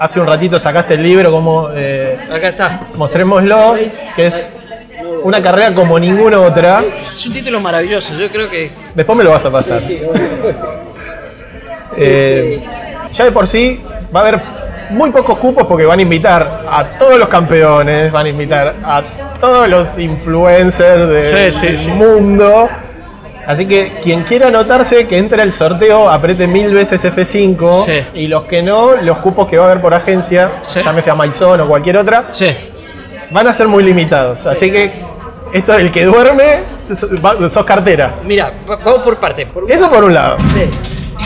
Hace 0.00 0.20
un 0.20 0.26
ratito 0.26 0.58
sacaste 0.58 0.94
el 0.94 1.02
libro, 1.02 1.30
como 1.30 1.70
eh, 1.74 2.18
Acá 2.30 2.48
está. 2.50 2.80
mostrémoslo, 2.94 3.76
que 4.14 4.26
es 4.26 4.46
una 5.24 5.40
carrera 5.42 5.74
como 5.74 5.98
ninguna 5.98 6.40
otra. 6.40 6.82
Es 7.10 7.26
un 7.26 7.32
título 7.32 7.60
maravilloso, 7.60 8.14
yo 8.16 8.28
creo 8.28 8.48
que 8.50 8.70
Después 8.94 9.16
me 9.18 9.24
lo 9.24 9.30
vas 9.30 9.44
a 9.44 9.50
pasar. 9.50 9.80
Eh, 11.96 12.62
ya 13.12 13.24
de 13.24 13.32
por 13.32 13.48
sí 13.48 13.80
va 14.14 14.20
a 14.20 14.22
haber 14.28 14.40
muy 14.90 15.10
pocos 15.10 15.38
cupos 15.38 15.66
porque 15.66 15.84
van 15.84 15.98
a 15.98 16.02
invitar 16.02 16.62
a 16.70 16.84
todos 16.98 17.18
los 17.18 17.28
campeones, 17.28 18.10
van 18.12 18.26
a 18.26 18.28
invitar 18.28 18.74
a 18.84 19.02
todos 19.40 19.68
los 19.68 19.98
influencers 19.98 21.08
del 21.32 21.50
Sí, 21.52 21.60
sí, 21.68 21.76
sí. 21.76 21.90
mundo. 21.90 22.68
Así 23.46 23.64
que 23.66 23.92
quien 24.02 24.24
quiera 24.24 24.48
anotarse, 24.48 25.06
que 25.06 25.16
entre 25.16 25.40
al 25.40 25.52
sorteo, 25.54 26.10
apriete 26.10 26.46
mil 26.46 26.72
veces 26.74 27.02
F5. 27.04 27.86
Sí. 27.86 27.92
Y 28.14 28.26
los 28.28 28.44
que 28.44 28.62
no, 28.62 28.96
los 28.96 29.18
cupos 29.18 29.48
que 29.48 29.56
va 29.56 29.64
a 29.66 29.70
haber 29.70 29.80
por 29.82 29.94
agencia, 29.94 30.50
Sí. 30.62 30.80
llámese 30.84 31.10
a 31.10 31.14
Maison 31.14 31.58
o 31.62 31.66
cualquier 31.66 31.96
otra, 31.96 32.26
sí. 32.30 32.48
van 33.30 33.46
a 33.48 33.52
ser 33.54 33.66
muy 33.66 33.82
limitados. 33.82 34.44
Así 34.46 34.70
que 34.70 34.92
esto 35.52 35.72
del 35.72 35.90
que 35.90 36.04
duerme, 36.04 36.60
sos 37.48 37.64
cartera. 37.64 38.16
Mira, 38.24 38.52
va- 38.68 38.76
vamos 38.76 39.02
por 39.02 39.16
parte. 39.16 39.46
Por... 39.46 39.70
Eso 39.70 39.88
por 39.90 40.04
un 40.04 40.14
lado. 40.14 40.36
Sí. 40.54 40.64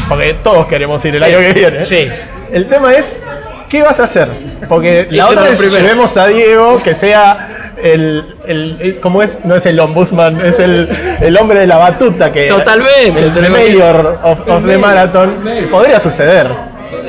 Porque 0.08 0.34
todos 0.42 0.66
queremos 0.66 1.04
ir 1.04 1.14
el 1.16 1.22
Sí. 1.22 1.24
año 1.26 1.38
que 1.38 1.52
viene. 1.52 1.84
Sí. 1.84 2.08
El 2.50 2.66
tema 2.68 2.92
es, 2.94 3.20
¿qué 3.68 3.82
vas 3.82 3.98
a 4.00 4.04
hacer? 4.04 4.28
Porque 4.68 5.06
la 5.10 5.28
otra 5.28 5.42
vez 5.42 5.60
llevemos 5.72 6.16
a 6.16 6.26
Diego 6.26 6.80
que 6.82 6.94
sea 6.94 7.72
el, 7.82 8.36
el, 8.46 8.76
el- 8.80 9.00
¿Cómo 9.00 9.22
es? 9.22 9.44
No 9.44 9.54
es 9.56 9.64
el 9.66 9.78
ombudsman, 9.80 10.44
es 10.44 10.58
el, 10.58 10.88
el 11.20 11.36
hombre 11.38 11.60
de 11.60 11.66
la 11.66 11.78
batuta 11.78 12.30
que. 12.30 12.46
Totalmente, 12.48 13.22
El, 13.40 13.50
mayor 13.50 14.18
of, 14.22 14.46
of 14.48 14.66
the 14.66 14.76
marathon. 14.78 15.36
Podría 15.70 15.98
suceder. 15.98 16.48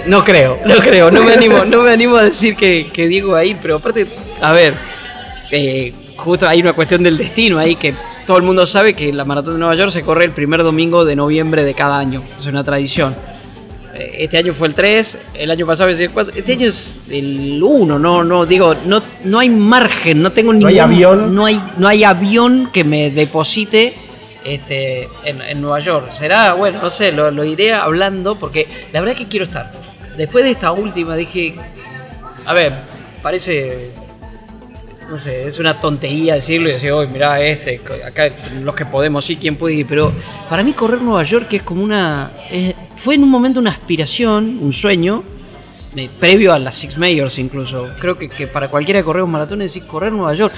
No 0.06 0.24
creo, 0.24 0.58
no 0.66 0.76
creo, 0.76 1.12
no 1.12 1.24
me 1.24 1.34
animo, 1.34 1.64
no 1.66 1.82
me 1.82 1.92
animo 1.92 2.18
a 2.18 2.24
decir 2.24 2.56
que, 2.56 2.90
que 2.92 3.08
Diego 3.08 3.34
va 3.34 3.40
a 3.40 3.44
ir, 3.46 3.58
pero 3.62 3.78
aparte, 3.78 4.08
a 4.42 4.52
ver, 4.52 4.76
eh, 5.52 5.94
justo 6.18 6.48
hay 6.48 6.62
una 6.62 6.74
cuestión 6.74 7.04
del 7.04 7.18
destino 7.18 7.60
ahí 7.60 7.76
que 7.76 7.94
todo 8.26 8.38
el 8.38 8.44
mundo 8.44 8.66
sabe 8.66 8.94
que 8.94 9.12
la 9.12 9.26
maratón 9.26 9.54
de 9.54 9.60
Nueva 9.60 9.76
York 9.76 9.92
se 9.92 10.04
corre 10.04 10.26
el 10.26 10.32
primer 10.32 10.64
domingo 10.64 11.04
de 11.06 11.16
noviembre 11.16 11.64
de 11.64 11.74
cada 11.74 11.98
año, 12.00 12.24
es 12.40 12.46
una 12.46 12.64
tradición. 12.64 13.16
Eh, 13.94 14.12
Este 14.20 14.38
año 14.38 14.54
fue 14.54 14.68
el 14.70 14.74
3, 14.74 15.18
el 15.34 15.52
año 15.52 15.66
pasado 15.66 15.92
fue 15.92 16.04
el 16.06 16.12
4, 16.12 16.34
este 16.36 16.54
año 16.54 16.68
es 16.68 17.00
el 17.10 17.62
1, 17.62 18.00
no, 18.00 18.24
no, 18.24 18.46
digo, 18.46 18.76
no, 18.86 19.02
no 19.26 19.40
hay 19.40 19.50
margen, 19.50 20.22
no 20.22 20.32
tengo 20.32 20.54
ningún 20.54 20.70
hay 20.70 20.80
avión. 20.80 21.36
no 21.36 21.46
hay, 21.46 21.62
no 21.78 21.88
hay 21.88 22.04
avión 22.04 22.70
que 22.72 22.84
me 22.84 23.12
deposite 23.12 23.94
este, 24.46 25.10
en, 25.26 25.42
en 25.42 25.62
Nueva 25.62 25.80
York. 25.80 26.12
Será, 26.14 26.54
bueno, 26.54 26.80
no 26.82 26.90
sé, 26.90 27.12
lo, 27.12 27.30
lo 27.32 27.44
iré 27.44 27.74
hablando 27.74 28.38
porque 28.40 28.68
la 28.92 29.02
verdad 29.02 29.16
que 29.16 29.28
quiero 29.28 29.46
estar. 29.46 29.72
Después 30.18 30.44
de 30.44 30.52
esta 30.52 30.72
última 30.72 31.16
dije, 31.16 31.56
a 32.46 32.54
ver, 32.54 32.74
parece, 33.22 33.92
no 35.10 35.18
sé, 35.18 35.48
es 35.48 35.60
una 35.60 35.80
tontería 35.80 36.36
decirlo 36.36 36.70
y 36.70 36.74
decir, 36.74 36.92
hoy 36.92 37.08
mirá 37.08 37.42
este, 37.42 37.82
acá 38.06 38.30
los 38.62 38.76
que 38.76 38.86
podemos, 38.86 39.26
sí, 39.26 39.36
quién 39.36 39.56
puede 39.56 39.76
ir, 39.76 39.88
pero 39.88 40.12
para 40.50 40.64
mí 40.64 40.74
correr 40.74 41.02
Nueva 41.02 41.24
York 41.24 41.48
es 41.54 41.64
como 41.64 41.84
una, 41.84 42.32
fue 42.96 43.16
en 43.16 43.24
un 43.24 43.30
momento 43.30 43.60
una 43.60 43.72
aspiración, 43.72 44.60
un 44.62 44.74
sueño, 44.74 45.24
eh, 45.96 46.10
previo 46.20 46.54
a 46.54 46.60
las 46.60 46.76
Six 46.76 46.98
Majors 46.98 47.38
incluso. 47.38 47.90
Creo 48.00 48.18
que, 48.18 48.28
que 48.30 48.48
para 48.48 48.70
cualquiera 48.70 49.00
que 49.00 49.06
corre 49.06 49.22
un 49.22 49.30
maratón 49.30 49.62
es 49.62 49.74
decir, 49.74 49.88
correr 49.88 50.12
Nueva 50.12 50.34
York. 50.34 50.54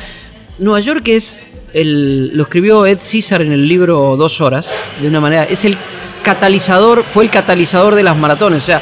Nueva 0.59 0.79
York 0.79 1.07
es, 1.09 1.37
el, 1.73 2.29
lo 2.37 2.43
escribió 2.43 2.85
Ed 2.85 2.99
César 2.99 3.41
en 3.41 3.51
el 3.51 3.67
libro 3.67 4.15
Dos 4.15 4.39
Horas, 4.39 4.71
de 5.01 5.07
una 5.09 5.19
manera, 5.19 5.43
es 5.43 5.65
el 5.65 5.75
catalizador, 6.23 7.03
fue 7.03 7.25
el 7.25 7.29
catalizador 7.29 7.95
de 7.95 8.03
las 8.03 8.15
maratones. 8.15 8.63
O 8.63 8.65
sea, 8.65 8.81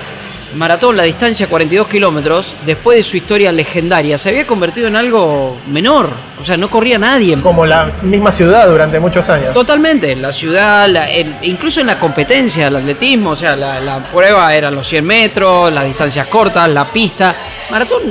maratón, 0.55 0.95
la 0.97 1.03
distancia 1.03 1.47
42 1.47 1.87
kilómetros, 1.87 2.53
después 2.65 2.97
de 2.97 3.03
su 3.03 3.17
historia 3.17 3.51
legendaria, 3.51 4.17
se 4.17 4.29
había 4.29 4.45
convertido 4.47 4.87
en 4.87 4.95
algo 4.95 5.57
menor. 5.67 6.09
O 6.41 6.45
sea, 6.45 6.57
no 6.57 6.69
corría 6.69 6.97
nadie. 6.97 7.37
Como 7.41 7.65
la 7.65 7.89
misma 8.01 8.31
ciudad 8.31 8.67
durante 8.67 8.99
muchos 8.99 9.29
años. 9.29 9.53
Totalmente, 9.53 10.15
la 10.15 10.31
ciudad, 10.31 10.87
la- 10.89 11.09
el- 11.09 11.35
incluso 11.43 11.79
en 11.81 11.87
la 11.87 11.99
competencia, 11.99 12.67
el 12.67 12.75
atletismo, 12.75 13.31
o 13.31 13.35
sea, 13.35 13.55
la, 13.55 13.79
la 13.79 13.99
prueba 13.99 14.53
eran 14.55 14.75
los 14.75 14.87
100 14.87 15.05
metros, 15.05 15.71
las 15.73 15.85
distancias 15.85 16.27
cortas, 16.27 16.69
la 16.69 16.85
pista. 16.85 17.35
Maratón 17.69 18.01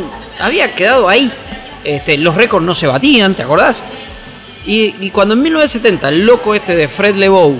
había 0.40 0.74
quedado 0.74 1.08
ahí. 1.08 1.30
Este, 1.84 2.16
los 2.18 2.34
récords 2.36 2.64
no 2.64 2.74
se 2.74 2.86
batían, 2.86 3.34
¿te 3.34 3.42
acordás? 3.42 3.82
Y, 4.64 4.94
y 5.00 5.10
cuando 5.10 5.34
en 5.34 5.42
1970 5.42 6.08
el 6.08 6.24
loco 6.24 6.54
este 6.54 6.76
de 6.76 6.86
Fred 6.86 7.16
Lebow 7.16 7.58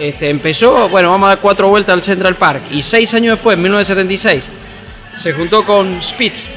este, 0.00 0.28
empezó, 0.30 0.88
bueno, 0.88 1.10
vamos 1.10 1.26
a 1.26 1.30
dar 1.30 1.38
cuatro 1.40 1.68
vueltas 1.68 1.92
al 1.94 2.02
Central 2.02 2.34
Park, 2.36 2.62
y 2.70 2.82
seis 2.82 3.12
años 3.14 3.36
después, 3.36 3.56
en 3.56 3.62
1976, 3.62 4.48
se 5.16 5.32
juntó 5.32 5.64
con 5.64 6.02
Spitz 6.02 6.48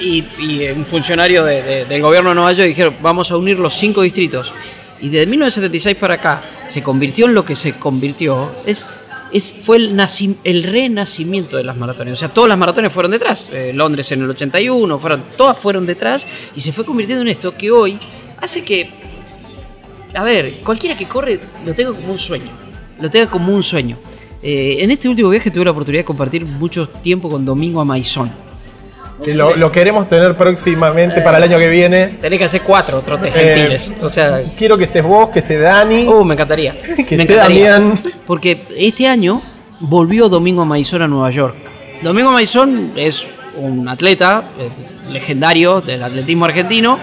y, 0.00 0.24
y 0.38 0.68
un 0.74 0.84
funcionario 0.84 1.44
de- 1.44 1.62
de- 1.62 1.84
del 1.86 2.02
gobierno 2.02 2.30
de 2.30 2.34
Nueva 2.36 2.52
York 2.52 2.66
y 2.66 2.68
dijeron, 2.70 2.96
vamos 3.00 3.30
a 3.30 3.36
unir 3.36 3.58
los 3.58 3.74
cinco 3.74 4.02
distritos. 4.02 4.52
Y 5.00 5.08
desde 5.10 5.26
1976 5.26 5.96
para 5.96 6.14
acá 6.14 6.42
se 6.68 6.82
convirtió 6.82 7.26
en 7.26 7.34
lo 7.34 7.44
que 7.44 7.54
se 7.56 7.74
convirtió. 7.74 8.52
Es, 8.64 8.88
es, 9.30 9.54
fue 9.62 9.76
el, 9.76 9.94
naci- 9.94 10.36
el 10.44 10.62
renacimiento 10.62 11.56
de 11.58 11.64
las 11.64 11.76
maratones. 11.76 12.14
O 12.14 12.16
sea, 12.16 12.28
todas 12.30 12.48
las 12.48 12.56
maratones 12.58 12.92
fueron 12.92 13.10
detrás. 13.12 13.50
Eh, 13.52 13.72
Londres 13.74 14.10
en 14.12 14.22
el 14.22 14.30
81, 14.30 14.98
fueron, 14.98 15.24
todas 15.36 15.58
fueron 15.58 15.84
detrás 15.86 16.26
y 16.54 16.60
se 16.62 16.72
fue 16.72 16.84
convirtiendo 16.86 17.22
en 17.22 17.28
esto 17.28 17.54
que 17.54 17.70
hoy 17.70 17.98
hace 18.40 18.64
que, 18.64 18.88
a 20.16 20.22
ver, 20.24 20.54
cualquiera 20.64 20.96
que 20.96 21.06
corre 21.06 21.38
lo 21.64 21.74
tenga 21.74 21.92
como 21.92 22.12
un 22.12 22.18
sueño. 22.18 22.50
Lo 23.00 23.10
tenga 23.10 23.28
como 23.28 23.52
un 23.52 23.62
sueño. 23.62 23.96
Eh, 24.42 24.78
en 24.80 24.90
este 24.90 25.08
último 25.08 25.28
viaje 25.28 25.50
tuve 25.50 25.64
la 25.64 25.70
oportunidad 25.72 26.00
de 26.00 26.04
compartir 26.04 26.44
mucho 26.44 26.88
tiempo 26.88 27.28
con 27.28 27.44
Domingo 27.44 27.80
Amaizón. 27.80 28.30
Que 29.24 29.32
lo, 29.34 29.56
lo 29.56 29.70
queremos 29.72 30.06
tener 30.08 30.34
próximamente 30.34 31.22
para 31.22 31.38
el 31.38 31.44
año 31.44 31.58
que 31.58 31.68
viene. 31.70 32.06
Tenés 32.20 32.38
que 32.38 32.44
hacer 32.44 32.60
cuatro 32.62 33.00
trotes 33.00 33.34
Eh, 33.34 33.54
gentiles. 33.54 33.94
O 34.02 34.10
sea, 34.10 34.42
Quiero 34.56 34.76
que 34.76 34.84
estés 34.84 35.02
vos, 35.02 35.30
que 35.30 35.38
esté 35.38 35.58
Dani. 35.58 36.06
uh, 36.06 36.22
me 36.24 36.34
encantaría. 36.34 36.72
Que 37.06 37.16
me 37.16 37.22
esté 37.22 37.34
encantaría. 37.34 37.72
Damián. 37.72 37.98
Porque 38.26 38.66
este 38.76 39.08
año 39.08 39.40
volvió 39.80 40.28
Domingo 40.28 40.64
Maizón 40.66 41.00
a 41.02 41.08
Nueva 41.08 41.30
York. 41.30 41.54
Domingo 42.02 42.30
Maizón 42.30 42.92
es 42.94 43.26
un 43.56 43.88
atleta 43.88 44.44
eh, 44.58 44.68
legendario 45.10 45.80
del 45.80 46.02
atletismo 46.02 46.44
argentino. 46.44 46.98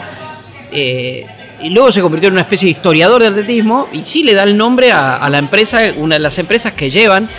eh, 0.72 1.26
y 1.64 1.70
luego 1.70 1.92
se 1.92 2.02
convirtió 2.02 2.28
en 2.28 2.34
una 2.34 2.42
especie 2.42 2.66
de 2.68 2.72
historiador 2.72 3.22
de 3.22 3.28
atletismo. 3.30 3.88
Y 3.92 4.02
sí 4.04 4.24
le 4.24 4.34
da 4.34 4.44
el 4.44 4.56
nombre 4.58 4.92
a, 4.92 5.16
a 5.18 5.30
la 5.30 5.38
empresa, 5.40 5.80
una 5.98 6.16
de 6.16 6.20
las 6.20 6.38
empresas 6.38 6.74
que 6.74 6.90
llevan, 6.90 7.30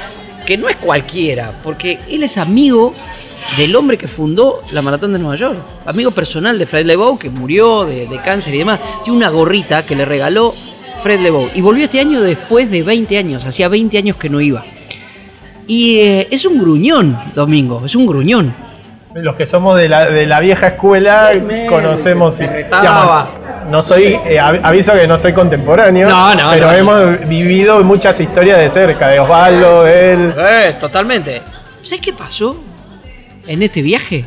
que 0.47 0.57
no 0.57 0.69
es 0.69 0.77
cualquiera, 0.77 1.53
porque 1.63 1.99
él 2.11 2.23
es 2.23 2.37
amigo 2.39 2.95
del 3.59 3.77
hombre 3.77 3.99
que 3.99 4.09
fundó 4.09 4.63
la 4.73 4.81
Maratón 4.83 5.13
de 5.13 5.19
Nueva 5.19 5.37
York. 5.37 5.59
Amigo 5.87 6.11
personal 6.11 6.59
de 6.59 6.67
Fred 6.67 6.87
Lebow, 6.87 7.19
que 7.19 7.29
murió 7.31 7.85
de, 7.85 8.07
de 8.07 8.19
cáncer 8.21 8.55
y 8.55 8.59
demás. 8.59 8.81
Tiene 9.03 9.17
una 9.19 9.29
gorrita 9.29 9.85
que 9.85 9.95
le 9.95 10.05
regaló 10.05 10.55
Fred 11.03 11.21
Lebow. 11.21 11.51
Y 11.55 11.61
volvió 11.61 11.85
este 11.85 12.01
año 12.01 12.21
después 12.23 12.71
de 12.71 12.83
20 12.83 13.19
años. 13.19 13.45
Hacía 13.45 13.69
20 13.69 13.99
años 13.99 14.17
que 14.17 14.31
no 14.31 14.41
iba. 14.41 14.65
Y 15.67 15.99
eh, 16.01 16.29
es 16.31 16.45
un 16.45 16.59
gruñón, 16.59 17.19
Domingo. 17.35 17.83
Es 17.85 17.95
un 17.95 18.07
gruñón. 18.07 18.55
Los 19.15 19.37
que 19.37 19.47
somos 19.47 19.77
de 19.77 19.89
la, 19.89 20.11
de 20.11 20.27
la 20.27 20.41
vieja 20.41 20.69
escuela 20.69 21.31
conocemos. 21.69 22.37
te 22.39 22.45
y- 22.45 22.49
digamos, 22.65 23.29
no 23.69 23.83
soy, 23.83 24.19
eh, 24.27 24.39
av- 24.39 24.61
aviso 24.63 24.93
que 24.93 25.07
no 25.07 25.17
soy 25.17 25.33
contemporáneo, 25.33 26.09
No, 26.09 26.35
no, 26.35 26.51
pero 26.53 26.67
no. 26.69 26.73
hemos 26.73 27.29
vivido 27.29 27.83
muchas 27.85 28.19
historias 28.21 28.59
de 28.59 28.69
cerca, 28.69 29.09
de 29.09 29.21
Osvaldo, 29.21 29.85
de 29.85 30.13
él. 30.13 30.35
Eh, 30.39 30.77
totalmente. 30.81 31.43
¿Sabes 31.83 32.01
qué 32.01 32.13
pasó 32.13 32.57
en 33.47 33.63
este 33.63 33.83
viaje? 33.83 34.25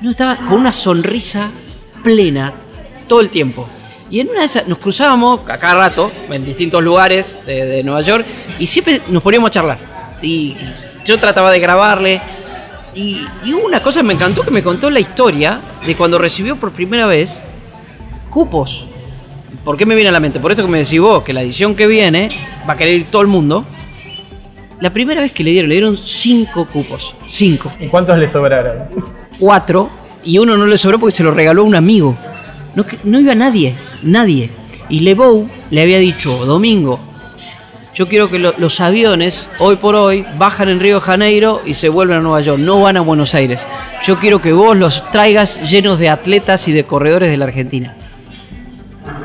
No 0.00 0.10
estaba 0.10 0.36
con 0.36 0.54
una 0.54 0.72
sonrisa 0.72 1.50
plena 2.02 2.52
todo 3.06 3.20
el 3.20 3.28
tiempo. 3.28 3.68
Y 4.10 4.20
en 4.20 4.30
una 4.30 4.40
de 4.40 4.46
esas 4.46 4.66
nos 4.66 4.78
cruzábamos 4.78 5.40
a 5.48 5.58
cada 5.58 5.74
rato 5.74 6.10
en 6.30 6.44
distintos 6.44 6.82
lugares 6.82 7.38
de, 7.46 7.64
de 7.66 7.84
Nueva 7.84 8.00
York 8.00 8.24
y 8.58 8.66
siempre 8.66 9.02
nos 9.08 9.22
poníamos 9.22 9.48
a 9.48 9.52
charlar. 9.52 9.78
Y 10.22 10.56
yo 11.04 11.18
trataba 11.18 11.50
de 11.52 11.60
grabarle. 11.60 12.20
Y, 12.92 13.24
y 13.44 13.52
hubo 13.54 13.66
una 13.66 13.80
cosa 13.82 14.00
que 14.00 14.06
me 14.06 14.14
encantó 14.14 14.42
que 14.42 14.50
me 14.50 14.64
contó 14.64 14.90
la 14.90 14.98
historia 14.98 15.60
de 15.86 15.94
cuando 15.94 16.18
recibió 16.18 16.56
por 16.56 16.72
primera 16.72 17.06
vez 17.06 17.40
cupos. 18.30 18.86
¿Por 19.64 19.76
qué 19.76 19.84
me 19.84 19.94
viene 19.94 20.08
a 20.08 20.12
la 20.12 20.20
mente? 20.20 20.40
Por 20.40 20.50
esto 20.52 20.64
que 20.64 20.70
me 20.70 20.78
decís 20.78 21.00
vos, 21.00 21.22
que 21.22 21.32
la 21.34 21.42
edición 21.42 21.74
que 21.74 21.86
viene 21.86 22.28
va 22.68 22.72
a 22.72 22.76
querer 22.76 22.94
ir 22.94 23.06
todo 23.10 23.20
el 23.22 23.28
mundo. 23.28 23.66
La 24.80 24.90
primera 24.90 25.20
vez 25.20 25.32
que 25.32 25.44
le 25.44 25.50
dieron, 25.50 25.68
le 25.68 25.74
dieron 25.74 25.98
cinco 26.02 26.66
cupos. 26.66 27.14
Cinco. 27.26 27.70
¿Y 27.78 27.88
cuántos 27.88 28.16
le 28.18 28.26
sobraron? 28.26 28.84
Cuatro. 29.38 29.90
Y 30.24 30.38
uno 30.38 30.56
no 30.56 30.66
le 30.66 30.78
sobró 30.78 30.98
porque 30.98 31.14
se 31.16 31.22
lo 31.22 31.30
regaló 31.32 31.64
un 31.64 31.74
amigo. 31.74 32.16
No, 32.74 32.86
no 33.04 33.20
iba 33.20 33.34
nadie. 33.34 33.74
Nadie. 34.02 34.50
Y 34.88 35.00
Lebow 35.00 35.46
le 35.70 35.82
había 35.82 35.98
dicho, 35.98 36.44
Domingo, 36.46 36.98
yo 37.94 38.08
quiero 38.08 38.30
que 38.30 38.38
lo- 38.38 38.54
los 38.56 38.80
aviones, 38.80 39.46
hoy 39.58 39.76
por 39.76 39.94
hoy, 39.94 40.24
bajan 40.38 40.68
en 40.70 40.80
Río 40.80 40.96
de 40.96 41.00
Janeiro 41.02 41.60
y 41.66 41.74
se 41.74 41.88
vuelven 41.90 42.16
a 42.18 42.20
Nueva 42.20 42.40
York. 42.40 42.58
No 42.60 42.80
van 42.80 42.96
a 42.96 43.00
Buenos 43.02 43.34
Aires. 43.34 43.66
Yo 44.06 44.18
quiero 44.18 44.40
que 44.40 44.52
vos 44.52 44.76
los 44.76 45.08
traigas 45.10 45.70
llenos 45.70 45.98
de 45.98 46.08
atletas 46.08 46.66
y 46.68 46.72
de 46.72 46.84
corredores 46.84 47.30
de 47.30 47.36
la 47.36 47.44
Argentina. 47.44 47.96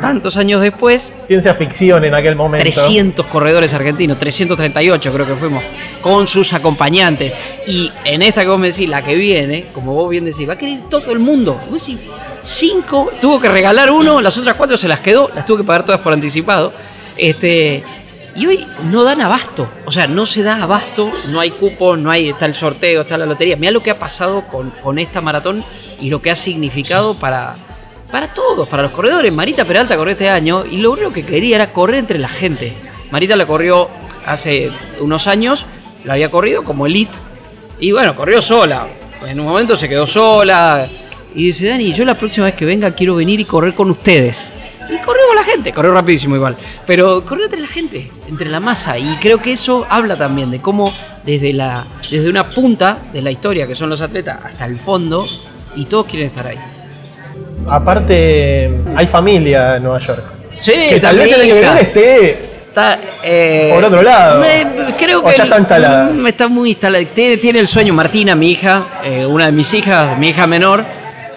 Tantos 0.01 0.37
años 0.37 0.61
después, 0.61 1.13
Ciencia 1.21 1.53
ficción 1.53 2.03
en 2.03 2.13
aquel 2.13 2.35
momento. 2.35 2.63
300 2.63 3.25
corredores 3.27 3.73
argentinos, 3.73 4.19
338 4.19 5.11
creo 5.11 5.25
que 5.25 5.35
fuimos, 5.35 5.63
con 6.01 6.27
sus 6.27 6.53
acompañantes. 6.53 7.33
Y 7.67 7.91
en 8.03 8.21
esta 8.21 8.41
que 8.41 8.47
vos 8.47 8.59
me 8.59 8.69
decís, 8.69 8.87
la 8.87 9.03
que 9.03 9.15
viene, 9.15 9.67
como 9.73 9.93
vos 9.93 10.09
bien 10.09 10.25
decís, 10.25 10.47
va 10.47 10.53
a 10.53 10.57
querer 10.57 10.81
todo 10.89 11.11
el 11.11 11.19
mundo. 11.19 11.59
Vos 11.69 11.85
decís, 11.85 11.99
cinco, 12.41 13.11
tuvo 13.19 13.39
que 13.39 13.49
regalar 13.49 13.91
uno, 13.91 14.21
las 14.21 14.37
otras 14.37 14.55
cuatro 14.55 14.77
se 14.77 14.87
las 14.87 14.99
quedó, 14.99 15.31
las 15.33 15.45
tuvo 15.45 15.57
que 15.57 15.63
pagar 15.63 15.85
todas 15.85 16.01
por 16.01 16.13
anticipado. 16.13 16.73
Este, 17.17 17.83
y 18.35 18.45
hoy 18.45 18.67
no 18.83 19.03
dan 19.03 19.21
abasto, 19.21 19.69
o 19.85 19.91
sea, 19.91 20.07
no 20.07 20.25
se 20.25 20.43
da 20.43 20.61
abasto, 20.61 21.09
no 21.29 21.39
hay 21.39 21.51
cupo, 21.51 21.95
no 21.95 22.11
hay, 22.11 22.29
está 22.29 22.45
el 22.45 22.53
sorteo, 22.53 23.01
está 23.01 23.17
la 23.17 23.25
lotería. 23.25 23.55
Mira 23.55 23.71
lo 23.71 23.81
que 23.81 23.91
ha 23.91 23.97
pasado 23.97 24.45
con, 24.45 24.71
con 24.71 24.99
esta 24.99 25.21
maratón 25.21 25.63
y 26.01 26.09
lo 26.09 26.21
que 26.21 26.31
ha 26.31 26.35
significado 26.35 27.13
para, 27.13 27.55
para 28.11 28.33
todos, 28.33 28.67
para 28.67 28.83
los 28.83 28.91
corredores. 28.91 29.31
Marita 29.33 29.65
Peralta 29.65 29.97
corrió 29.97 30.11
este 30.11 30.29
año 30.29 30.65
y 30.65 30.77
lo 30.77 30.91
único 30.91 31.11
que 31.11 31.25
quería 31.25 31.55
era 31.55 31.71
correr 31.71 31.99
entre 31.99 32.19
la 32.19 32.29
gente. 32.29 32.73
Marita 33.11 33.35
la 33.35 33.45
corrió 33.45 33.89
hace 34.25 34.71
unos 34.99 35.27
años, 35.27 35.65
la 36.03 36.13
había 36.13 36.29
corrido 36.31 36.63
como 36.63 36.85
elite 36.85 37.17
y 37.79 37.91
bueno, 37.91 38.15
corrió 38.15 38.41
sola. 38.41 38.87
En 39.25 39.39
un 39.39 39.47
momento 39.47 39.75
se 39.75 39.89
quedó 39.89 40.05
sola 40.05 40.87
y 41.33 41.47
dice, 41.47 41.67
Dani, 41.67 41.93
yo 41.93 42.05
la 42.05 42.15
próxima 42.15 42.45
vez 42.45 42.55
que 42.55 42.65
venga 42.65 42.91
quiero 42.91 43.15
venir 43.15 43.39
y 43.39 43.45
correr 43.45 43.73
con 43.73 43.89
ustedes. 43.91 44.53
Y 44.89 44.97
corrió 44.99 45.27
con 45.27 45.35
la 45.35 45.43
gente, 45.43 45.71
corrió 45.71 45.93
rapidísimo 45.93 46.35
igual. 46.35 46.55
Pero 46.85 47.25
corrió 47.25 47.45
entre 47.45 47.59
la 47.59 47.67
gente, 47.67 48.11
entre 48.27 48.49
la 48.49 48.59
masa. 48.59 48.97
Y 48.99 49.17
creo 49.17 49.39
que 49.39 49.51
eso 49.51 49.85
habla 49.89 50.15
también 50.15 50.51
de 50.51 50.61
cómo 50.61 50.93
desde, 51.25 51.53
la, 51.53 51.85
desde 52.09 52.29
una 52.29 52.49
punta 52.49 52.99
de 53.11 53.21
la 53.21 53.31
historia, 53.31 53.65
que 53.65 53.75
son 53.75 53.89
los 53.89 54.01
atletas, 54.01 54.39
hasta 54.43 54.65
el 54.65 54.77
fondo, 54.77 55.25
y 55.75 55.85
todos 55.85 56.05
quieren 56.05 56.29
estar 56.29 56.45
ahí. 56.45 56.59
Aparte, 57.69 58.69
hay 58.95 59.07
familia 59.07 59.77
en 59.77 59.83
Nueva 59.83 59.99
York. 59.99 60.23
Sí, 60.59 60.71
que 60.89 60.99
tal 60.99 61.17
vez 61.17 61.31
el 61.31 61.41
año 61.41 61.53
que 61.55 61.59
viene 61.61 61.81
esté 61.81 62.39
Está, 62.67 62.99
eh, 63.23 63.69
Por 63.73 63.83
otro 63.85 64.01
lado. 64.01 64.41
me- 64.41 64.93
creo 64.97 65.21
O 65.21 65.29
que 65.29 65.37
ya 65.37 65.43
está 65.45 65.57
instalada. 65.59 66.09
Mm, 66.11 66.27
Está 66.27 66.47
muy 66.49 66.71
instalada. 66.71 67.05
Tiene, 67.05 67.37
tiene 67.37 67.59
el 67.59 67.67
sueño 67.69 67.93
Martina, 67.93 68.35
mi 68.35 68.51
hija, 68.51 68.83
eh, 69.03 69.25
una 69.25 69.45
de 69.45 69.53
mis 69.53 69.73
hijas, 69.73 70.17
mi 70.19 70.29
hija 70.29 70.45
menor. 70.45 70.83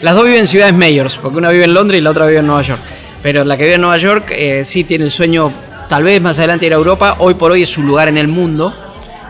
Las 0.00 0.14
dos 0.16 0.24
viven 0.24 0.40
en 0.40 0.46
ciudades 0.48 0.74
mayors, 0.74 1.16
porque 1.18 1.38
una 1.38 1.50
vive 1.50 1.64
en 1.64 1.74
Londres 1.74 2.00
y 2.00 2.02
la 2.02 2.10
otra 2.10 2.26
vive 2.26 2.40
en 2.40 2.46
Nueva 2.48 2.62
York. 2.62 2.80
Pero 3.22 3.44
la 3.44 3.56
que 3.56 3.62
vive 3.64 3.76
en 3.76 3.80
Nueva 3.82 3.98
York 3.98 4.26
eh, 4.30 4.62
sí 4.64 4.82
tiene 4.82 5.04
el 5.04 5.10
sueño, 5.12 5.52
tal 5.88 6.02
vez 6.02 6.20
más 6.20 6.38
adelante 6.38 6.66
ir 6.66 6.72
a 6.72 6.76
Europa. 6.76 7.14
Hoy 7.18 7.34
por 7.34 7.52
hoy 7.52 7.62
es 7.62 7.68
su 7.68 7.82
lugar 7.82 8.08
en 8.08 8.18
el 8.18 8.26
mundo. 8.26 8.74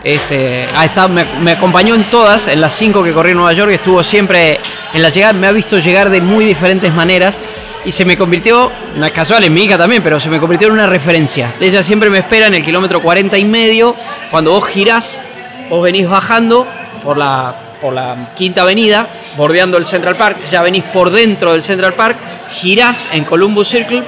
Este, 0.03 0.67
ha 0.75 0.85
estado, 0.85 1.09
me, 1.09 1.51
acompañó 1.51 1.93
en 1.93 2.05
todas, 2.05 2.47
en 2.47 2.61
las 2.61 2.73
cinco 2.73 3.03
que 3.03 3.11
corrí 3.11 3.31
en 3.31 3.37
Nueva 3.37 3.53
York, 3.53 3.71
estuvo 3.71 4.01
siempre 4.03 4.57
en 4.93 5.01
la 5.01 5.09
llegada, 5.09 5.33
me 5.33 5.47
ha 5.47 5.51
visto 5.51 5.77
llegar 5.77 6.09
de 6.09 6.21
muy 6.21 6.45
diferentes 6.45 6.93
maneras 6.93 7.39
y 7.83 7.91
se 7.91 8.05
me 8.05 8.17
convirtió, 8.17 8.71
no 8.95 9.05
es 9.05 9.11
casual, 9.11 9.43
es 9.43 9.51
mi 9.51 9.63
hija 9.63 9.77
también, 9.77 10.01
pero 10.01 10.19
se 10.19 10.29
me 10.29 10.39
convirtió 10.39 10.67
en 10.67 10.73
una 10.73 10.87
referencia. 10.87 11.53
Ella 11.59 11.83
siempre 11.83 12.09
me 12.09 12.19
espera 12.19 12.47
en 12.47 12.55
el 12.55 12.63
kilómetro 12.63 13.01
40 13.01 13.37
y 13.37 13.45
medio, 13.45 13.95
cuando 14.31 14.51
vos 14.51 14.65
girás, 14.67 15.19
vos 15.69 15.83
venís 15.83 16.09
bajando 16.09 16.65
por 17.03 17.17
la, 17.17 17.53
por 17.81 17.93
la 17.93 18.15
quinta 18.37 18.61
avenida, 18.61 19.05
bordeando 19.35 19.77
el 19.77 19.85
Central 19.85 20.15
Park, 20.15 20.45
ya 20.49 20.61
venís 20.61 20.83
por 20.85 21.09
dentro 21.09 21.51
del 21.51 21.63
Central 21.63 21.93
Park, 21.93 22.17
girás 22.51 23.13
en 23.13 23.25
Columbus 23.25 23.67
Circle 23.67 24.03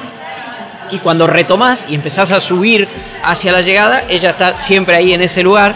y 0.92 0.98
cuando 1.00 1.28
retomás 1.28 1.88
y 1.90 1.96
empezás 1.96 2.32
a 2.32 2.42
subir 2.42 2.88
hacia 3.24 3.52
la 3.52 3.62
llegada, 3.62 4.04
ella 4.10 4.32
está 4.32 4.58
siempre 4.58 4.96
ahí 4.96 5.14
en 5.14 5.22
ese 5.22 5.44
lugar 5.44 5.76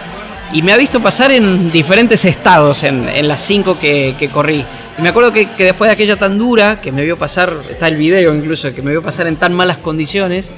y 0.54 0.62
me 0.62 0.72
ha 0.74 0.78
visto 0.78 1.00
pasar 1.00 1.32
en 1.32 1.72
diferentes 1.72 2.24
estados 2.26 2.84
en, 2.84 3.28
las 3.28 3.42
cinco 3.42 3.80
que, 3.80 4.30
corrí. 4.32 4.64
Y 4.98 5.02
me 5.02 5.10
acuerdo 5.10 5.34
que, 5.34 5.48
después 5.58 5.90
de 5.90 5.94
aquella 5.94 6.18
tan 6.18 6.38
dura, 6.38 6.80
que 6.80 6.92
me 6.92 7.04
vio 7.04 7.18
pasar, 7.18 7.54
está 7.70 7.88
el 7.88 7.96
video 7.96 8.34
incluso, 8.34 8.74
que 8.74 8.82
me 8.82 8.92
vio 8.92 9.02
pasar 9.02 9.28
en 9.28 9.36
tan 9.36 9.54
malas 9.54 9.80
condiciones, 9.80 10.52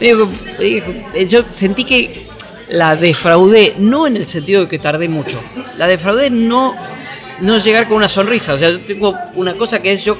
dijo- 0.00 0.30
eh, 0.58 1.26
yo 1.28 1.44
sentí 1.52 1.84
que 1.84 2.26
la 2.68 2.96
defraudé, 2.96 3.74
no 3.78 4.06
en 4.06 4.16
el 4.16 4.26
sentido 4.26 4.62
de 4.62 4.68
que 4.68 4.78
tardé 4.78 5.08
mucho, 5.08 5.40
la 5.76 5.86
defraudé 5.86 6.30
no, 6.30 6.74
no 7.40 7.58
llegar 7.58 7.86
con 7.86 7.98
una 7.98 8.08
sonrisa, 8.08 8.54
o 8.54 8.58
sea, 8.58 8.70
yo 8.70 8.80
tengo 8.80 9.14
una 9.34 9.54
cosa 9.54 9.80
que 9.80 9.92
es 9.92 10.04
yo 10.04 10.18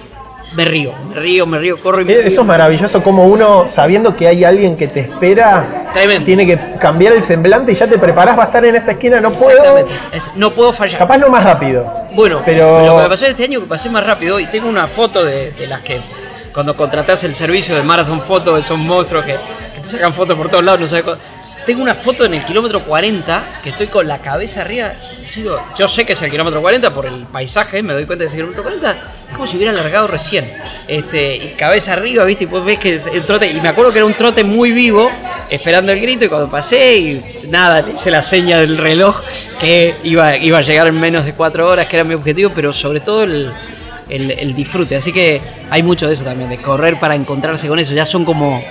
me 0.53 0.65
río, 0.65 0.93
me 1.09 1.17
río, 1.17 1.47
me 1.47 1.59
río, 1.59 1.81
corro 1.81 2.01
y 2.01 2.05
me 2.05 2.13
Eh, 2.15 2.21
Eso 2.27 2.41
es 2.43 2.47
maravilloso, 2.47 3.03
como 3.03 3.27
uno, 3.27 3.67
sabiendo 3.69 4.17
que 4.17 4.29
hay 4.29 4.45
alguien 4.45 4.77
que 4.77 4.89
te 4.89 5.01
espera, 5.01 5.87
Tremendo. 5.93 6.25
tiene 6.25 6.47
que 6.47 6.59
cambiar 6.79 7.13
el 7.13 7.23
semblante 7.23 7.73
y 7.73 7.75
ya 7.75 7.87
te 7.87 7.99
preparás, 7.99 8.39
va 8.39 8.45
a 8.45 8.47
estar 8.47 8.65
en 8.65 8.77
esta 8.77 8.93
esquina, 8.93 9.21
no 9.21 9.33
puedo. 9.33 9.87
Es- 10.13 10.31
no 10.37 10.53
puedo 10.53 10.73
fallar. 10.73 10.99
Capaz 10.99 11.19
no 11.19 11.29
más 11.29 11.45
rápido. 11.45 11.93
Bueno, 12.15 12.41
Pero- 12.45 12.87
lo 12.87 12.97
que 12.97 13.03
me 13.03 13.09
pasó 13.09 13.27
este 13.27 13.45
año 13.45 13.61
que 13.61 13.67
pasé 13.67 13.91
más 13.91 14.07
rápido 14.07 14.41
y 14.41 14.47
tengo 14.47 14.69
una 14.69 14.87
foto 14.89 15.25
de, 15.25 15.51
de 15.53 15.67
las 15.67 15.83
que 15.83 16.01
cuando 16.55 16.75
contratás 16.75 17.23
el 17.25 17.35
servicio 17.35 17.77
de 17.77 17.83
Marathon 17.83 18.23
Photo, 18.23 18.57
esos 18.57 18.79
monstruos 18.79 19.25
que, 19.27 19.37
que 19.75 19.81
te 19.83 19.87
sacan 19.87 20.15
fotos 20.15 20.39
por 20.39 20.49
todos 20.49 20.65
lados, 20.65 20.81
no 20.81 20.89
sabes 20.89 21.05
Tengo 21.67 21.83
una 21.83 21.95
foto 21.95 22.25
en 22.25 22.33
el 22.33 22.45
kilómetro 22.45 22.83
40 22.85 23.43
que 23.63 23.71
estoy 23.71 23.89
con 23.89 24.07
la 24.09 24.19
cabeza 24.21 24.61
arriba. 24.63 24.93
Yo 25.77 25.89
sé 25.89 26.07
que 26.07 26.13
es 26.15 26.23
el 26.23 26.31
kilómetro 26.31 26.61
40 26.63 26.95
por 26.95 27.05
el 27.07 27.25
paisaje, 27.27 27.83
me 27.83 27.93
doy 27.93 28.07
cuenta 28.07 28.25
de 28.25 28.31
que 28.31 28.37
es 28.37 28.41
el 28.41 28.49
kilómetro 28.49 28.63
40. 28.63 28.97
Como 29.37 29.47
si 29.47 29.57
hubiera 29.59 29.73
largado 29.73 30.07
recién. 30.07 30.51
Este, 30.89 31.37
y 31.37 31.49
cabeza 31.59 31.93
arriba, 31.93 32.25
¿viste? 32.25 32.45
Y 32.45 32.47
pues 32.47 32.65
ves 32.65 32.79
que 32.79 32.95
el 32.95 33.25
trote. 33.25 33.47
Y 33.49 33.61
me 33.61 33.69
acuerdo 33.69 33.93
que 33.93 33.99
era 33.99 34.07
un 34.07 34.15
trote 34.15 34.43
muy 34.45 34.73
vivo, 34.73 35.11
esperando 35.51 35.93
el 35.93 36.01
grito. 36.01 36.25
Y 36.25 36.29
cuando 36.29 36.49
pasé, 36.49 36.97
y 36.97 37.47
nada, 37.49 37.83
le 37.83 37.93
hice 37.95 38.11
la 38.11 38.23
seña 38.23 38.59
del 38.59 38.79
reloj 38.79 39.21
que 39.61 39.95
iba, 40.05 40.37
iba 40.37 40.59
a 40.59 40.63
llegar 40.63 40.87
en 40.87 40.99
menos 40.99 41.25
de 41.27 41.35
cuatro 41.35 41.69
horas, 41.69 41.87
que 41.87 41.97
era 41.97 42.05
mi 42.05 42.15
objetivo, 42.15 42.51
pero 42.55 42.73
sobre 42.73 43.01
todo 43.01 43.25
el, 43.25 43.53
el- 44.09 44.31
el 44.31 44.55
disfrute. 44.55 44.97
Así 44.97 45.13
que 45.13 45.41
hay 45.71 45.83
mucho 45.83 46.07
de 46.09 46.15
eso 46.15 46.25
también, 46.25 46.49
de 46.49 46.59
correr 46.59 46.99
para 46.99 47.15
encontrarse 47.15 47.69
con 47.69 47.79
eso. 47.79 47.93
Ya 47.93 48.07
son 48.07 48.25
como, 48.25 48.65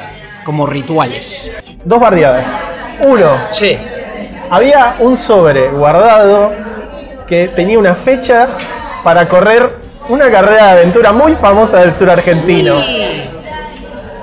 como 0.44 0.66
rituales. 0.66 1.52
Dos 1.84 2.00
bardeadas. 2.00 2.48
Uno, 3.02 3.38
Sí. 3.52 3.78
había 4.50 4.96
un 5.00 5.16
sobre 5.16 5.68
guardado 5.70 6.54
que 7.28 7.50
tenía 7.50 7.78
una 7.78 7.94
fecha 7.94 8.48
para 9.04 9.28
correr 9.28 9.85
una 10.10 10.30
carrera 10.30 10.66
de 10.66 10.72
aventura 10.82 11.12
muy 11.12 11.34
famosa 11.34 11.80
del 11.80 11.94
sur 11.94 12.10
argentino. 12.10 12.76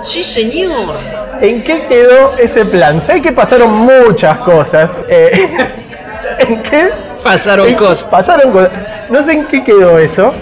Sí, 0.03 0.23
señor. 0.23 0.95
¿En 1.41 1.63
qué 1.63 1.83
quedó 1.87 2.37
ese 2.37 2.65
plan? 2.65 2.99
Sé 3.01 3.21
que 3.21 3.31
pasaron 3.31 3.71
muchas 3.71 4.37
cosas. 4.39 4.97
eh, 5.09 5.47
¿En 6.39 6.61
qué? 6.61 6.89
Pasaron 7.23 7.67
en- 7.67 7.75
cosas. 7.75 8.03
Pasaron 8.05 8.51
cosas. 8.51 8.71
No 9.09 9.21
sé 9.21 9.33
en 9.33 9.45
qué 9.45 9.63
quedó 9.63 9.97
eso. 9.99 10.33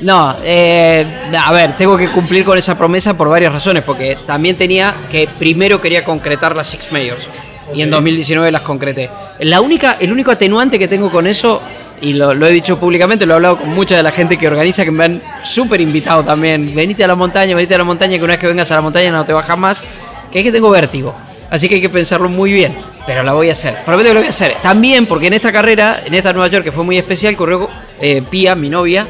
No, 0.00 0.34
eh, 0.42 1.06
a 1.38 1.52
ver, 1.52 1.76
tengo 1.76 1.96
que 1.96 2.08
cumplir 2.08 2.44
con 2.44 2.56
esa 2.56 2.76
promesa 2.76 3.14
por 3.14 3.28
varias 3.28 3.52
razones, 3.52 3.82
porque 3.84 4.16
también 4.26 4.56
tenía 4.56 4.94
que 5.10 5.28
primero 5.38 5.78
quería 5.80 6.04
concretar 6.04 6.56
las 6.56 6.68
Six 6.68 6.90
Majors 6.90 7.26
y 7.74 7.82
en 7.82 7.90
2019 7.90 8.50
las 8.50 8.62
concreté. 8.62 9.10
La 9.40 9.60
única, 9.60 9.96
el 10.00 10.10
único 10.10 10.30
atenuante 10.30 10.78
que 10.78 10.88
tengo 10.88 11.10
con 11.10 11.26
eso, 11.26 11.60
y 12.00 12.12
lo, 12.14 12.32
he 12.32 12.52
dicho 12.52 12.78
públicamente, 12.78 13.26
lo 13.26 13.34
he 13.34 13.36
hablado 13.36 13.58
con 13.58 13.68
mucha 13.70 13.96
de 13.96 14.02
la 14.02 14.12
gente 14.12 14.36
que 14.36 14.46
organiza, 14.46 14.84
que 14.84 14.90
me 14.90 15.04
han 15.04 15.22
súper 15.42 15.80
invitado 15.80 16.24
también, 16.24 16.74
venite 16.74 17.04
a 17.04 17.08
la 17.08 17.14
montaña, 17.14 17.54
venite 17.54 17.74
a 17.74 17.78
la 17.78 17.84
montaña, 17.84 18.16
que 18.18 18.24
una 18.24 18.34
vez 18.34 18.40
que 18.40 18.46
vengas 18.46 18.70
a 18.70 18.76
la 18.76 18.80
montaña 18.80 19.10
no 19.10 19.24
te 19.24 19.32
bajas 19.32 19.58
más, 19.58 19.82
que 20.30 20.38
es 20.38 20.44
que 20.44 20.52
tengo 20.52 20.70
vértigo. 20.70 21.14
Así 21.50 21.68
que 21.68 21.76
hay 21.76 21.80
que 21.80 21.90
pensarlo 21.90 22.28
muy 22.28 22.52
bien, 22.52 22.74
pero 23.06 23.22
la 23.22 23.32
voy 23.32 23.48
a 23.48 23.52
hacer. 23.52 23.76
Prometo 23.84 24.08
que 24.08 24.14
lo 24.14 24.20
voy 24.20 24.28
a 24.28 24.30
hacer. 24.30 24.56
También 24.62 25.06
porque 25.06 25.26
en 25.26 25.34
esta 25.34 25.52
carrera, 25.52 26.00
en 26.04 26.14
esta 26.14 26.32
Nueva 26.32 26.48
York, 26.48 26.64
que 26.64 26.72
fue 26.72 26.84
muy 26.84 26.96
especial, 26.96 27.36
corrió 27.36 27.68
eh, 28.00 28.22
Pía, 28.28 28.54
mi 28.54 28.68
novia, 28.68 29.06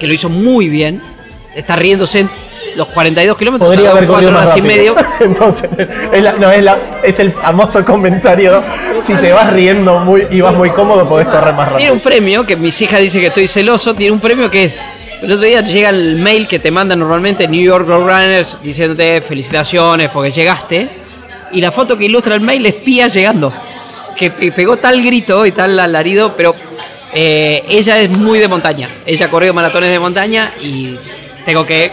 que 0.00 0.06
lo 0.06 0.14
hizo 0.14 0.28
muy 0.28 0.68
bien. 0.68 1.02
Está 1.54 1.76
riéndose 1.76 2.26
los 2.76 2.88
42 2.88 3.36
kilómetros. 3.36 3.68
Podría 3.68 3.90
haber 3.90 4.06
corrido 4.06 4.30
más 4.32 4.46
horas 4.46 4.56
y 4.58 4.62
medio. 4.62 4.94
Entonces, 5.20 5.70
es, 6.12 6.22
la- 6.22 6.32
no, 6.32 6.50
es, 6.50 6.62
la- 6.62 6.78
es 7.02 7.18
el 7.20 7.32
famoso 7.32 7.84
comentario. 7.84 8.62
Si 9.02 9.14
te 9.14 9.32
vas 9.32 9.52
riendo 9.52 9.98
muy, 10.00 10.26
y 10.30 10.40
vas 10.40 10.54
muy 10.54 10.70
cómodo, 10.70 11.08
podés 11.08 11.26
correr 11.28 11.54
más 11.54 11.68
Tiene 11.68 11.90
rápido. 11.90 11.92
un 11.94 12.00
premio, 12.00 12.46
que 12.46 12.56
mis 12.56 12.80
hijas 12.82 13.00
dicen 13.00 13.20
que 13.20 13.26
estoy 13.28 13.48
celoso, 13.48 13.94
tiene 13.94 14.12
un 14.12 14.20
premio 14.20 14.50
que 14.50 14.64
es... 14.64 14.74
El 15.22 15.30
otro 15.32 15.46
día 15.46 15.60
llega 15.60 15.90
el 15.90 16.16
mail 16.16 16.48
que 16.48 16.58
te 16.58 16.70
mandan 16.72 16.98
normalmente 16.98 17.46
New 17.46 17.62
York 17.62 17.86
Roadrunners 17.86 18.58
diciéndote 18.60 19.22
felicitaciones 19.22 20.10
porque 20.10 20.32
llegaste. 20.32 20.88
Y 21.52 21.60
la 21.60 21.70
foto 21.70 21.96
que 21.96 22.06
ilustra 22.06 22.34
el 22.34 22.40
mail 22.40 22.66
es 22.66 22.74
Pía 22.74 23.06
llegando. 23.06 23.52
Que 24.16 24.30
pe- 24.32 24.50
pegó 24.50 24.78
tal 24.78 25.00
grito 25.00 25.46
y 25.46 25.52
tal 25.52 25.78
alarido, 25.78 26.34
pero 26.36 26.56
eh, 27.14 27.62
ella 27.68 28.00
es 28.00 28.10
muy 28.10 28.40
de 28.40 28.48
montaña. 28.48 28.88
Ella 29.06 29.26
ha 29.26 29.30
corrido 29.30 29.54
maratones 29.54 29.90
de 29.90 29.98
montaña 30.00 30.50
y 30.60 30.96
tengo 31.44 31.64
que 31.64 31.92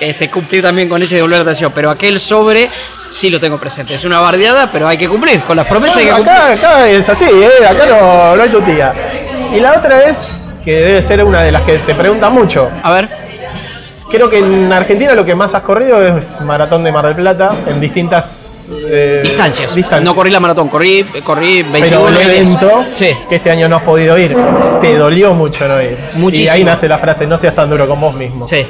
este, 0.00 0.30
cumplir 0.30 0.62
también 0.62 0.88
con 0.88 1.02
y 1.02 1.06
devolver 1.06 1.40
atención. 1.42 1.72
Pero 1.74 1.90
aquel 1.90 2.20
sobre 2.20 2.68
sí 3.10 3.30
lo 3.30 3.38
tengo 3.40 3.58
presente. 3.58 3.94
Es 3.94 4.04
una 4.04 4.20
bardeada, 4.20 4.70
pero 4.70 4.88
hay 4.88 4.96
que 4.96 5.08
cumplir. 5.08 5.40
Con 5.40 5.56
las 5.56 5.66
promesas 5.66 5.98
hay 5.98 6.06
que 6.06 6.10
cumplir. 6.12 6.30
acá, 6.34 6.52
acá 6.52 6.88
es 6.88 7.08
así, 7.08 7.24
¿eh? 7.26 7.66
acá 7.66 7.84
no, 7.88 8.36
no 8.36 8.42
hay 8.42 8.48
tu 8.48 8.60
tía. 8.62 8.92
Y 9.54 9.60
la 9.60 9.74
otra 9.76 10.04
es, 10.08 10.28
que 10.64 10.72
debe 10.80 11.02
ser 11.02 11.22
una 11.24 11.42
de 11.42 11.52
las 11.52 11.62
que 11.62 11.76
te 11.78 11.94
preguntan 11.94 12.32
mucho. 12.32 12.70
A 12.82 12.90
ver. 12.92 13.08
Creo 14.10 14.28
que 14.28 14.38
en 14.38 14.70
Argentina 14.70 15.14
lo 15.14 15.24
que 15.24 15.34
más 15.34 15.54
has 15.54 15.62
corrido 15.62 16.06
es 16.06 16.38
maratón 16.42 16.84
de 16.84 16.92
Mar 16.92 17.06
del 17.06 17.14
Plata 17.16 17.52
en 17.66 17.80
distintas 17.80 18.70
eh, 18.70 19.20
Distancias. 19.22 19.74
distancias. 19.74 20.04
No 20.04 20.14
corrí 20.14 20.30
la 20.30 20.38
maratón, 20.38 20.68
corrí, 20.68 21.02
corrí 21.24 21.62
21 21.62 21.80
Pero 21.80 22.08
el 22.08 22.14
y 22.16 22.18
10. 22.18 22.28
evento 22.42 22.84
Sí. 22.92 23.08
que 23.26 23.36
este 23.36 23.50
año 23.50 23.70
no 23.70 23.76
has 23.76 23.82
podido 23.84 24.18
ir, 24.18 24.36
te 24.82 24.96
dolió 24.98 25.32
mucho 25.32 25.66
no 25.66 25.80
ir. 25.80 25.98
Muchísimo. 26.12 26.46
Y 26.46 26.58
ahí 26.58 26.62
nace 26.62 26.88
la 26.88 26.98
frase, 26.98 27.26
no 27.26 27.38
seas 27.38 27.54
tan 27.54 27.70
duro 27.70 27.88
con 27.88 27.98
vos 28.02 28.14
mismo. 28.14 28.46
Sí. 28.46 28.66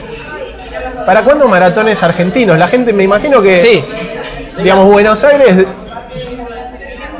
¿Para 1.06 1.22
cuándo 1.22 1.48
maratones 1.48 2.02
argentinos? 2.02 2.58
La 2.58 2.68
gente 2.68 2.92
me 2.92 3.02
imagino 3.04 3.42
que, 3.42 3.60
Sí. 3.60 3.84
digamos, 4.58 4.86
Buenos 4.86 5.22
Aires 5.24 5.66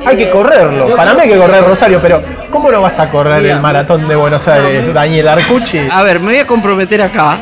hay 0.04 0.16
que 0.16 0.30
correrlo. 0.30 0.94
Para 0.96 1.14
mí 1.14 1.20
hay 1.22 1.28
que 1.30 1.38
correr 1.38 1.64
Rosario, 1.64 2.00
pero 2.00 2.22
¿cómo 2.50 2.70
no 2.70 2.80
vas 2.82 2.98
a 2.98 3.08
correr 3.08 3.44
el 3.46 3.60
maratón 3.60 4.08
de 4.08 4.16
Buenos 4.16 4.46
Aires, 4.48 4.92
Daniel 4.92 5.28
Arcucci? 5.28 5.80
A 5.90 6.02
ver, 6.02 6.20
me 6.20 6.32
voy 6.32 6.38
a 6.38 6.46
comprometer 6.46 7.02
acá. 7.02 7.38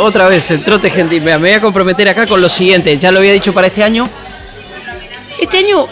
Otra 0.00 0.26
vez, 0.28 0.50
el 0.50 0.62
trote 0.62 0.90
gentil. 0.90 1.22
Me 1.22 1.36
voy 1.36 1.50
a 1.50 1.60
comprometer 1.60 2.08
acá 2.08 2.26
con 2.26 2.40
lo 2.40 2.48
siguiente. 2.48 2.96
Ya 2.98 3.10
lo 3.10 3.18
había 3.18 3.32
dicho 3.32 3.52
para 3.52 3.66
este 3.68 3.82
año. 3.82 4.08
Este 5.40 5.58
año 5.58 5.88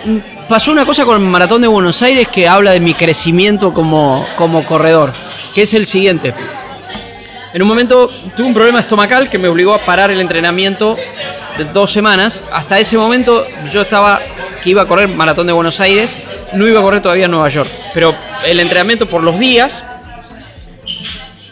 pasó 0.48 0.70
una 0.70 0.84
cosa 0.86 1.04
con 1.04 1.20
el 1.20 1.28
Maratón 1.28 1.62
de 1.62 1.68
Buenos 1.68 2.00
Aires 2.02 2.28
que 2.28 2.46
habla 2.46 2.70
de 2.70 2.80
mi 2.80 2.94
crecimiento 2.94 3.72
como, 3.74 4.24
como 4.36 4.64
corredor. 4.64 5.12
Que 5.54 5.62
es 5.62 5.74
el 5.74 5.86
siguiente. 5.86 6.34
En 7.52 7.62
un 7.62 7.68
momento 7.68 8.10
tuve 8.36 8.46
un 8.46 8.54
problema 8.54 8.80
estomacal 8.80 9.28
que 9.28 9.38
me 9.38 9.48
obligó 9.48 9.74
a 9.74 9.84
parar 9.84 10.10
el 10.10 10.20
entrenamiento 10.20 10.96
de 11.58 11.64
dos 11.64 11.90
semanas. 11.90 12.44
Hasta 12.52 12.78
ese 12.78 12.96
momento 12.96 13.44
yo 13.70 13.82
estaba 13.82 14.20
que 14.62 14.70
iba 14.70 14.82
a 14.82 14.86
correr 14.86 15.08
Maratón 15.08 15.46
de 15.48 15.52
Buenos 15.52 15.80
Aires. 15.80 16.16
No 16.52 16.68
iba 16.68 16.78
a 16.80 16.82
correr 16.82 17.02
todavía 17.02 17.24
en 17.24 17.30
Nueva 17.32 17.48
York. 17.48 17.68
Pero 17.92 18.14
el 18.46 18.60
entrenamiento 18.60 19.06
por 19.06 19.22
los 19.24 19.38
días 19.38 19.82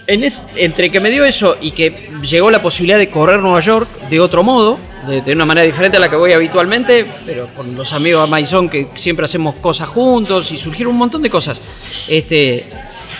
en 0.07 0.25
es- 0.25 0.45
entre 0.57 0.89
que 0.91 1.01
me 1.01 1.11
dio 1.11 1.25
eso 1.25 1.57
y 1.61 1.73
que 1.73 2.11
llegó 2.23 2.51
la 2.51 2.63
posibilidad 2.63 2.99
de 2.99 3.11
correr 3.11 3.41
Nueva 3.41 3.61
York 3.61 3.89
de 4.09 4.21
otro 4.21 4.43
modo, 4.43 4.79
de, 5.07 5.21
de 5.21 5.33
una 5.33 5.45
manera 5.47 5.67
diferente 5.67 5.97
a 5.97 6.01
la 6.01 6.09
que 6.09 6.17
voy 6.17 6.33
habitualmente, 6.33 7.07
pero 7.27 7.49
con 7.55 7.75
los 7.77 7.93
amigos 7.93 8.25
de 8.25 8.31
Maison 8.31 8.69
que 8.69 8.89
siempre 8.95 9.25
hacemos 9.25 9.57
cosas 9.57 9.89
juntos 9.89 10.51
y 10.53 10.59
surgieron 10.59 10.93
un 10.93 10.99
montón 10.99 11.23
de 11.23 11.29
cosas. 11.31 11.61
Este, 12.09 12.71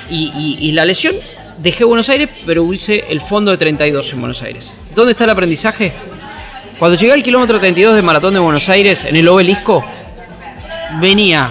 y, 0.09 0.33
y- 0.61 0.69
y 0.69 0.73
la 0.73 0.85
lesión, 0.87 1.17
dejé 1.59 1.85
Buenos 1.85 2.09
Aires, 2.09 2.29
pero 2.47 2.73
hice 2.73 3.05
el 3.09 3.21
fondo 3.21 3.51
de 3.51 3.57
32 3.57 4.13
en 4.13 4.21
Buenos 4.21 4.43
Aires. 4.43 4.73
¿Dónde 4.95 5.13
está 5.13 5.25
el 5.25 5.31
aprendizaje? 5.31 5.93
Cuando 6.79 6.97
llegué 6.97 7.13
al 7.13 7.23
kilómetro 7.23 7.59
32 7.59 7.97
de 7.97 8.03
Maratón 8.03 8.35
de 8.35 8.41
Buenos 8.41 8.69
Aires, 8.69 9.05
en 9.05 9.17
el 9.17 9.29
obelisco, 9.29 9.85
venía 11.01 11.51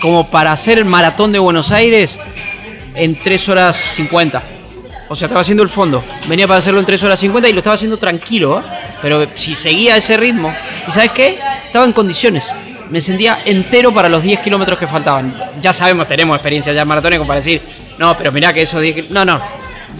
como 0.00 0.30
para 0.30 0.52
hacer 0.52 0.78
el 0.78 0.84
Maratón 0.84 1.32
de 1.32 1.38
Buenos 1.38 1.72
Aires 1.72 2.18
en 2.94 3.20
3 3.20 3.48
horas 3.48 3.76
50. 3.76 4.42
O 5.08 5.16
sea, 5.16 5.26
estaba 5.26 5.40
haciendo 5.40 5.62
el 5.62 5.68
fondo. 5.68 6.04
Venía 6.28 6.46
para 6.46 6.60
hacerlo 6.60 6.80
en 6.80 6.86
3 6.86 7.02
horas 7.04 7.18
50 7.18 7.48
y 7.48 7.52
lo 7.52 7.58
estaba 7.58 7.74
haciendo 7.74 7.96
tranquilo, 7.96 8.60
¿eh? 8.60 8.62
Pero 9.02 9.26
si 9.34 9.54
seguía 9.54 9.96
ese 9.96 10.16
ritmo. 10.16 10.54
¿Y 10.86 10.90
sabes 10.90 11.12
qué? 11.12 11.38
Estaba 11.66 11.84
en 11.84 11.92
condiciones. 11.92 12.50
Me 12.90 13.00
sentía 13.00 13.40
entero 13.44 13.92
para 13.92 14.08
los 14.08 14.22
10 14.22 14.40
kilómetros 14.40 14.78
que 14.78 14.86
faltaban. 14.86 15.34
Ya 15.60 15.72
sabemos, 15.72 16.06
tenemos 16.08 16.36
experiencia 16.36 16.72
ya 16.72 16.82
en 16.82 16.88
maratones 16.88 17.20
para 17.20 17.36
decir, 17.36 17.62
no, 17.98 18.16
pero 18.16 18.32
mirá 18.32 18.52
que 18.52 18.64
10 18.64 18.94
kil-". 18.94 19.06
No, 19.10 19.24
no. 19.24 19.40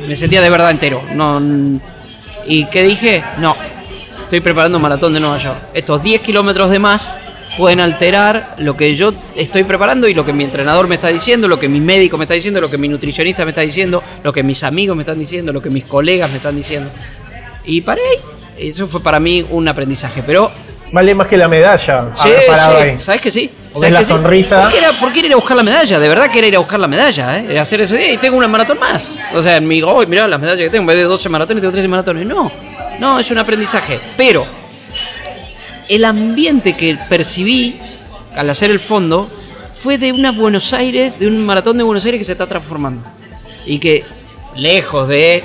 Me 0.06 0.16
sentía 0.16 0.40
de 0.40 0.50
verdad 0.50 0.70
entero. 0.70 1.02
No, 1.14 1.40
¿Y 2.46 2.64
qué 2.66 2.82
dije? 2.82 3.22
No. 3.38 3.56
Estoy 4.22 4.40
preparando 4.40 4.78
un 4.78 4.82
maratón 4.82 5.12
de 5.12 5.20
Nueva 5.20 5.38
York. 5.38 5.58
Estos 5.74 6.02
10 6.02 6.20
kilómetros 6.22 6.70
de 6.70 6.78
más 6.78 7.16
pueden 7.56 7.80
alterar 7.80 8.54
lo 8.58 8.76
que 8.76 8.94
yo 8.94 9.12
estoy 9.34 9.64
preparando 9.64 10.06
y 10.06 10.14
lo 10.14 10.24
que 10.24 10.32
mi 10.32 10.44
entrenador 10.44 10.86
me 10.86 10.96
está 10.96 11.08
diciendo, 11.08 11.48
lo 11.48 11.58
que 11.58 11.68
mi 11.68 11.80
médico 11.80 12.18
me 12.18 12.24
está 12.24 12.34
diciendo, 12.34 12.60
lo 12.60 12.70
que 12.70 12.78
mi 12.78 12.88
nutricionista 12.88 13.44
me 13.44 13.50
está 13.50 13.62
diciendo, 13.62 14.02
lo 14.22 14.32
que 14.32 14.42
mis 14.42 14.62
amigos 14.64 14.96
me 14.96 15.02
están 15.02 15.18
diciendo, 15.18 15.52
lo 15.52 15.62
que 15.62 15.70
mis 15.70 15.84
colegas 15.84 16.30
me 16.30 16.36
están 16.36 16.56
diciendo. 16.56 16.90
Y 17.64 17.80
paré. 17.80 18.02
Eso 18.56 18.86
fue 18.88 19.02
para 19.02 19.20
mí 19.20 19.46
un 19.50 19.68
aprendizaje. 19.68 20.22
Pero 20.24 20.50
Vale 20.90 21.14
más 21.14 21.26
que 21.26 21.36
la 21.36 21.48
medalla. 21.48 22.06
Sí, 22.14 22.28
haber 22.28 22.46
parado 22.46 22.76
sí, 22.78 22.82
ahí. 22.82 22.96
¿sabes 23.00 23.20
que 23.20 23.30
sí? 23.30 23.50
Porque 23.72 23.90
¿Sabes 23.90 23.92
la 23.92 23.98
que 23.98 24.04
sí? 24.04 24.12
sonrisa- 24.12 24.62
¿Por 24.62 24.70
qué, 24.72 24.78
era, 24.78 24.92
por 24.92 25.12
qué 25.12 25.20
ir 25.20 25.32
a 25.32 25.36
buscar 25.36 25.56
la 25.56 25.62
medalla? 25.62 25.98
De 25.98 26.08
verdad 26.08 26.30
que 26.30 26.38
era 26.38 26.48
ir 26.48 26.56
a 26.56 26.58
buscar 26.60 26.80
la 26.80 26.88
medalla, 26.88 27.38
¿eh? 27.38 27.46
Era 27.50 27.62
hacer 27.62 27.86
día 27.86 28.12
y 28.12 28.16
tengo 28.16 28.36
una 28.36 28.48
maratón 28.48 28.78
más. 28.78 29.12
O 29.34 29.42
sea, 29.42 29.60
digo, 29.60 29.92
oh, 29.92 30.06
mirá 30.06 30.26
las 30.26 30.40
medallas 30.40 30.64
que 30.64 30.70
tengo, 30.70 30.82
en 30.82 30.86
vez 30.86 30.96
de 30.96 31.02
12 31.04 31.28
maratones, 31.28 31.60
tengo 31.60 31.72
13 31.72 31.88
maratones. 31.88 32.26
No, 32.26 32.50
no, 32.98 33.18
es 33.20 33.30
un 33.30 33.38
aprendizaje. 33.38 34.00
Pero 34.16 34.46
el 35.88 36.04
ambiente 36.04 36.74
que 36.76 36.96
percibí 37.08 37.76
al 38.36 38.48
hacer 38.50 38.70
el 38.70 38.80
fondo 38.80 39.28
fue 39.74 39.98
de 39.98 40.12
una 40.12 40.32
Buenos 40.32 40.72
Aires, 40.72 41.18
de 41.18 41.26
un 41.26 41.44
maratón 41.44 41.76
de 41.78 41.84
Buenos 41.84 42.04
Aires 42.04 42.18
que 42.18 42.24
se 42.24 42.32
está 42.32 42.46
transformando. 42.46 43.08
Y 43.66 43.78
que, 43.78 44.04
lejos 44.56 45.06
de 45.08 45.44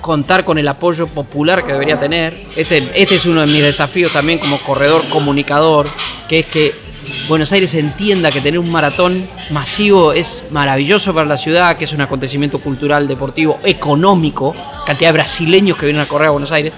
contar 0.00 0.44
con 0.44 0.58
el 0.58 0.68
apoyo 0.68 1.06
popular 1.06 1.64
que 1.64 1.72
debería 1.72 1.98
tener. 1.98 2.46
Este, 2.56 2.78
este 2.94 3.16
es 3.16 3.26
uno 3.26 3.42
de 3.42 3.46
mis 3.46 3.62
desafíos 3.62 4.12
también 4.12 4.38
como 4.38 4.58
corredor 4.58 5.02
comunicador, 5.08 5.88
que 6.28 6.40
es 6.40 6.46
que 6.46 6.90
Buenos 7.28 7.50
Aires 7.52 7.74
entienda 7.74 8.30
que 8.30 8.40
tener 8.40 8.60
un 8.60 8.70
maratón 8.70 9.28
masivo 9.50 10.12
es 10.12 10.44
maravilloso 10.50 11.14
para 11.14 11.26
la 11.26 11.36
ciudad, 11.36 11.76
que 11.76 11.84
es 11.84 11.92
un 11.92 12.00
acontecimiento 12.00 12.58
cultural, 12.58 13.08
deportivo, 13.08 13.58
económico, 13.64 14.54
cantidad 14.86 15.08
de 15.08 15.12
brasileños 15.12 15.76
que 15.78 15.86
vienen 15.86 16.02
a 16.02 16.06
correr 16.06 16.28
a 16.28 16.32
Buenos 16.32 16.52
Aires. 16.52 16.72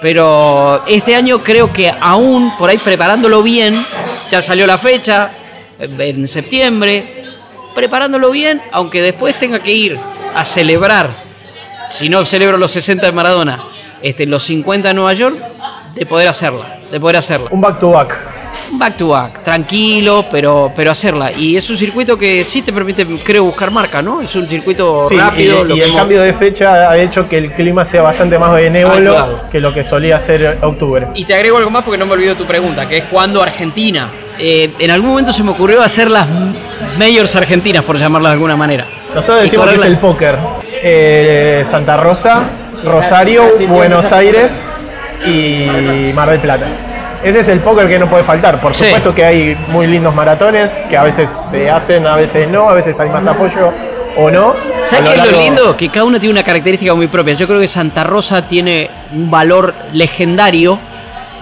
Pero 0.00 0.84
este 0.86 1.14
año 1.14 1.42
creo 1.42 1.72
que 1.72 1.90
aún 1.90 2.56
por 2.58 2.68
ahí 2.68 2.78
preparándolo 2.78 3.42
bien, 3.42 3.74
ya 4.30 4.42
salió 4.42 4.66
la 4.66 4.76
fecha, 4.76 5.30
en 5.78 6.28
septiembre, 6.28 7.24
preparándolo 7.74 8.30
bien, 8.30 8.60
aunque 8.70 9.02
después 9.02 9.38
tenga 9.38 9.60
que 9.60 9.72
ir 9.72 9.98
a 10.34 10.44
celebrar 10.44 11.10
si 11.90 12.08
no 12.08 12.24
celebro 12.24 12.56
los 12.56 12.70
60 12.72 13.06
de 13.06 13.12
Maradona, 13.12 13.60
este, 14.02 14.26
los 14.26 14.44
50 14.44 14.88
de 14.88 14.94
Nueva 14.94 15.12
York, 15.12 15.36
de 15.94 16.06
poder 16.06 16.28
hacerla, 16.28 16.78
de 16.90 17.00
poder 17.00 17.16
hacerla. 17.16 17.48
Un 17.50 17.60
back 17.60 17.78
to 17.78 17.90
back. 17.90 18.16
Un 18.72 18.78
back 18.78 18.96
to 18.96 19.08
back, 19.08 19.42
tranquilo, 19.44 20.24
pero, 20.32 20.72
pero 20.74 20.90
hacerla. 20.90 21.30
Y 21.30 21.56
es 21.56 21.68
un 21.70 21.76
circuito 21.76 22.16
que 22.16 22.42
sí 22.44 22.62
te 22.62 22.72
permite, 22.72 23.06
creo, 23.22 23.44
buscar 23.44 23.70
marca, 23.70 24.00
¿no? 24.02 24.20
Es 24.22 24.34
un 24.34 24.48
circuito 24.48 25.06
Sí, 25.08 25.16
rápido. 25.16 25.64
y, 25.64 25.68
lo 25.68 25.76
y 25.76 25.78
que 25.80 25.84
el 25.84 25.94
cambio 25.94 26.22
de 26.22 26.32
fecha 26.32 26.90
ha 26.90 26.96
hecho 26.96 27.28
que 27.28 27.38
el 27.38 27.52
clima 27.52 27.84
sea 27.84 28.02
bastante 28.02 28.38
más 28.38 28.52
benévolo 28.54 29.16
Ah, 29.18 29.26
claro. 29.26 29.40
que 29.52 29.60
lo 29.60 29.72
que 29.72 29.84
solía 29.84 30.18
ser 30.18 30.58
octubre. 30.62 31.08
Y 31.14 31.24
te 31.24 31.34
agrego 31.34 31.58
algo 31.58 31.70
más 31.70 31.84
porque 31.84 31.98
no 31.98 32.06
me 32.06 32.12
olvido 32.14 32.34
tu 32.34 32.44
pregunta, 32.46 32.88
que 32.88 32.98
es 32.98 33.04
cuándo 33.04 33.42
Argentina. 33.42 34.08
Eh, 34.38 34.70
en 34.78 34.90
algún 34.90 35.10
momento 35.10 35.32
se 35.32 35.42
me 35.44 35.50
ocurrió 35.50 35.80
hacer 35.82 36.10
las 36.10 36.26
mayors 36.98 37.36
argentinas, 37.36 37.84
por 37.84 37.96
llamarlas 37.98 38.30
de 38.30 38.34
alguna 38.34 38.56
manera. 38.56 38.86
Nosotros 39.14 39.42
decimos 39.42 39.68
que 39.68 39.76
es 39.76 39.84
el 39.84 39.98
póker. 39.98 40.36
Eh, 40.86 41.62
Santa 41.64 41.96
Rosa, 41.96 42.42
Rosario, 42.84 43.44
Buenos 43.68 44.12
Aires 44.12 44.60
y 45.26 46.12
Mar 46.14 46.28
del 46.28 46.40
Plata. 46.40 46.66
Ese 47.22 47.40
es 47.40 47.48
el 47.48 47.60
póker 47.60 47.88
que 47.88 47.98
no 47.98 48.06
puede 48.06 48.22
faltar. 48.22 48.60
Por 48.60 48.74
Sí. 48.74 48.84
supuesto 48.84 49.14
que 49.14 49.24
hay 49.24 49.56
muy 49.68 49.86
lindos 49.86 50.14
maratones 50.14 50.76
que 50.90 50.98
a 50.98 51.02
veces 51.02 51.30
se 51.30 51.70
hacen, 51.70 52.06
a 52.06 52.16
veces 52.16 52.50
no, 52.50 52.68
a 52.68 52.74
veces 52.74 53.00
hay 53.00 53.08
más 53.08 53.26
apoyo 53.26 53.72
o 54.18 54.30
no. 54.30 54.50
A 54.50 54.86
¿Sabes 54.86 55.04
qué 55.06 55.10
es 55.12 55.16
lo 55.16 55.24
largo- 55.24 55.40
lindo? 55.40 55.76
Que 55.78 55.88
cada 55.88 56.04
una 56.04 56.20
tiene 56.20 56.34
una 56.34 56.42
característica 56.42 56.92
muy 56.94 57.06
propia. 57.06 57.32
Yo 57.32 57.46
creo 57.46 57.60
que 57.60 57.68
Santa 57.68 58.04
Rosa 58.04 58.42
tiene 58.46 58.90
un 59.14 59.30
valor 59.30 59.72
legendario 59.94 60.78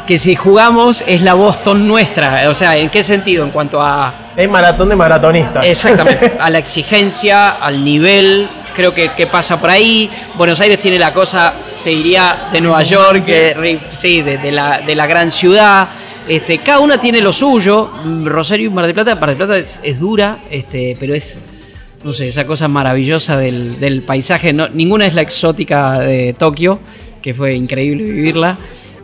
que 0.07 0.21
si 0.21 0.37
jugamos 0.37 1.03
es 1.09 1.23
la 1.23 1.35
Boston 1.35 1.89
nuestra. 1.89 2.49
O 2.49 2.55
sea, 2.55 2.77
¿en 2.77 2.89
qué 2.91 3.03
sentido? 3.03 3.43
En 3.45 3.51
cuanto 3.51 3.83
a 3.83 4.13
Es 4.37 4.49
maratón 4.49 4.89
de 4.89 4.95
maratonistas. 4.95 5.67
exactamente 5.67 6.35
a 6.41 6.49
la 6.49 6.59
exigencia, 6.59 7.51
al 7.51 7.85
nivel, 7.85 8.49
creo 8.75 8.95
que, 8.95 9.11
que 9.11 9.27
pasa 9.27 9.59
por 9.61 9.71
ahí. 9.71 10.11
Buenos 10.37 10.61
Aires 10.61 10.79
tiene 10.81 10.99
la 10.99 11.13
cosa, 11.13 11.53
te 11.85 11.91
diría, 11.91 12.49
de 12.53 12.61
Nueva 12.61 12.83
York, 12.83 13.27
ri- 13.27 13.81
sí, 13.97 14.23
de, 14.23 14.39
de 14.39 14.53
la, 14.53 14.81
de 14.81 14.95
la 14.95 15.07
gran 15.07 15.31
ciudad. 15.31 15.89
Este, 16.29 16.59
cada 16.59 16.81
una 16.81 17.01
tiene 17.01 17.21
lo 17.21 17.33
suyo. 17.33 17.91
Rosario 18.25 18.67
y 18.67 18.71
Mar 18.71 18.85
del 18.87 18.95
Plata, 18.95 19.15
Mar 19.17 19.29
del 19.31 19.37
Plata 19.37 19.59
es, 19.59 19.81
es 19.83 19.99
dura, 19.99 20.39
este, 20.51 20.97
pero 21.01 21.15
es 21.15 21.41
no 22.05 22.13
sé, 22.13 22.27
esa 22.29 22.45
cosa 22.47 22.67
maravillosa 22.67 23.37
del, 23.37 23.79
del 23.79 24.03
paisaje. 24.03 24.53
No, 24.53 24.69
ninguna 24.69 25.07
es 25.07 25.15
la 25.15 25.23
exótica 25.23 26.01
de 26.01 26.35
Tokio, 26.37 26.81
que 27.23 27.33
fue 27.35 27.55
increíble 27.55 28.03
vivirla. 28.05 28.57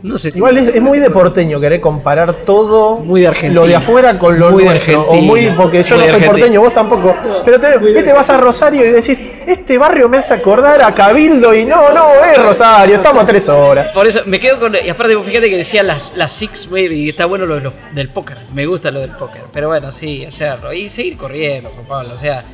No 0.02 0.16
sé. 0.16 0.30
Igual 0.34 0.58
es, 0.58 0.74
es 0.76 0.80
muy 0.80 0.98
de 0.98 1.10
porteño 1.10 1.58
querer 1.60 1.80
comparar 1.80 2.32
todo 2.32 2.98
Muy 2.98 3.22
de 3.22 3.28
Argentina. 3.28 3.60
lo 3.60 3.66
de 3.66 3.74
afuera 3.76 4.18
con 4.18 4.38
lo 4.38 4.50
Muy 4.50 4.62
de 4.62 4.68
nuestro. 4.70 4.98
o 5.00 5.02
Argentina. 5.06 5.26
muy, 5.32 5.50
porque 5.56 5.82
yo 5.82 5.96
Muy 5.96 6.04
no 6.04 6.10
soy 6.10 6.14
Argentina. 6.20 6.30
porteño, 6.30 6.60
vos 6.60 6.74
tampoco. 6.74 7.16
Pero 7.44 7.60
te, 7.60 7.78
viste, 7.78 8.12
vas 8.12 8.30
a 8.30 8.36
Rosario 8.38 8.84
y 8.86 8.90
decís, 8.90 9.20
este 9.46 9.76
barrio 9.78 10.08
me 10.08 10.18
hace 10.18 10.34
acordar 10.34 10.82
a 10.82 10.94
Cabildo 10.94 11.54
y 11.54 11.64
no, 11.64 11.92
no, 11.92 12.10
es 12.30 12.38
Rosario, 12.40 12.96
estamos 12.96 13.22
a 13.22 13.26
tres 13.26 13.48
horas. 13.48 13.88
Por 13.92 14.06
eso 14.06 14.20
me 14.26 14.38
quedo 14.38 14.60
con. 14.60 14.74
Y 14.76 14.88
aparte, 14.88 15.14
vos 15.16 15.26
fíjate 15.26 15.50
que 15.50 15.56
decía 15.56 15.82
las, 15.82 16.12
las 16.16 16.30
Six 16.32 16.68
Way 16.70 16.86
y 16.94 17.08
está 17.08 17.26
bueno 17.26 17.44
lo, 17.46 17.56
de 17.56 17.60
lo- 17.62 17.72
del 17.92 18.08
póker. 18.10 18.38
Me 18.54 18.66
gusta 18.66 18.90
lo 18.90 19.00
del 19.00 19.10
póker. 19.16 19.42
Pero 19.52 19.68
bueno, 19.68 19.90
sí, 19.92 20.24
hacerlo. 20.24 20.72
Y 20.72 20.90
seguir 20.90 21.16
corriendo, 21.16 21.70
Juan 21.74 21.86
Pablo. 21.86 22.14
O 22.14 22.18
sea, 22.18 22.44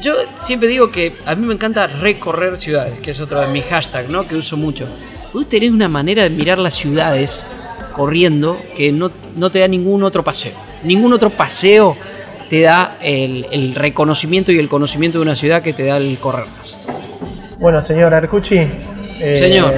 yo 0.00 0.14
siempre 0.36 0.68
digo 0.68 0.90
que 0.90 1.14
a 1.26 1.34
mí 1.34 1.44
me 1.46 1.52
encanta 1.52 1.86
recorrer 1.86 2.56
ciudades, 2.56 3.00
que 3.00 3.10
es 3.10 3.20
otro 3.20 3.38
de 3.40 3.48
mis 3.48 3.64
hashtags, 3.66 4.08
¿no? 4.08 4.26
Que 4.26 4.34
uso 4.36 4.56
mucho. 4.56 4.86
Vos 5.34 5.48
tenés 5.48 5.72
una 5.72 5.88
manera 5.88 6.22
de 6.22 6.30
mirar 6.30 6.58
las 6.58 6.74
ciudades 6.74 7.44
corriendo 7.92 8.56
que 8.76 8.92
no, 8.92 9.10
no 9.36 9.50
te 9.50 9.58
da 9.58 9.66
ningún 9.68 10.04
otro 10.04 10.22
paseo. 10.22 10.52
Ningún 10.84 11.12
otro 11.12 11.28
paseo 11.30 11.96
te 12.48 12.60
da 12.60 12.96
el, 13.02 13.46
el 13.50 13.74
reconocimiento 13.74 14.52
y 14.52 14.58
el 14.60 14.68
conocimiento 14.68 15.18
de 15.18 15.22
una 15.22 15.34
ciudad 15.34 15.60
que 15.60 15.72
te 15.72 15.86
da 15.86 15.96
el 15.96 16.16
correrlas. 16.18 16.78
Bueno, 17.58 17.82
señor 17.82 18.14
Arcucci. 18.14 18.58
eh, 18.58 19.38
Señor. 19.40 19.74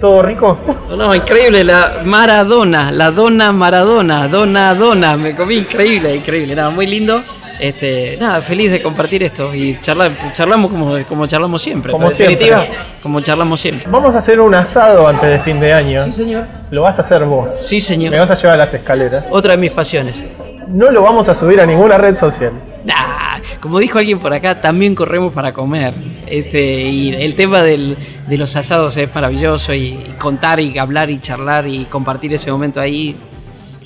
¿Todo 0.00 0.22
rico? 0.22 0.58
No, 0.90 0.96
no, 0.96 1.14
increíble, 1.14 1.62
la 1.64 2.02
Maradona, 2.04 2.90
la 2.90 3.10
dona 3.10 3.52
Maradona, 3.52 4.26
dona 4.28 4.74
dona, 4.74 5.16
me 5.16 5.34
comí 5.34 5.56
increíble, 5.56 6.14
increíble, 6.16 6.54
nada, 6.54 6.70
muy 6.70 6.86
lindo. 6.86 7.22
Este, 7.58 8.16
nada, 8.18 8.40
feliz 8.40 8.70
de 8.70 8.80
compartir 8.82 9.22
esto 9.22 9.54
y 9.54 9.78
charlar, 9.80 10.12
charlamos 10.34 10.70
como, 10.70 10.96
como 11.06 11.26
charlamos 11.26 11.60
siempre. 11.62 11.92
Como 11.92 12.08
definitiva, 12.08 12.60
siempre. 12.62 12.78
como 13.02 13.20
charlamos 13.20 13.60
siempre. 13.60 13.86
Vamos 13.90 14.14
a 14.14 14.18
hacer 14.18 14.40
un 14.40 14.54
asado 14.54 15.06
antes 15.08 15.28
de 15.28 15.38
fin 15.40 15.58
de 15.60 15.72
año. 15.72 16.10
señor. 16.12 16.44
Lo 16.70 16.82
vas 16.82 16.98
a 16.98 17.02
hacer 17.02 17.24
vos. 17.24 17.50
Sí, 17.66 17.80
señor. 17.80 18.12
Me 18.12 18.18
vas 18.18 18.30
a 18.30 18.34
llevar 18.36 18.54
a 18.54 18.58
las 18.58 18.74
escaleras. 18.74 19.26
Otra 19.30 19.52
de 19.52 19.58
mis 19.58 19.70
pasiones. 19.72 20.24
No 20.68 20.90
lo 20.90 21.02
vamos 21.02 21.28
a 21.28 21.34
subir 21.34 21.60
a 21.60 21.66
ninguna 21.66 21.96
red 21.96 22.14
social. 22.14 22.52
Nah, 22.84 23.38
como 23.60 23.78
dijo 23.78 23.98
alguien 23.98 24.18
por 24.18 24.32
acá, 24.34 24.60
también 24.60 24.94
corremos 24.94 25.32
para 25.32 25.52
comer. 25.52 25.94
Este, 26.26 26.62
y 26.82 27.14
el 27.14 27.34
tema 27.34 27.62
del- 27.62 27.96
de 28.26 28.36
los 28.38 28.54
asados 28.54 28.96
es 28.98 29.12
maravilloso 29.14 29.72
y, 29.72 29.78
y 29.88 30.14
contar 30.18 30.60
y 30.60 30.76
hablar 30.78 31.08
y 31.10 31.18
charlar 31.20 31.66
y 31.66 31.86
compartir 31.86 32.32
ese 32.34 32.50
momento 32.52 32.80
ahí. 32.80 33.16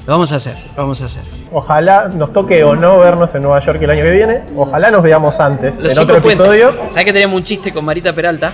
Lo 0.06 0.14
vamos 0.14 0.32
a 0.32 0.36
hacer, 0.36 0.56
lo 0.76 0.82
vamos 0.82 1.00
a 1.00 1.04
hacer. 1.04 1.22
Ojalá 1.52 2.08
nos 2.08 2.32
toque 2.32 2.64
o 2.64 2.74
no 2.74 2.98
vernos 2.98 3.34
en 3.36 3.42
Nueva 3.42 3.60
York 3.60 3.80
el 3.82 3.90
año 3.90 4.02
que 4.02 4.10
viene. 4.10 4.40
Ojalá 4.56 4.90
nos 4.90 5.02
veamos 5.02 5.38
antes, 5.38 5.78
Los 5.80 5.92
en 5.92 5.98
otro 6.02 6.20
puentes. 6.20 6.40
episodio. 6.40 6.74
¿Sabes 6.90 7.04
que 7.04 7.12
teníamos 7.12 7.36
un 7.36 7.44
chiste 7.44 7.72
con 7.72 7.84
Marita 7.84 8.12
Peralta? 8.12 8.52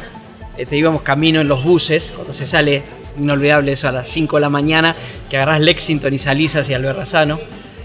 Este, 0.59 0.77
íbamos 0.77 1.01
camino 1.03 1.41
en 1.41 1.49
los 1.49 1.65
buses, 1.65 2.13
cuando 2.15 2.33
se 2.35 2.45
sale, 2.45 2.83
inolvidable 3.19 3.73
eso, 3.73 3.89
a 3.89 3.93
las 3.93 4.09
5 4.09 4.37
de 4.37 4.41
la 4.43 4.51
mañana, 4.51 4.95
que 5.31 5.37
agarrás 5.39 5.61
Lexington 5.61 6.13
y 6.13 6.19
salís 6.19 6.55
hacia 6.57 6.77
el 6.77 6.83
Berrazano, 6.83 7.39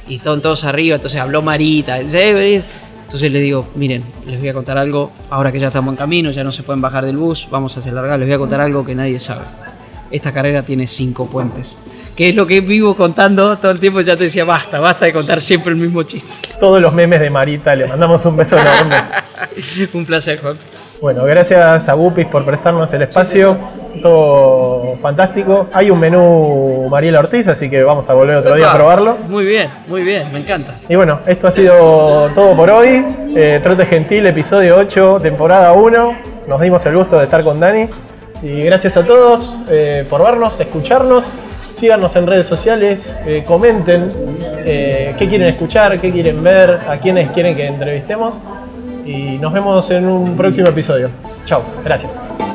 y 0.08 0.16
están 0.16 0.42
todos 0.42 0.66
arriba, 0.66 0.96
entonces 0.96 1.22
habló 1.22 1.42
Marita. 1.42 2.00
"Eh, 2.00 2.34
vení". 2.34 2.64
Entonces 3.04 3.32
le 3.32 3.40
digo, 3.40 3.68
miren, 3.76 4.04
les 4.26 4.40
voy 4.40 4.50
a 4.50 4.54
contar 4.54 4.78
algo, 4.78 5.12
ahora 5.30 5.52
que 5.52 5.60
ya 5.60 5.68
estamos 5.68 5.92
en 5.94 5.98
camino, 5.98 6.32
ya 6.32 6.44
no 6.44 6.52
se 6.52 6.64
pueden 6.64 6.82
bajar 6.82 7.06
del 7.06 7.16
bus, 7.16 7.48
vamos 7.50 7.78
a 7.78 7.80
hacer 7.80 7.94
largar, 7.94 8.18
les 8.20 8.28
voy 8.28 8.36
a 8.36 8.40
contar 8.40 8.60
algo 8.60 8.84
que 8.84 8.96
nadie 8.96 9.20
sabe. 9.20 9.44
Esta 10.10 10.34
carrera 10.34 10.64
tiene 10.64 10.88
cinco 10.88 11.28
puentes. 11.28 11.78
Que 12.16 12.30
es 12.30 12.36
lo 12.36 12.46
que 12.46 12.62
vivo 12.62 12.96
contando 12.96 13.58
todo 13.58 13.72
el 13.72 13.80
tiempo, 13.80 14.02
ya 14.02 14.16
te 14.16 14.26
decía, 14.26 14.46
basta, 14.46 14.80
basta 14.80 15.06
de 15.06 15.14
contar 15.14 15.42
siempre 15.42 15.72
el 15.72 15.78
mismo 15.78 16.04
chiste. 16.04 16.30
Todos 16.60 16.82
los 16.82 16.94
memes 16.94 17.20
de 17.20 17.30
Marita, 17.30 17.76
le 17.76 17.88
mandamos 17.88 18.24
un 18.26 18.38
beso 18.38 18.58
enorme. 18.58 18.96
un 19.94 20.06
placer, 20.06 20.40
Juan. 20.42 20.58
Bueno, 21.04 21.26
gracias 21.26 21.90
a 21.90 21.94
Gupis 21.96 22.28
por 22.28 22.46
prestarnos 22.46 22.94
el 22.94 23.02
espacio. 23.02 23.58
Todo 24.02 24.96
fantástico. 25.02 25.68
Hay 25.74 25.90
un 25.90 26.00
menú 26.00 26.88
Mariela 26.90 27.20
Ortiz, 27.20 27.46
así 27.48 27.70
que 27.70 27.84
vamos 27.84 28.10
a 28.10 28.14
volver 28.14 28.38
otro 28.38 28.56
día 28.56 28.72
a 28.72 28.76
probarlo. 28.76 29.18
Muy 29.28 29.44
bien, 29.44 29.70
muy 29.88 30.02
bien, 30.04 30.32
me 30.32 30.40
encanta. 30.40 30.76
Y 30.88 30.96
bueno, 30.96 31.20
esto 31.26 31.48
ha 31.48 31.52
sido 31.52 32.30
todo 32.34 32.56
por 32.56 32.70
hoy. 32.70 33.06
Eh, 33.36 33.60
Trote 33.62 33.86
Gentil, 33.86 34.26
episodio 34.28 34.78
8, 34.78 35.20
temporada 35.22 35.74
1. 35.74 36.18
Nos 36.48 36.62
dimos 36.62 36.86
el 36.86 36.96
gusto 36.96 37.18
de 37.18 37.26
estar 37.26 37.44
con 37.44 37.60
Dani. 37.60 37.90
Y 38.42 38.62
gracias 38.64 38.96
a 38.96 39.04
todos 39.04 39.58
eh, 39.70 40.06
por 40.10 40.24
vernos, 40.24 40.58
escucharnos. 40.58 41.26
Síganos 41.74 42.16
en 42.16 42.28
redes 42.28 42.48
sociales, 42.48 43.18
eh, 43.26 43.44
comenten 43.46 44.12
eh, 44.66 45.16
qué 45.18 45.28
quieren 45.28 45.48
escuchar, 45.48 46.00
qué 46.00 46.12
quieren 46.12 46.44
ver, 46.44 46.80
a 46.88 46.98
quiénes 47.00 47.32
quieren 47.32 47.56
que 47.56 47.66
entrevistemos. 47.66 48.36
Y 49.06 49.38
nos 49.40 49.52
vemos 49.52 49.90
en 49.92 50.06
un 50.08 50.38
próximo 50.38 50.70
episodio. 50.70 51.10
Chao, 51.46 51.62
gracias. 51.84 52.53